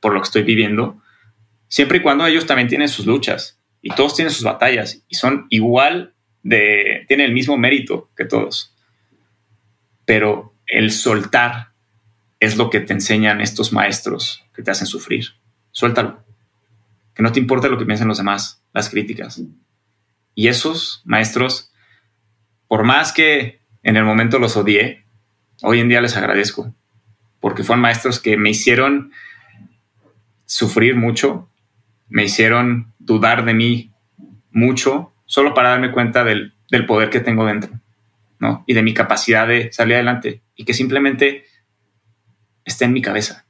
por 0.00 0.12
lo 0.12 0.20
que 0.20 0.26
estoy 0.26 0.42
viviendo? 0.42 1.02
Siempre 1.68 1.98
y 1.98 2.02
cuando 2.02 2.26
ellos 2.26 2.46
también 2.46 2.68
tienen 2.68 2.88
sus 2.88 3.06
luchas 3.06 3.60
y 3.82 3.90
todos 3.90 4.14
tienen 4.14 4.32
sus 4.32 4.42
batallas 4.42 5.04
y 5.08 5.14
son 5.14 5.46
igual 5.50 6.14
de, 6.42 7.04
tienen 7.06 7.26
el 7.26 7.32
mismo 7.32 7.56
mérito 7.56 8.10
que 8.16 8.24
todos. 8.24 8.74
Pero 10.04 10.54
el 10.66 10.90
soltar 10.92 11.70
es 12.40 12.56
lo 12.56 12.70
que 12.70 12.80
te 12.80 12.94
enseñan 12.94 13.40
estos 13.40 13.72
maestros 13.72 14.44
que 14.54 14.62
te 14.62 14.70
hacen 14.70 14.86
sufrir. 14.86 15.26
Suéltalo. 15.72 16.24
Que 17.14 17.22
no 17.22 17.32
te 17.32 17.40
importe 17.40 17.68
lo 17.68 17.78
que 17.78 17.84
piensen 17.84 18.08
los 18.08 18.18
demás, 18.18 18.62
las 18.72 18.88
críticas. 18.88 19.42
Y 20.34 20.48
esos 20.48 21.02
maestros, 21.04 21.72
por 22.68 22.84
más 22.84 23.12
que 23.12 23.60
en 23.82 23.96
el 23.96 24.04
momento 24.04 24.38
los 24.38 24.56
odié, 24.56 25.04
hoy 25.62 25.80
en 25.80 25.88
día 25.88 26.00
les 26.00 26.16
agradezco, 26.16 26.74
porque 27.40 27.64
fueron 27.64 27.82
maestros 27.82 28.20
que 28.20 28.36
me 28.36 28.50
hicieron 28.50 29.12
sufrir 30.44 30.96
mucho, 30.96 31.48
me 32.08 32.24
hicieron 32.24 32.92
dudar 32.98 33.44
de 33.44 33.54
mí 33.54 33.92
mucho, 34.50 35.12
solo 35.26 35.54
para 35.54 35.70
darme 35.70 35.92
cuenta 35.92 36.24
del, 36.24 36.54
poder 36.86 37.10
que 37.10 37.20
tengo 37.20 37.46
dentro, 37.46 37.70
¿no? 38.38 38.64
Y 38.66 38.74
de 38.74 38.82
mi 38.82 38.94
capacidad 38.94 39.46
de 39.46 39.72
salir 39.72 39.94
adelante, 39.94 40.42
y 40.54 40.64
que 40.64 40.74
simplemente 40.74 41.44
está 42.64 42.84
en 42.84 42.92
mi 42.92 43.02
cabeza. 43.02 43.46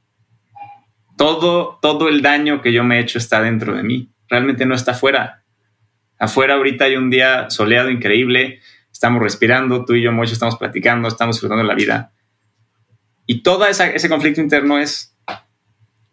Todo, 1.17 1.79
todo 1.81 2.07
el 2.07 2.21
daño 2.21 2.61
que 2.61 2.71
yo 2.71 2.83
me 2.83 2.97
he 2.97 3.01
hecho 3.01 3.17
está 3.17 3.41
dentro 3.41 3.75
de 3.75 3.83
mí, 3.83 4.11
realmente 4.29 4.65
no 4.65 4.75
está 4.75 4.91
afuera. 4.91 5.40
Afuera 6.21 6.53
ahorita 6.53 6.85
hay 6.85 6.97
un 6.97 7.09
día 7.09 7.49
soleado 7.49 7.89
increíble, 7.89 8.59
estamos 8.91 9.23
respirando, 9.23 9.85
tú 9.85 9.95
y 9.95 10.03
yo, 10.03 10.11
mucho 10.11 10.33
estamos 10.33 10.55
platicando, 10.55 11.07
estamos 11.07 11.35
disfrutando 11.35 11.63
de 11.63 11.67
la 11.67 11.73
vida. 11.73 12.11
Y 13.25 13.41
todo 13.41 13.65
ese 13.65 14.07
conflicto 14.07 14.39
interno 14.39 14.77
es, 14.77 15.17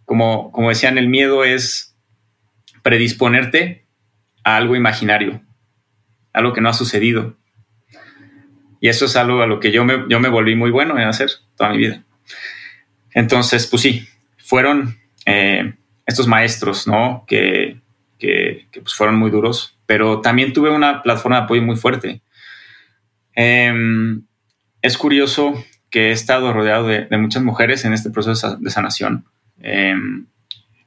como, 0.07 0.51
como 0.51 0.71
decían, 0.71 0.97
el 0.97 1.11
miedo 1.11 1.45
es 1.45 1.95
predisponerte 2.83 3.85
a 4.45 4.57
algo 4.57 4.77
imaginario, 4.77 5.43
algo 6.33 6.55
que 6.55 6.63
no 6.63 6.71
ha 6.71 6.73
sucedido. 6.73 7.37
Y 8.81 8.89
eso 8.89 9.05
es 9.05 9.15
algo 9.15 9.43
a 9.43 9.47
lo 9.47 9.61
que 9.61 9.73
yo 9.73 9.85
me, 9.85 10.07
yo 10.09 10.21
me 10.21 10.31
volví 10.31 10.55
muy 10.55 10.71
bueno 10.71 10.99
en 10.99 11.07
hacer 11.07 11.29
toda 11.55 11.69
mi 11.69 11.77
vida. 11.77 12.03
Entonces, 13.13 13.67
pues 13.67 13.83
sí, 13.83 14.09
fueron 14.39 14.97
eh, 15.27 15.75
estos 16.07 16.27
maestros, 16.27 16.87
¿no? 16.89 17.27
Que, 17.27 17.83
que, 18.19 18.69
pues 18.73 18.95
fueron 18.95 19.17
muy 19.17 19.31
duros 19.31 19.78
pero 19.89 20.21
también 20.21 20.53
tuve 20.53 20.69
una 20.69 21.03
plataforma 21.03 21.39
de 21.39 21.45
apoyo 21.45 21.63
muy 21.63 21.77
fuerte. 21.77 22.21
Em, 23.35 24.23
es 24.83 24.99
curioso 24.99 25.55
que 25.89 26.11
he 26.11 26.13
estado 26.13 26.53
rodeado 26.53 26.87
de, 26.87 27.09
muchas 27.17 27.43
mujeres 27.43 27.87
en 27.87 27.95
este 27.95 28.11
proceso 28.11 28.59
de 28.59 28.69
sanación. 28.69 29.25
Em, 29.63 30.27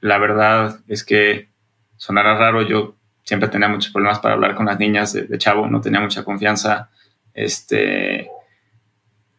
la 0.01 0.19
verdad 0.19 0.81
es 0.87 1.03
que 1.03 1.49
sonará 1.97 2.37
raro, 2.37 2.61
yo 2.61 2.95
siempre 3.23 3.49
tenía 3.49 3.69
muchos 3.69 3.91
problemas 3.91 4.19
para 4.19 4.35
hablar 4.35 4.53
con 4.53 4.67
las 4.67 4.77
niñas 4.77 5.13
de, 5.13 5.37
chavo, 5.39 5.65
no 5.65 5.81
tenía 5.81 5.99
mucha 5.99 6.23
confianza, 6.23 6.91
este, 7.33 8.29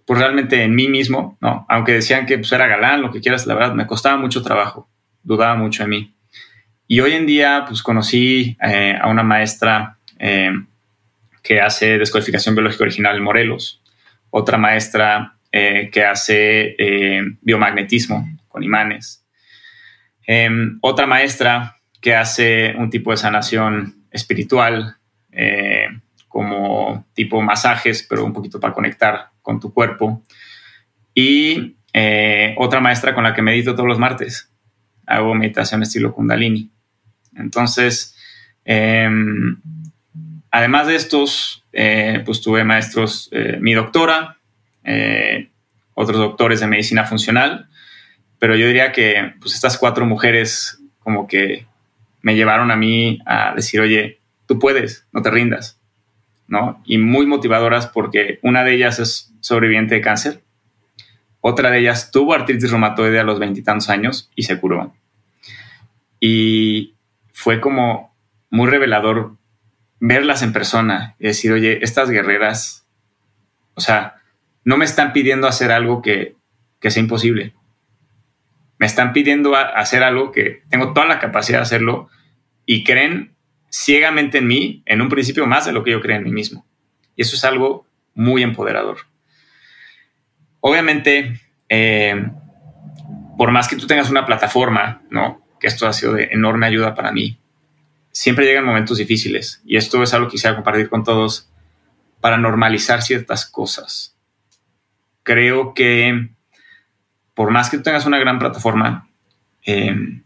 pues 0.04 0.18
realmente 0.18 0.60
en 0.64 0.74
mí 0.74 0.88
mismo, 0.88 1.38
¿no? 1.40 1.66
Aunque 1.68 1.92
decían 1.92 2.26
que 2.26 2.36
pues, 2.38 2.50
era 2.50 2.66
galán, 2.66 3.00
lo 3.00 3.12
que 3.12 3.20
quieras, 3.20 3.46
la 3.46 3.54
verdad, 3.54 3.74
me 3.74 3.86
costaba 3.86 4.16
mucho 4.16 4.42
trabajo, 4.42 4.88
dudaba 5.22 5.54
mucho 5.54 5.84
de 5.84 5.88
mí. 5.88 6.16
Y 6.86 7.00
hoy 7.00 7.12
en 7.12 7.26
día, 7.26 7.64
pues 7.66 7.82
conocí 7.82 8.56
eh, 8.62 8.98
a 9.00 9.08
una 9.08 9.22
maestra 9.22 9.98
eh, 10.18 10.52
que 11.42 11.60
hace 11.60 11.98
descodificación 11.98 12.54
biológica 12.54 12.84
original 12.84 13.16
en 13.16 13.22
Morelos, 13.22 13.82
otra 14.30 14.58
maestra 14.58 15.36
eh, 15.50 15.90
que 15.92 16.04
hace 16.04 16.76
biomagnetismo 17.40 18.28
con 18.48 18.62
imanes, 18.62 19.24
em, 20.26 20.78
otra 20.80 21.06
maestra 21.06 21.76
que 22.00 22.14
hace 22.14 22.74
un 22.76 22.90
tipo 22.90 23.10
de 23.10 23.16
sanación 23.16 24.04
espiritual, 24.10 24.96
como 26.28 27.06
tipo 27.14 27.40
masajes, 27.40 28.06
pero 28.08 28.24
un 28.24 28.34
poquito 28.34 28.60
para 28.60 28.74
conectar 28.74 29.30
con 29.40 29.58
tu 29.60 29.72
cuerpo, 29.72 30.22
y 31.14 31.76
otra 32.56 32.80
maestra 32.80 33.14
con 33.14 33.24
la 33.24 33.34
que 33.34 33.40
medito 33.40 33.74
todos 33.74 33.88
los 33.88 33.98
martes. 33.98 34.51
Hago 35.06 35.34
meditación 35.34 35.82
estilo 35.82 36.14
Kundalini. 36.14 36.70
Entonces, 37.36 38.16
em, 38.64 39.60
además 40.50 40.86
de 40.86 40.96
estos, 40.96 41.64
eh, 41.72 42.22
pues 42.24 42.40
tuve 42.40 42.64
maestros, 42.64 43.28
eh, 43.32 43.58
mi 43.60 43.74
doctora, 43.74 44.38
eh, 44.84 45.48
otros 45.94 46.18
doctores 46.18 46.60
de 46.60 46.66
medicina 46.66 47.04
funcional, 47.04 47.68
pero 48.38 48.56
yo 48.56 48.66
diría 48.66 48.92
que 48.92 49.34
pues 49.40 49.54
estas 49.54 49.78
cuatro 49.78 50.04
mujeres 50.06 50.80
como 50.98 51.26
que 51.26 51.66
me 52.22 52.34
llevaron 52.34 52.70
a 52.70 52.76
mí 52.76 53.18
a 53.26 53.54
decir, 53.54 53.80
oye, 53.80 54.20
tú 54.46 54.58
puedes, 54.58 55.06
no 55.12 55.22
te 55.22 55.30
rindas, 55.30 55.78
¿no? 56.46 56.82
Y 56.84 56.98
muy 56.98 57.26
motivadoras 57.26 57.86
porque 57.86 58.38
una 58.42 58.64
de 58.64 58.74
ellas 58.74 58.98
es 58.98 59.32
sobreviviente 59.40 59.96
de 59.96 60.00
cáncer, 60.00 60.42
otra 61.42 61.70
de 61.70 61.80
ellas 61.80 62.10
tuvo 62.12 62.34
artritis 62.34 62.70
reumatoide 62.70 63.18
a 63.18 63.24
los 63.24 63.40
veintitantos 63.40 63.90
años 63.90 64.30
y 64.36 64.44
se 64.44 64.58
curó. 64.58 64.94
Y 66.20 66.94
fue 67.32 67.60
como 67.60 68.16
muy 68.48 68.70
revelador 68.70 69.36
verlas 69.98 70.42
en 70.42 70.52
persona 70.52 71.16
y 71.18 71.26
decir, 71.26 71.52
oye, 71.52 71.80
estas 71.82 72.10
guerreras, 72.10 72.86
o 73.74 73.80
sea, 73.80 74.22
no 74.64 74.76
me 74.76 74.84
están 74.84 75.12
pidiendo 75.12 75.48
hacer 75.48 75.72
algo 75.72 76.00
que, 76.00 76.36
sea 76.80 77.02
imposible. 77.02 77.54
Me 78.78 78.86
están 78.86 79.12
pidiendo 79.12 79.56
hacer 79.56 80.04
algo 80.04 80.30
que 80.30 80.62
tengo 80.70 80.92
toda 80.92 81.06
la 81.06 81.18
capacidad 81.18 81.58
de 81.58 81.62
hacerlo 81.62 82.08
y 82.66 82.84
creen 82.84 83.34
ciegamente 83.68 84.38
en 84.38 84.46
mí, 84.46 84.82
en 84.86 85.02
un 85.02 85.08
principio 85.08 85.46
más 85.46 85.66
de 85.66 85.72
lo 85.72 85.82
que 85.82 85.90
yo 85.90 86.00
creo 86.00 86.18
en 86.18 86.24
mí 86.24 86.30
mismo. 86.30 86.64
Y 87.16 87.22
eso 87.22 87.34
es 87.34 87.44
algo 87.44 87.86
muy 88.14 88.44
empoderador. 88.44 89.11
Obviamente, 90.64 91.40
eh, 91.68 92.30
por 93.36 93.50
más 93.50 93.68
que 93.68 93.76
tú 93.76 93.86
tengas 93.86 94.08
una 94.08 94.24
plataforma, 94.24 95.02
¿no? 95.10 95.42
que 95.62 95.68
esto 95.68 95.86
ha 95.86 95.92
sido 95.92 96.14
de 96.14 96.28
enorme 96.32 96.66
ayuda 96.66 96.94
para 96.94 97.12
mí. 97.12 97.38
Siempre 98.10 98.44
llegan 98.44 98.64
momentos 98.64 98.98
difíciles 98.98 99.62
y 99.64 99.76
esto 99.76 100.02
es 100.02 100.12
algo 100.12 100.26
que 100.26 100.32
quisiera 100.32 100.56
compartir 100.56 100.88
con 100.88 101.04
todos 101.04 101.48
para 102.20 102.36
normalizar 102.36 103.00
ciertas 103.00 103.46
cosas. 103.46 104.16
Creo 105.22 105.72
que 105.72 106.30
por 107.34 107.50
más 107.52 107.70
que 107.70 107.76
tú 107.76 107.84
tengas 107.84 108.06
una 108.06 108.18
gran 108.18 108.38
plataforma, 108.38 109.08
em, 109.64 110.22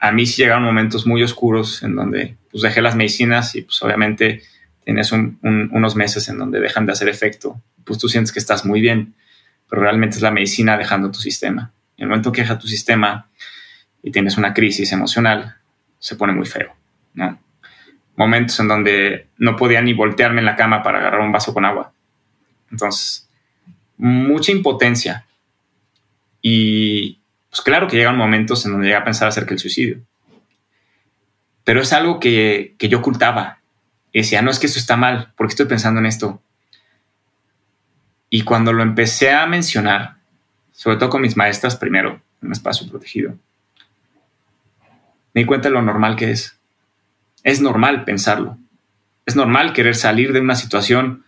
a 0.00 0.12
mí 0.12 0.26
sí 0.26 0.42
llegaron 0.42 0.64
momentos 0.64 1.06
muy 1.06 1.22
oscuros 1.22 1.82
en 1.82 1.94
donde 1.94 2.36
pues 2.50 2.62
dejé 2.62 2.82
las 2.82 2.96
medicinas 2.96 3.54
y 3.54 3.62
pues 3.62 3.80
obviamente 3.82 4.42
tienes 4.84 5.12
unos 5.12 5.96
meses 5.96 6.28
en 6.28 6.38
donde 6.38 6.60
dejan 6.60 6.84
de 6.84 6.92
hacer 6.92 7.08
efecto. 7.08 7.60
Pues 7.84 7.98
tú 7.98 8.08
sientes 8.08 8.32
que 8.32 8.38
estás 8.38 8.64
muy 8.66 8.80
bien, 8.80 9.14
pero 9.68 9.82
realmente 9.82 10.16
es 10.16 10.22
la 10.22 10.30
medicina 10.30 10.76
dejando 10.76 11.10
tu 11.10 11.20
sistema. 11.20 11.72
En 11.96 12.04
el 12.04 12.08
momento 12.08 12.32
que 12.32 12.42
deja 12.42 12.58
tu 12.58 12.66
sistema, 12.66 13.28
y 14.04 14.10
tienes 14.10 14.36
una 14.36 14.52
crisis 14.52 14.92
emocional, 14.92 15.56
se 15.98 16.14
pone 16.14 16.34
muy 16.34 16.44
feo, 16.44 16.76
¿no? 17.14 17.40
Momentos 18.16 18.60
en 18.60 18.68
donde 18.68 19.28
no 19.38 19.56
podía 19.56 19.80
ni 19.80 19.94
voltearme 19.94 20.40
en 20.40 20.44
la 20.44 20.56
cama 20.56 20.82
para 20.82 20.98
agarrar 20.98 21.20
un 21.20 21.32
vaso 21.32 21.54
con 21.54 21.64
agua. 21.64 21.90
Entonces, 22.70 23.30
mucha 23.96 24.52
impotencia. 24.52 25.26
Y 26.42 27.18
pues 27.48 27.62
claro 27.62 27.88
que 27.88 27.96
llegan 27.96 28.18
momentos 28.18 28.66
en 28.66 28.72
donde 28.72 28.88
llega 28.88 28.98
a 28.98 29.04
pensar 29.04 29.26
acerca 29.26 29.50
del 29.50 29.58
suicidio. 29.58 30.02
Pero 31.64 31.80
es 31.80 31.94
algo 31.94 32.20
que, 32.20 32.74
que 32.78 32.90
yo 32.90 32.98
ocultaba. 32.98 33.60
Y 34.12 34.18
decía, 34.18 34.42
no 34.42 34.50
es 34.50 34.58
que 34.58 34.66
esto 34.66 34.78
está 34.78 34.96
mal, 34.96 35.32
porque 35.34 35.52
estoy 35.52 35.66
pensando 35.66 35.98
en 35.98 36.06
esto? 36.06 36.42
Y 38.34 38.42
cuando 38.42 38.72
lo 38.72 38.82
empecé 38.82 39.30
a 39.30 39.46
mencionar, 39.46 40.16
sobre 40.72 40.96
todo 40.96 41.08
con 41.08 41.22
mis 41.22 41.36
maestras 41.36 41.76
primero, 41.76 42.20
en 42.42 42.48
un 42.48 42.52
espacio 42.52 42.88
protegido, 42.88 43.38
me 45.32 45.42
di 45.42 45.44
cuenta 45.44 45.68
de 45.68 45.74
lo 45.74 45.82
normal 45.82 46.16
que 46.16 46.32
es. 46.32 46.58
Es 47.44 47.60
normal 47.60 48.02
pensarlo. 48.02 48.58
Es 49.24 49.36
normal 49.36 49.72
querer 49.72 49.94
salir 49.94 50.32
de 50.32 50.40
una 50.40 50.56
situación 50.56 51.24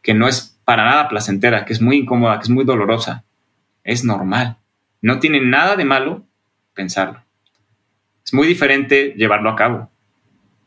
que 0.00 0.14
no 0.14 0.28
es 0.28 0.58
para 0.64 0.86
nada 0.86 1.10
placentera, 1.10 1.66
que 1.66 1.74
es 1.74 1.82
muy 1.82 1.98
incómoda, 1.98 2.38
que 2.38 2.44
es 2.44 2.48
muy 2.48 2.64
dolorosa. 2.64 3.22
Es 3.84 4.02
normal. 4.02 4.56
No 5.02 5.18
tiene 5.18 5.42
nada 5.42 5.76
de 5.76 5.84
malo 5.84 6.24
pensarlo. 6.72 7.22
Es 8.24 8.32
muy 8.32 8.46
diferente 8.46 9.12
llevarlo 9.14 9.50
a 9.50 9.56
cabo. 9.56 9.90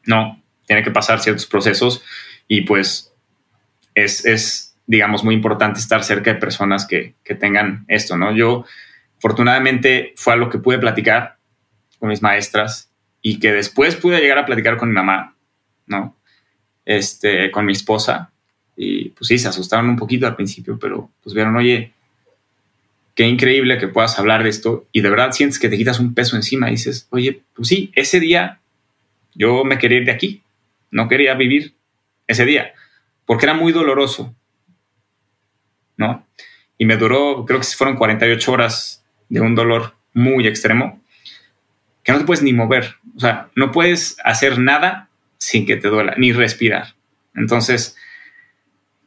No, 0.06 0.40
tiene 0.68 0.84
que 0.84 0.92
pasar 0.92 1.20
ciertos 1.20 1.48
procesos 1.48 2.04
y 2.48 2.62
pues 2.62 3.12
es, 3.96 4.24
es 4.24 4.73
digamos, 4.86 5.24
muy 5.24 5.36
importante 5.36 5.80
estar 5.80 6.04
cerca 6.04 6.34
de 6.34 6.40
personas 6.40 6.86
que, 6.86 7.16
que 7.24 7.36
tengan 7.36 7.86
esto, 7.88 8.18
¿no? 8.18 8.36
Yo, 8.36 8.66
afortunadamente, 9.18 10.14
fue 10.16 10.34
algo 10.34 10.50
que 10.50 10.58
pude 10.58 10.80
platicar 10.80 11.38
con 12.00 12.10
mis 12.10 12.22
maestras 12.22 12.92
y 13.22 13.40
que 13.40 13.54
después 13.54 13.96
pude 13.96 14.20
llegar 14.20 14.38
a 14.38 14.46
platicar 14.46 14.78
con 14.78 14.90
mi 14.90 14.96
mamá, 14.96 15.36
¿no? 15.88 16.18
Este, 16.86 17.50
con 17.50 17.66
mi 17.66 17.72
esposa. 17.72 18.32
Y 18.76 19.10
pues 19.10 19.28
sí, 19.28 19.38
se 19.38 19.48
asustaron 19.48 19.90
un 19.90 19.96
poquito 19.96 20.28
al 20.28 20.36
principio, 20.36 20.78
pero 20.78 21.10
pues 21.22 21.34
vieron, 21.34 21.56
oye, 21.56 21.94
qué 23.16 23.26
increíble 23.26 23.78
que 23.78 23.88
puedas 23.88 24.18
hablar 24.20 24.44
de 24.44 24.50
esto 24.50 24.88
y 24.92 25.02
de 25.02 25.10
verdad 25.10 25.32
sientes 25.32 25.60
que 25.60 25.70
te 25.70 25.78
quitas 25.78 26.00
un 26.00 26.14
peso 26.14 26.36
encima 26.36 26.68
y 26.68 26.72
dices, 26.72 27.08
oye, 27.12 27.44
pues 27.54 27.68
sí, 27.68 27.92
ese 27.96 28.20
día 28.20 28.60
yo 29.36 29.64
me 29.64 29.78
quería 29.78 30.00
ir 30.00 30.06
de 30.06 30.12
aquí, 30.12 30.44
no 30.92 31.08
quería 31.08 31.36
vivir 31.36 31.76
ese 32.28 32.46
día, 32.46 32.74
porque 33.26 33.46
era 33.46 33.54
muy 33.54 33.72
doloroso, 33.72 34.36
¿no? 35.98 36.26
Y 36.78 36.86
me 36.86 36.98
duró, 36.98 37.46
creo 37.46 37.60
que 37.60 37.66
fueron 37.68 37.96
48 37.96 38.52
horas 38.52 39.06
de 39.30 39.42
un 39.42 39.56
dolor 39.56 39.96
muy 40.14 40.48
extremo, 40.48 41.02
que 42.04 42.12
no 42.12 42.20
te 42.20 42.26
puedes 42.26 42.44
ni 42.44 42.54
mover, 42.54 42.96
o 43.16 43.20
sea, 43.20 43.50
no 43.56 43.72
puedes 43.72 44.18
hacer 44.24 44.60
nada 44.60 45.10
sin 45.38 45.66
que 45.66 45.78
te 45.78 45.88
duela, 45.88 46.14
ni 46.18 46.34
respirar. 46.34 46.96
Entonces, 47.36 47.96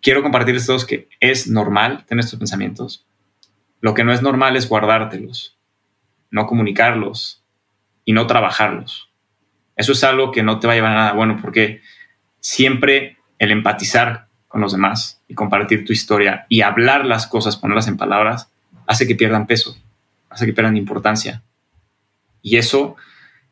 quiero 0.01 0.22
compartirles 0.22 0.66
todos 0.66 0.84
que 0.84 1.09
es 1.20 1.49
normal 1.49 2.05
tener 2.07 2.24
estos 2.24 2.39
pensamientos. 2.39 3.07
Lo 3.80 3.95
que 3.95 4.05
no 4.05 4.12
es 4.12 4.22
normal 4.22 4.57
es 4.57 4.68
guardártelos, 4.68 5.59
no 6.30 6.47
comunicarlos 6.47 7.45
y 8.05 8.12
no 8.12 8.26
trabajarlos. 8.26 9.11
Eso 9.76 9.93
es 9.93 10.05
algo 10.05 10.32
que 10.32 10.43
no 10.43 10.59
te 10.59 10.66
va 10.66 10.72
a 10.72 10.76
llevar 10.76 10.93
a 10.93 10.95
nada 10.95 11.12
bueno 11.12 11.39
porque 11.41 11.82
siempre 12.41 13.18
el 13.39 13.51
empatizar 13.51 14.26
con 14.57 14.62
los 14.62 14.72
demás 14.72 15.20
y 15.28 15.34
compartir 15.34 15.84
tu 15.84 15.92
historia 15.92 16.46
y 16.48 16.62
hablar 16.62 17.04
las 17.04 17.26
cosas, 17.26 17.59
ponerlas 17.59 17.88
en 17.88 17.98
palabras, 17.98 18.50
hace 18.86 19.07
que 19.07 19.14
pierdan 19.14 19.46
peso, 19.46 19.76
hace 20.30 20.46
que 20.46 20.54
pierdan 20.54 20.78
importancia. 20.78 21.42
Y 22.40 22.57
eso 22.57 22.96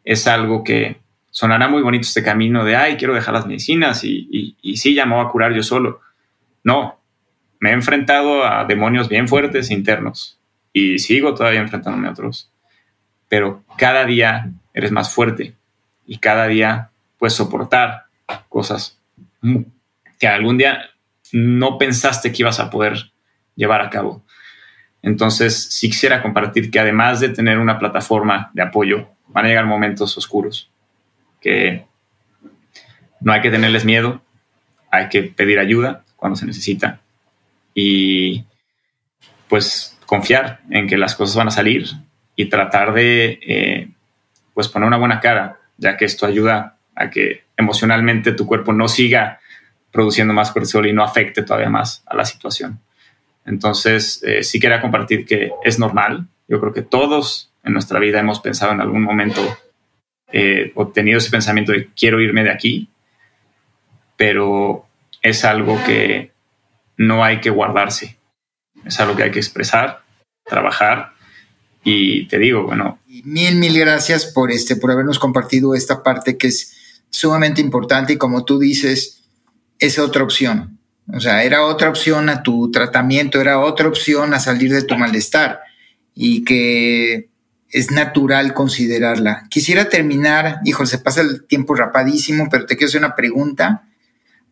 es 0.02 0.26
algo 0.26 0.64
que 0.64 0.96
sonará 1.30 1.68
muy 1.68 1.82
bonito 1.82 2.08
este 2.08 2.22
camino 2.22 2.64
de, 2.64 2.74
ay, 2.74 2.96
quiero 2.96 3.12
dejar 3.12 3.34
las 3.34 3.44
medicinas 3.46 4.02
y, 4.02 4.56
y, 4.62 4.76
sí, 4.78 4.94
ya 4.94 5.04
me 5.04 5.14
voy 5.14 5.26
a 5.26 5.28
curar 5.28 5.52
yo 5.52 5.62
solo. 5.62 6.00
No, 6.62 6.98
me 7.60 7.68
he 7.68 7.72
enfrentado 7.74 8.42
a 8.42 8.64
demonios 8.64 9.10
bien 9.10 9.28
fuertes 9.28 9.70
internos 9.70 10.38
y 10.72 11.00
sigo 11.00 11.34
todavía 11.34 11.60
enfrentándome 11.60 12.08
a 12.08 12.12
otros. 12.12 12.50
Pero 13.28 13.62
cada 13.76 14.06
día 14.06 14.50
eres 14.72 14.90
más 14.90 15.12
fuerte 15.12 15.54
y 16.06 16.16
cada 16.16 16.46
día 16.46 16.88
puedes 17.18 17.34
soportar 17.34 18.06
cosas 18.48 18.98
que 20.18 20.28
algún 20.28 20.56
día 20.56 20.93
no 21.34 21.78
pensaste 21.78 22.30
que 22.30 22.42
ibas 22.42 22.60
a 22.60 22.70
poder 22.70 23.10
llevar 23.56 23.80
a 23.80 23.90
cabo. 23.90 24.24
Entonces, 25.02 25.68
sí 25.70 25.90
quisiera 25.90 26.22
compartir 26.22 26.70
que 26.70 26.78
además 26.78 27.18
de 27.18 27.28
tener 27.28 27.58
una 27.58 27.78
plataforma 27.78 28.50
de 28.54 28.62
apoyo, 28.62 29.08
van 29.28 29.44
a 29.44 29.48
llegar 29.48 29.66
momentos 29.66 30.16
oscuros, 30.16 30.70
que 31.40 31.84
no 33.20 33.32
hay 33.32 33.40
que 33.40 33.50
tenerles 33.50 33.84
miedo, 33.84 34.22
hay 34.92 35.08
que 35.08 35.24
pedir 35.24 35.58
ayuda 35.58 36.04
cuando 36.16 36.36
se 36.36 36.46
necesita 36.46 37.00
y 37.74 38.44
pues 39.48 39.98
confiar 40.06 40.60
en 40.70 40.86
que 40.86 40.96
las 40.96 41.16
cosas 41.16 41.34
van 41.34 41.48
a 41.48 41.50
salir 41.50 41.86
y 42.36 42.46
tratar 42.46 42.94
de 42.94 43.40
eh, 43.42 43.88
pues 44.54 44.68
poner 44.68 44.86
una 44.86 44.98
buena 44.98 45.18
cara, 45.18 45.58
ya 45.78 45.96
que 45.96 46.04
esto 46.04 46.26
ayuda 46.26 46.78
a 46.94 47.10
que 47.10 47.42
emocionalmente 47.56 48.32
tu 48.32 48.46
cuerpo 48.46 48.72
no 48.72 48.86
siga 48.86 49.40
produciendo 49.94 50.34
más 50.34 50.50
cortisol 50.50 50.88
y 50.88 50.92
no 50.92 51.04
afecte 51.04 51.44
todavía 51.44 51.70
más 51.70 52.02
a 52.06 52.16
la 52.16 52.24
situación. 52.24 52.80
Entonces, 53.46 54.20
eh, 54.24 54.42
sí 54.42 54.58
quería 54.58 54.80
compartir 54.80 55.24
que 55.24 55.52
es 55.62 55.78
normal. 55.78 56.26
Yo 56.48 56.58
creo 56.58 56.72
que 56.72 56.82
todos 56.82 57.52
en 57.62 57.74
nuestra 57.74 58.00
vida 58.00 58.18
hemos 58.18 58.40
pensado 58.40 58.72
en 58.72 58.80
algún 58.80 59.04
momento 59.04 59.40
eh, 60.32 60.72
o 60.74 60.88
tenido 60.88 61.18
ese 61.18 61.30
pensamiento 61.30 61.70
de 61.70 61.90
quiero 61.94 62.20
irme 62.20 62.42
de 62.42 62.50
aquí, 62.50 62.88
pero 64.16 64.84
es 65.22 65.44
algo 65.44 65.78
que 65.86 66.32
no 66.96 67.22
hay 67.22 67.40
que 67.40 67.50
guardarse. 67.50 68.18
Es 68.84 68.98
algo 68.98 69.14
que 69.14 69.22
hay 69.22 69.30
que 69.30 69.38
expresar, 69.38 70.02
trabajar 70.44 71.12
y 71.84 72.26
te 72.26 72.38
digo, 72.38 72.64
bueno. 72.64 72.98
Mil, 73.06 73.54
mil 73.54 73.78
gracias 73.78 74.26
por, 74.26 74.50
este, 74.50 74.74
por 74.74 74.90
habernos 74.90 75.20
compartido 75.20 75.76
esta 75.76 76.02
parte 76.02 76.36
que 76.36 76.48
es 76.48 77.00
sumamente 77.10 77.60
importante 77.60 78.14
y 78.14 78.16
como 78.16 78.44
tú 78.44 78.58
dices, 78.58 79.23
es 79.78 79.98
otra 79.98 80.22
opción. 80.22 80.78
O 81.12 81.20
sea, 81.20 81.44
era 81.44 81.64
otra 81.66 81.90
opción 81.90 82.28
a 82.28 82.42
tu 82.42 82.70
tratamiento, 82.70 83.40
era 83.40 83.60
otra 83.60 83.88
opción 83.88 84.32
a 84.32 84.40
salir 84.40 84.72
de 84.72 84.82
tu 84.82 84.96
malestar 84.96 85.60
y 86.14 86.44
que 86.44 87.28
es 87.68 87.90
natural 87.90 88.54
considerarla. 88.54 89.46
Quisiera 89.50 89.88
terminar, 89.88 90.60
hijo, 90.64 90.86
se 90.86 90.98
pasa 90.98 91.20
el 91.20 91.44
tiempo 91.44 91.74
rapadísimo, 91.74 92.48
pero 92.50 92.66
te 92.66 92.76
quiero 92.76 92.88
hacer 92.88 93.00
una 93.00 93.16
pregunta 93.16 93.88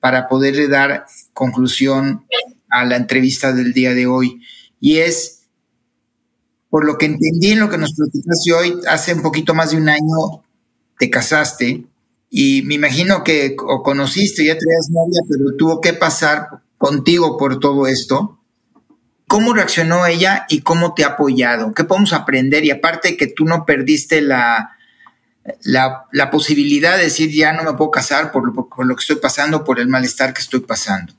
para 0.01 0.29
poderle 0.29 0.69
dar 0.69 1.07
conclusión 1.33 2.27
a 2.69 2.85
la 2.85 2.97
entrevista 2.97 3.53
del 3.53 3.73
día 3.73 3.95
de 3.95 4.07
hoy. 4.07 4.43
Y 4.81 4.99
es, 4.99 5.47
por 6.69 6.85
lo 6.85 6.99
que 6.99 7.07
entendí 7.07 7.53
en 7.53 7.61
lo 7.61 7.71
que 7.71 7.79
nos 7.79 7.95
platicaste 7.95 8.53
hoy, 8.53 8.81
hace 8.89 9.15
un 9.15 9.23
poquito 9.23 9.55
más 9.55 9.71
de 9.71 9.77
un 9.77 9.89
año 9.89 10.43
te 10.99 11.09
casaste 11.09 11.85
y 12.35 12.63
me 12.63 12.77
imagino 12.77 13.23
que 13.23 13.55
o 13.59 13.83
conociste, 13.83 14.47
ya 14.47 14.57
traías 14.57 14.89
novia, 14.91 15.21
pero 15.29 15.55
tuvo 15.59 15.83
que 15.83 15.93
pasar 15.93 16.49
contigo 16.79 17.37
por 17.37 17.61
todo 17.61 17.87
esto. 17.87 18.41
¿Cómo 19.29 19.53
reaccionó 19.53 20.07
ella 20.07 20.47
y 20.49 20.63
cómo 20.63 20.95
te 20.95 21.05
ha 21.05 21.09
apoyado? 21.09 21.75
¿Qué 21.75 21.85
podemos 21.85 22.15
aprender? 22.15 22.65
Y 22.65 22.71
aparte 22.71 23.19
que 23.19 23.27
tú 23.27 23.45
no 23.45 23.67
perdiste 23.67 24.23
la, 24.23 24.79
la, 25.61 26.31
posibilidad 26.31 26.97
de 26.97 27.05
decir 27.05 27.31
ya 27.31 27.53
no 27.53 27.65
me 27.65 27.75
puedo 27.75 27.91
casar 27.91 28.33
por 28.33 28.47
lo, 28.47 28.67
por 28.67 28.87
lo 28.87 28.97
que 28.97 29.01
estoy 29.01 29.17
pasando, 29.17 29.63
por 29.63 29.79
el 29.79 29.89
malestar 29.89 30.33
que 30.33 30.41
estoy 30.41 30.61
pasando? 30.61 31.13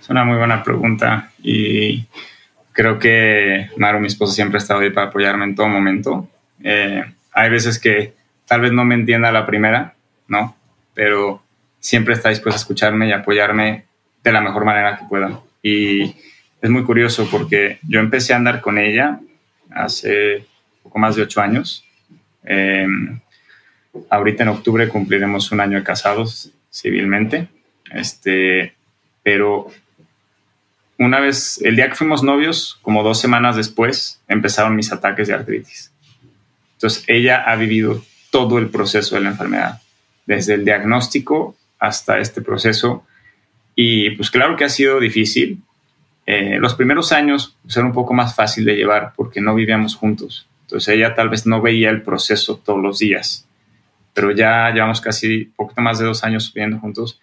Es 0.00 0.08
una 0.08 0.24
muy 0.24 0.38
buena 0.38 0.64
pregunta 0.64 1.30
y 1.42 2.06
creo 2.72 2.98
que 2.98 3.68
Maru, 3.76 4.00
mi 4.00 4.06
esposa, 4.06 4.32
siempre 4.32 4.56
ha 4.56 4.62
estado 4.62 4.80
ahí 4.80 4.90
para 4.90 5.08
apoyarme 5.08 5.44
en 5.44 5.54
todo 5.54 5.68
momento. 5.68 6.26
Eh, 6.64 7.04
hay 7.32 7.50
veces 7.50 7.78
que 7.78 8.14
tal 8.46 8.62
vez 8.62 8.72
no 8.72 8.86
me 8.86 8.94
entienda 8.94 9.30
la 9.30 9.44
primera, 9.44 9.94
¿no? 10.28 10.56
Pero 10.94 11.42
siempre 11.80 12.14
está 12.14 12.28
dispuesta 12.28 12.58
a 12.58 12.62
escucharme 12.62 13.08
y 13.08 13.12
apoyarme 13.12 13.84
de 14.22 14.32
la 14.32 14.40
mejor 14.40 14.64
manera 14.64 14.98
que 14.98 15.04
pueda. 15.06 15.40
Y 15.62 16.14
es 16.60 16.70
muy 16.70 16.84
curioso 16.84 17.28
porque 17.30 17.78
yo 17.82 18.00
empecé 18.00 18.32
a 18.32 18.36
andar 18.36 18.60
con 18.60 18.78
ella 18.78 19.20
hace 19.70 20.46
poco 20.82 20.98
más 20.98 21.16
de 21.16 21.22
ocho 21.22 21.40
años. 21.40 21.84
Eh, 22.44 22.86
Ahorita 24.08 24.42
en 24.42 24.48
octubre 24.48 24.88
cumpliremos 24.88 25.52
un 25.52 25.60
año 25.60 25.78
de 25.78 25.84
casados 25.84 26.50
civilmente. 26.72 27.48
Este, 27.90 28.74
pero 29.22 29.70
una 30.98 31.20
vez, 31.20 31.60
el 31.62 31.76
día 31.76 31.88
que 31.88 31.94
fuimos 31.94 32.22
novios, 32.22 32.78
como 32.82 33.02
dos 33.02 33.20
semanas 33.20 33.56
después, 33.56 34.20
empezaron 34.28 34.76
mis 34.76 34.92
ataques 34.92 35.28
de 35.28 35.34
artritis. 35.34 35.92
Entonces, 36.74 37.04
ella 37.06 37.42
ha 37.42 37.56
vivido 37.56 38.02
todo 38.30 38.58
el 38.58 38.70
proceso 38.70 39.14
de 39.14 39.20
la 39.20 39.30
enfermedad, 39.30 39.81
desde 40.34 40.54
el 40.54 40.64
diagnóstico 40.64 41.56
hasta 41.78 42.18
este 42.18 42.42
proceso. 42.42 43.04
Y 43.74 44.10
pues 44.10 44.30
claro 44.30 44.56
que 44.56 44.64
ha 44.64 44.68
sido 44.68 45.00
difícil. 45.00 45.62
Eh, 46.26 46.58
los 46.58 46.74
primeros 46.74 47.12
años 47.12 47.56
pues, 47.62 47.76
era 47.76 47.86
un 47.86 47.92
poco 47.92 48.14
más 48.14 48.34
fácil 48.34 48.64
de 48.64 48.76
llevar 48.76 49.12
porque 49.16 49.40
no 49.40 49.54
vivíamos 49.54 49.96
juntos. 49.96 50.46
Entonces 50.62 50.94
ella 50.94 51.14
tal 51.14 51.28
vez 51.28 51.46
no 51.46 51.60
veía 51.60 51.90
el 51.90 52.02
proceso 52.02 52.60
todos 52.64 52.80
los 52.80 52.98
días 52.98 53.46
pero 54.14 54.30
ya 54.32 54.70
llevamos 54.70 55.00
casi 55.00 55.44
poquito 55.56 55.80
más 55.80 55.98
de 55.98 56.04
dos 56.04 56.24
años 56.24 56.52
viviendo 56.52 56.78
juntos. 56.78 57.20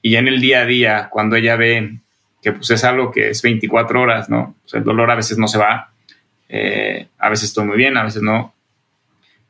Y 0.00 0.16
en 0.16 0.28
el 0.28 0.40
día 0.40 0.62
a 0.62 0.66
día, 0.66 1.08
cuando 1.10 1.36
ella 1.36 1.56
ve 1.56 1.98
que 2.42 2.52
pues 2.52 2.70
es 2.70 2.82
algo 2.84 3.12
que 3.12 3.30
es 3.30 3.42
24 3.42 4.00
horas, 4.00 4.28
¿no? 4.28 4.56
el 4.72 4.82
dolor 4.82 5.10
a 5.10 5.14
veces 5.14 5.38
no 5.38 5.46
se 5.46 5.58
va, 5.58 5.92
eh, 6.48 7.06
a 7.18 7.28
veces 7.28 7.48
estoy 7.48 7.66
muy 7.66 7.76
bien, 7.76 7.96
a 7.96 8.02
veces 8.02 8.22
no. 8.22 8.54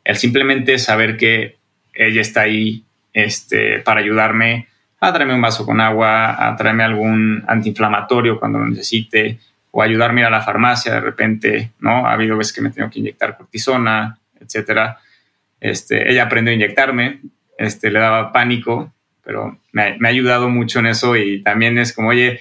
El 0.05 0.17
simplemente 0.17 0.79
saber 0.79 1.17
que 1.17 1.57
ella 1.95 2.21
está 2.21 2.43
ahí 2.43 2.85
este, 3.13 3.81
para 3.81 4.01
ayudarme 4.01 4.69
a 5.01 5.13
traerme 5.13 5.35
un 5.35 5.43
vaso 5.43 5.67
con 5.67 5.81
agua, 5.81 6.49
a 6.49 6.57
traerme 6.57 6.85
algún 6.85 7.45
antiinflamatorio 7.47 8.39
cuando 8.39 8.61
lo 8.61 8.67
necesite, 8.67 9.39
o 9.71 9.83
ayudarme 9.83 10.21
a 10.21 10.25
ir 10.25 10.27
a 10.29 10.31
la 10.31 10.43
farmacia 10.43 10.95
de 10.95 11.01
repente, 11.01 11.73
¿no? 11.81 12.07
Ha 12.07 12.13
habido 12.13 12.37
veces 12.37 12.53
que 12.53 12.61
me 12.61 12.71
tengo 12.71 12.89
que 12.91 13.01
inyectar 13.01 13.37
cortisona, 13.37 14.19
etcétera 14.39 14.99
este, 15.63 16.11
ella 16.11 16.25
aprendió 16.25 16.51
a 16.51 16.57
inyectarme, 16.57 17.21
este, 17.57 17.93
le 17.93 18.01
daba 18.01 18.33
pánico, 18.33 18.93
pero 19.25 19.61
me, 19.71 19.97
ha 20.03 20.09
ayudado 20.09 20.49
mucho 20.49 20.81
en 20.81 20.87
eso 20.87 21.17
y 21.17 21.41
también 21.41 21.79
es 21.79 21.93
como, 21.93 22.09
oye, 22.09 22.41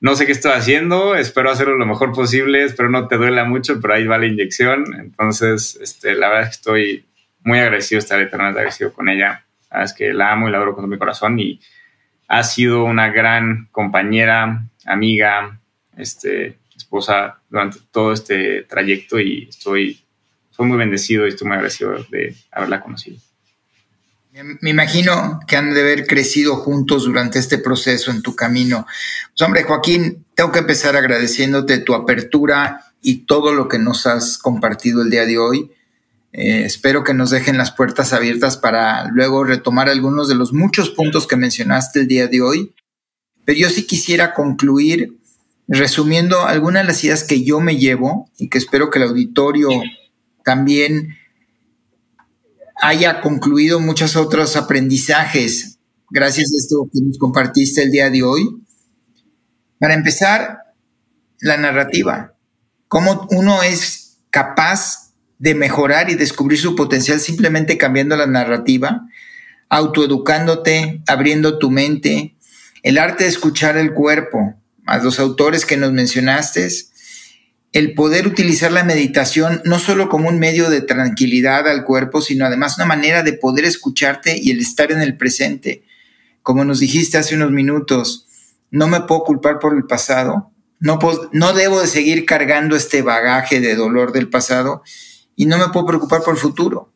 no 0.00 0.16
sé 0.16 0.26
qué 0.26 0.32
estoy 0.32 0.52
haciendo, 0.52 1.14
espero 1.14 1.50
hacerlo 1.50 1.76
lo 1.76 1.86
mejor 1.86 2.12
posible, 2.12 2.64
espero 2.64 2.90
no 2.90 3.06
te 3.06 3.18
duela 3.18 3.44
mucho, 3.44 3.80
pero 3.80 3.94
ahí 3.94 4.04
va 4.04 4.18
la 4.18 4.26
inyección. 4.26 4.84
Entonces, 4.98 5.78
este, 5.80 6.14
la 6.14 6.28
verdad 6.28 6.42
es 6.42 6.48
que 6.48 6.54
estoy 6.54 7.04
muy 7.44 7.60
agradecido, 7.60 8.00
estar 8.00 8.20
eternamente 8.20 8.58
agradecido 8.58 8.92
con 8.92 9.08
ella. 9.08 9.44
Es 9.70 9.92
que 9.92 10.12
la 10.12 10.32
amo 10.32 10.48
y 10.48 10.52
la 10.52 10.58
adoro 10.58 10.74
con 10.74 10.88
mi 10.88 10.98
corazón 10.98 11.38
y 11.38 11.60
ha 12.28 12.42
sido 12.44 12.84
una 12.84 13.10
gran 13.10 13.68
compañera, 13.72 14.64
amiga, 14.86 15.60
este, 15.96 16.58
esposa 16.76 17.40
durante 17.48 17.78
todo 17.90 18.12
este 18.12 18.62
trayecto 18.62 19.18
y 19.20 19.48
estoy, 19.48 20.00
soy 20.50 20.66
muy 20.66 20.78
bendecido 20.78 21.26
y 21.26 21.30
estoy 21.30 21.48
muy 21.48 21.56
agradecido 21.56 22.04
de 22.10 22.34
haberla 22.50 22.80
conocido. 22.80 23.18
Me 24.60 24.70
imagino 24.70 25.40
que 25.46 25.56
han 25.56 25.74
de 25.74 25.80
haber 25.80 26.06
crecido 26.06 26.54
juntos 26.56 27.04
durante 27.04 27.40
este 27.40 27.58
proceso 27.58 28.12
en 28.12 28.22
tu 28.22 28.36
camino. 28.36 28.86
Pues 29.30 29.42
hombre, 29.42 29.64
Joaquín, 29.64 30.24
tengo 30.36 30.52
que 30.52 30.60
empezar 30.60 30.94
agradeciéndote 30.94 31.78
tu 31.78 31.94
apertura 31.94 32.80
y 33.02 33.26
todo 33.26 33.52
lo 33.52 33.66
que 33.66 33.80
nos 33.80 34.06
has 34.06 34.38
compartido 34.38 35.02
el 35.02 35.10
día 35.10 35.26
de 35.26 35.36
hoy. 35.36 35.72
Eh, 36.32 36.64
espero 36.64 37.02
que 37.02 37.14
nos 37.14 37.30
dejen 37.30 37.58
las 37.58 37.72
puertas 37.72 38.12
abiertas 38.12 38.56
para 38.56 39.08
luego 39.10 39.44
retomar 39.44 39.88
algunos 39.88 40.28
de 40.28 40.36
los 40.36 40.52
muchos 40.52 40.90
puntos 40.90 41.26
que 41.26 41.36
mencionaste 41.36 42.00
el 42.00 42.08
día 42.08 42.28
de 42.28 42.40
hoy. 42.40 42.74
Pero 43.44 43.58
yo 43.58 43.68
sí 43.68 43.86
quisiera 43.86 44.34
concluir 44.34 45.18
resumiendo 45.66 46.46
algunas 46.46 46.82
de 46.82 46.88
las 46.88 47.04
ideas 47.04 47.24
que 47.24 47.44
yo 47.44 47.60
me 47.60 47.76
llevo 47.76 48.30
y 48.38 48.48
que 48.48 48.58
espero 48.58 48.90
que 48.90 48.98
el 48.98 49.08
auditorio 49.08 49.68
también 50.44 51.16
haya 52.82 53.20
concluido 53.20 53.78
muchos 53.78 54.16
otros 54.16 54.56
aprendizajes 54.56 55.78
gracias 56.10 56.50
a 56.52 56.56
esto 56.56 56.88
que 56.92 57.00
nos 57.00 57.18
compartiste 57.18 57.82
el 57.82 57.90
día 57.90 58.10
de 58.10 58.22
hoy. 58.22 58.64
Para 59.78 59.94
empezar, 59.94 60.58
la 61.40 61.56
narrativa. 61.56 62.34
Cómo 62.88 63.26
uno 63.30 63.62
es 63.62 64.18
capaz 64.30 65.09
de 65.40 65.54
mejorar 65.54 66.10
y 66.10 66.14
descubrir 66.14 66.60
su 66.60 66.76
potencial 66.76 67.18
simplemente 67.18 67.78
cambiando 67.78 68.14
la 68.14 68.26
narrativa, 68.26 69.08
autoeducándote, 69.70 71.00
abriendo 71.06 71.58
tu 71.58 71.70
mente, 71.70 72.36
el 72.82 72.98
arte 72.98 73.24
de 73.24 73.30
escuchar 73.30 73.78
el 73.78 73.94
cuerpo, 73.94 74.54
a 74.86 74.98
los 74.98 75.18
autores 75.18 75.64
que 75.64 75.78
nos 75.78 75.92
mencionaste, 75.92 76.68
el 77.72 77.94
poder 77.94 78.26
utilizar 78.26 78.70
la 78.70 78.84
meditación 78.84 79.62
no 79.64 79.78
solo 79.78 80.10
como 80.10 80.28
un 80.28 80.38
medio 80.38 80.68
de 80.68 80.82
tranquilidad 80.82 81.66
al 81.68 81.84
cuerpo, 81.84 82.20
sino 82.20 82.44
además 82.44 82.76
una 82.76 82.86
manera 82.86 83.22
de 83.22 83.32
poder 83.32 83.64
escucharte 83.64 84.36
y 84.36 84.50
el 84.50 84.60
estar 84.60 84.92
en 84.92 85.00
el 85.00 85.16
presente. 85.16 85.84
Como 86.42 86.66
nos 86.66 86.80
dijiste 86.80 87.16
hace 87.16 87.34
unos 87.34 87.50
minutos, 87.50 88.26
no 88.70 88.88
me 88.88 89.00
puedo 89.02 89.24
culpar 89.24 89.58
por 89.58 89.74
el 89.74 89.84
pasado, 89.84 90.50
no, 90.80 90.98
no 91.32 91.52
debo 91.54 91.80
de 91.80 91.86
seguir 91.86 92.26
cargando 92.26 92.76
este 92.76 93.00
bagaje 93.00 93.60
de 93.60 93.74
dolor 93.74 94.12
del 94.12 94.28
pasado 94.28 94.82
y 95.40 95.46
no 95.46 95.56
me 95.56 95.68
puedo 95.68 95.86
preocupar 95.86 96.22
por 96.22 96.34
el 96.34 96.38
futuro. 96.38 96.92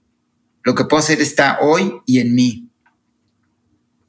Lo 0.65 0.75
que 0.75 0.85
puedo 0.85 1.03
hacer 1.03 1.23
está 1.23 1.61
hoy 1.63 2.03
y 2.05 2.19
en 2.19 2.35
mí. 2.35 2.69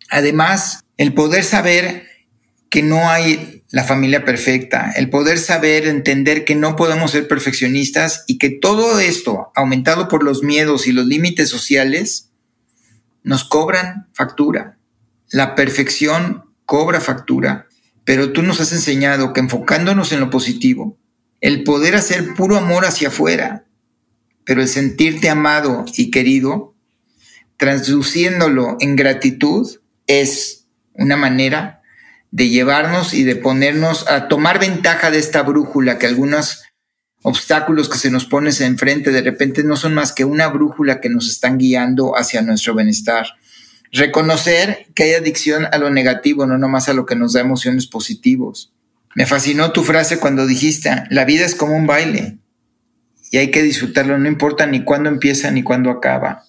Además, 0.09 0.83
el 0.97 1.13
poder 1.13 1.45
saber 1.45 2.05
que 2.69 2.83
no 2.83 3.09
hay 3.09 3.63
la 3.69 3.85
familia 3.85 4.25
perfecta, 4.25 4.91
el 4.97 5.09
poder 5.09 5.39
saber, 5.39 5.87
entender 5.87 6.43
que 6.43 6.53
no 6.53 6.75
podemos 6.75 7.11
ser 7.11 7.29
perfeccionistas 7.29 8.25
y 8.27 8.37
que 8.37 8.49
todo 8.49 8.99
esto, 8.99 9.53
aumentado 9.55 10.09
por 10.09 10.21
los 10.21 10.43
miedos 10.43 10.85
y 10.85 10.91
los 10.91 11.05
límites 11.05 11.47
sociales, 11.47 12.31
nos 13.23 13.45
cobran 13.45 14.09
factura. 14.11 14.77
La 15.29 15.55
perfección 15.55 16.43
cobra 16.65 16.99
factura, 16.99 17.67
pero 18.03 18.33
tú 18.33 18.41
nos 18.41 18.59
has 18.59 18.73
enseñado 18.73 19.31
que 19.31 19.39
enfocándonos 19.39 20.11
en 20.11 20.19
lo 20.19 20.29
positivo, 20.29 20.97
el 21.39 21.63
poder 21.63 21.95
hacer 21.95 22.33
puro 22.33 22.57
amor 22.57 22.83
hacia 22.83 23.07
afuera, 23.07 23.64
pero 24.45 24.61
el 24.61 24.67
sentirte 24.67 25.29
amado 25.29 25.85
y 25.97 26.11
querido, 26.11 26.75
traduciéndolo 27.57 28.77
en 28.79 28.95
gratitud, 28.95 29.79
es 30.07 30.65
una 30.93 31.17
manera 31.17 31.81
de 32.31 32.49
llevarnos 32.49 33.13
y 33.13 33.23
de 33.23 33.35
ponernos 33.35 34.07
a 34.07 34.27
tomar 34.27 34.59
ventaja 34.59 35.09
de 35.09 35.19
esta 35.19 35.41
brújula 35.41 35.97
que 35.97 36.05
algunos 36.05 36.63
obstáculos 37.21 37.89
que 37.89 37.97
se 37.97 38.11
nos 38.11 38.25
ponen 38.25 38.53
enfrente 38.59 39.11
de 39.11 39.21
repente 39.21 39.63
no 39.63 39.77
son 39.77 39.95
más 39.95 40.13
que 40.13 40.25
una 40.25 40.47
brújula 40.47 41.01
que 41.01 41.09
nos 41.09 41.27
están 41.27 41.57
guiando 41.57 42.17
hacia 42.17 42.41
nuestro 42.41 42.75
bienestar. 42.75 43.25
Reconocer 43.91 44.87
que 44.93 45.03
hay 45.03 45.13
adicción 45.13 45.67
a 45.71 45.77
lo 45.77 45.89
negativo, 45.89 46.45
no 46.45 46.57
nomás 46.57 46.87
a 46.87 46.93
lo 46.93 47.05
que 47.05 47.15
nos 47.15 47.33
da 47.33 47.41
emociones 47.41 47.87
positivos. 47.87 48.73
Me 49.15 49.25
fascinó 49.25 49.71
tu 49.71 49.83
frase 49.83 50.19
cuando 50.19 50.45
dijiste, 50.45 51.05
la 51.09 51.25
vida 51.25 51.45
es 51.45 51.55
como 51.55 51.75
un 51.75 51.87
baile 51.87 52.37
y 53.31 53.37
hay 53.37 53.51
que 53.51 53.63
disfrutarlo, 53.63 54.17
no 54.17 54.27
importa 54.27 54.65
ni 54.65 54.83
cuándo 54.83 55.09
empieza 55.09 55.51
ni 55.51 55.63
cuándo 55.63 55.89
acaba. 55.89 56.45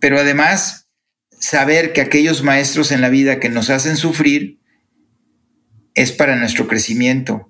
Pero 0.00 0.18
además, 0.18 0.88
saber 1.38 1.92
que 1.92 2.00
aquellos 2.00 2.42
maestros 2.42 2.92
en 2.92 3.00
la 3.00 3.08
vida 3.08 3.40
que 3.40 3.48
nos 3.48 3.70
hacen 3.70 3.96
sufrir 3.96 4.58
es 5.94 6.12
para 6.12 6.36
nuestro 6.36 6.68
crecimiento 6.68 7.48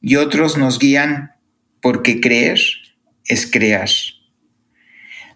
y 0.00 0.16
otros 0.16 0.56
nos 0.56 0.78
guían 0.78 1.32
porque 1.80 2.20
creer 2.20 2.58
es 3.26 3.46
crear. 3.46 3.88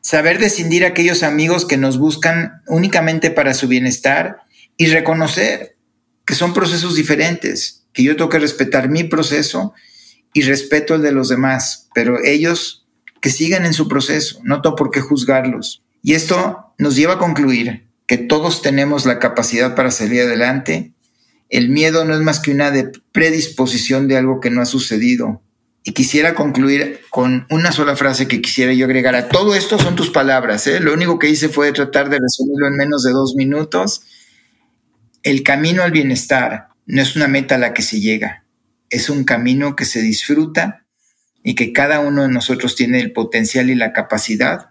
Saber 0.00 0.38
descindir 0.38 0.84
a 0.84 0.88
aquellos 0.88 1.22
amigos 1.22 1.66
que 1.66 1.76
nos 1.76 1.98
buscan 1.98 2.62
únicamente 2.66 3.30
para 3.30 3.52
su 3.52 3.68
bienestar 3.68 4.38
y 4.76 4.86
reconocer 4.86 5.76
que 6.24 6.34
son 6.34 6.54
procesos 6.54 6.94
diferentes, 6.94 7.86
que 7.92 8.02
yo 8.02 8.16
tengo 8.16 8.30
que 8.30 8.38
respetar 8.38 8.88
mi 8.88 9.04
proceso 9.04 9.74
y 10.32 10.42
respeto 10.42 10.94
el 10.94 11.02
de 11.02 11.12
los 11.12 11.28
demás, 11.28 11.88
pero 11.94 12.18
ellos 12.24 12.86
que 13.20 13.30
sigan 13.30 13.64
en 13.66 13.74
su 13.74 13.88
proceso, 13.88 14.40
no 14.44 14.62
tengo 14.62 14.76
por 14.76 14.90
qué 14.90 15.00
juzgarlos. 15.00 15.82
Y 16.02 16.14
esto 16.14 16.72
nos 16.78 16.94
lleva 16.96 17.14
a 17.14 17.18
concluir 17.18 17.88
que 18.06 18.16
todos 18.16 18.62
tenemos 18.62 19.06
la 19.06 19.18
capacidad 19.18 19.74
para 19.74 19.90
salir 19.90 20.22
adelante 20.22 20.92
el 21.48 21.70
miedo 21.70 22.04
no 22.04 22.14
es 22.14 22.20
más 22.20 22.40
que 22.40 22.50
una 22.50 22.72
predisposición 23.12 24.06
de 24.08 24.16
algo 24.16 24.40
que 24.40 24.50
no 24.50 24.60
ha 24.60 24.66
sucedido. 24.66 25.42
Y 25.82 25.92
quisiera 25.92 26.34
concluir 26.34 27.00
con 27.08 27.46
una 27.48 27.72
sola 27.72 27.96
frase 27.96 28.28
que 28.28 28.42
quisiera 28.42 28.74
yo 28.74 28.84
agregar. 28.84 29.14
A 29.14 29.28
todo 29.28 29.54
esto 29.54 29.78
son 29.78 29.96
tus 29.96 30.10
palabras. 30.10 30.66
¿eh? 30.66 30.80
Lo 30.80 30.92
único 30.92 31.18
que 31.18 31.30
hice 31.30 31.48
fue 31.48 31.72
tratar 31.72 32.10
de 32.10 32.18
resumirlo 32.18 32.66
en 32.66 32.76
menos 32.76 33.02
de 33.02 33.12
dos 33.12 33.34
minutos. 33.34 34.02
El 35.22 35.42
camino 35.42 35.82
al 35.82 35.90
bienestar 35.90 36.68
no 36.84 37.00
es 37.00 37.16
una 37.16 37.28
meta 37.28 37.54
a 37.54 37.58
la 37.58 37.72
que 37.72 37.82
se 37.82 38.00
llega. 38.00 38.44
Es 38.90 39.10
un 39.10 39.24
camino 39.24 39.76
que 39.76 39.84
se 39.84 40.00
disfruta 40.00 40.84
y 41.42 41.54
que 41.54 41.72
cada 41.72 42.00
uno 42.00 42.22
de 42.22 42.28
nosotros 42.28 42.76
tiene 42.76 43.00
el 43.00 43.12
potencial 43.12 43.70
y 43.70 43.74
la 43.74 43.92
capacidad 43.92 44.68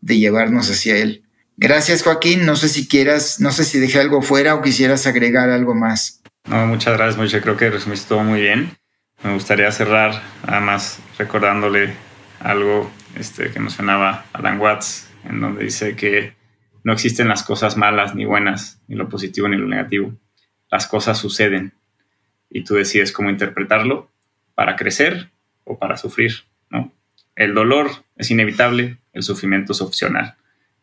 de 0.00 0.18
llevarnos 0.18 0.70
hacia 0.70 0.96
él. 0.96 1.24
Gracias, 1.56 2.02
Joaquín. 2.02 2.46
No 2.46 2.56
sé 2.56 2.68
si 2.68 2.88
quieras, 2.88 3.40
no 3.40 3.52
sé 3.52 3.64
si 3.64 3.78
dejé 3.78 4.00
algo 4.00 4.22
fuera 4.22 4.54
o 4.54 4.62
quisieras 4.62 5.06
agregar 5.06 5.50
algo 5.50 5.74
más. 5.74 6.22
No, 6.48 6.66
muchas 6.66 6.96
gracias, 6.96 7.16
Moishe. 7.16 7.40
Creo 7.40 7.56
que 7.56 7.70
resumiste 7.70 8.08
todo 8.08 8.24
muy 8.24 8.40
bien. 8.40 8.76
Me 9.22 9.34
gustaría 9.34 9.70
cerrar, 9.70 10.22
además, 10.46 10.98
recordándole 11.18 11.92
algo 12.40 12.90
este, 13.16 13.50
que 13.50 13.60
mencionaba 13.60 14.24
Alan 14.32 14.58
Watts, 14.58 15.08
en 15.24 15.40
donde 15.40 15.64
dice 15.64 15.94
que 15.94 16.34
no 16.82 16.94
existen 16.94 17.28
las 17.28 17.42
cosas 17.42 17.76
malas 17.76 18.14
ni 18.14 18.24
buenas, 18.24 18.80
ni 18.88 18.96
lo 18.96 19.08
positivo 19.08 19.48
ni 19.48 19.56
lo 19.56 19.66
negativo. 19.66 20.14
Las 20.70 20.86
cosas 20.86 21.18
suceden 21.18 21.74
y 22.50 22.64
tú 22.64 22.74
decides 22.74 23.12
cómo 23.12 23.30
interpretarlo 23.30 24.10
para 24.54 24.76
crecer 24.76 25.30
o 25.64 25.78
para 25.78 25.96
sufrir, 25.96 26.32
¿no? 26.68 26.92
El 27.36 27.54
dolor 27.54 27.90
es 28.16 28.30
inevitable, 28.30 28.98
el 29.12 29.22
sufrimiento 29.22 29.72
es 29.72 29.80
opcional. 29.80 30.36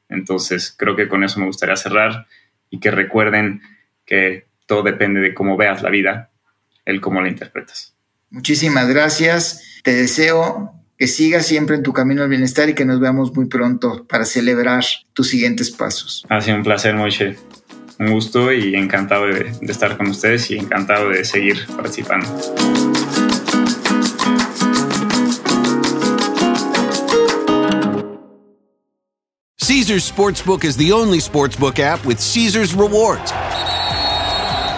Entonces, 0.10 0.74
creo 0.76 0.96
que 0.96 1.08
con 1.08 1.24
eso 1.24 1.40
me 1.40 1.46
gustaría 1.46 1.76
cerrar 1.76 2.26
y 2.70 2.80
que 2.80 2.90
recuerden 2.90 3.62
que 4.06 4.48
todo 4.66 4.84
depende 4.84 5.20
de 5.20 5.34
cómo 5.34 5.58
veas 5.58 5.84
la 5.84 5.90
vida, 5.90 6.32
el 6.86 7.02
cómo 7.02 7.22
la 7.22 7.30
interpretas. 7.30 7.94
Muchísimas 8.30 8.88
gracias. 8.88 9.82
Te 9.84 9.94
deseo 9.94 10.74
que 10.98 11.08
sigas 11.08 11.46
siempre 11.46 11.76
en 11.76 11.84
tu 11.84 11.94
camino 11.94 12.24
al 12.24 12.30
bienestar 12.30 12.70
y 12.70 12.74
que 12.74 12.86
nos 12.86 13.00
veamos 13.00 13.36
muy 13.36 13.46
pronto 13.46 14.06
para 14.08 14.26
celebrar 14.26 14.84
tus 15.14 15.30
siguientes 15.30 15.70
pasos. 15.70 16.26
Ha 16.30 16.42
sido 16.42 16.58
un 16.58 16.64
placer, 16.64 16.96
Moishe. 16.96 17.38
Un 18.00 18.12
gusto 18.12 18.52
y 18.54 18.76
encantado 18.76 19.26
de, 19.26 19.52
estar 19.62 19.98
con 19.98 20.08
ustedes 20.08 20.52
y 20.52 20.58
encantado 20.58 21.10
de 21.10 21.26
seguir 21.26 21.66
participando. 21.76 22.28
Caesars 29.60 30.12
Sportsbook 30.12 30.64
is 30.64 30.78
the 30.78 30.92
only 30.92 31.20
sportsbook 31.20 31.80
app 31.80 32.06
with 32.06 32.20
Caesars 32.20 32.74
rewards. 32.74 33.32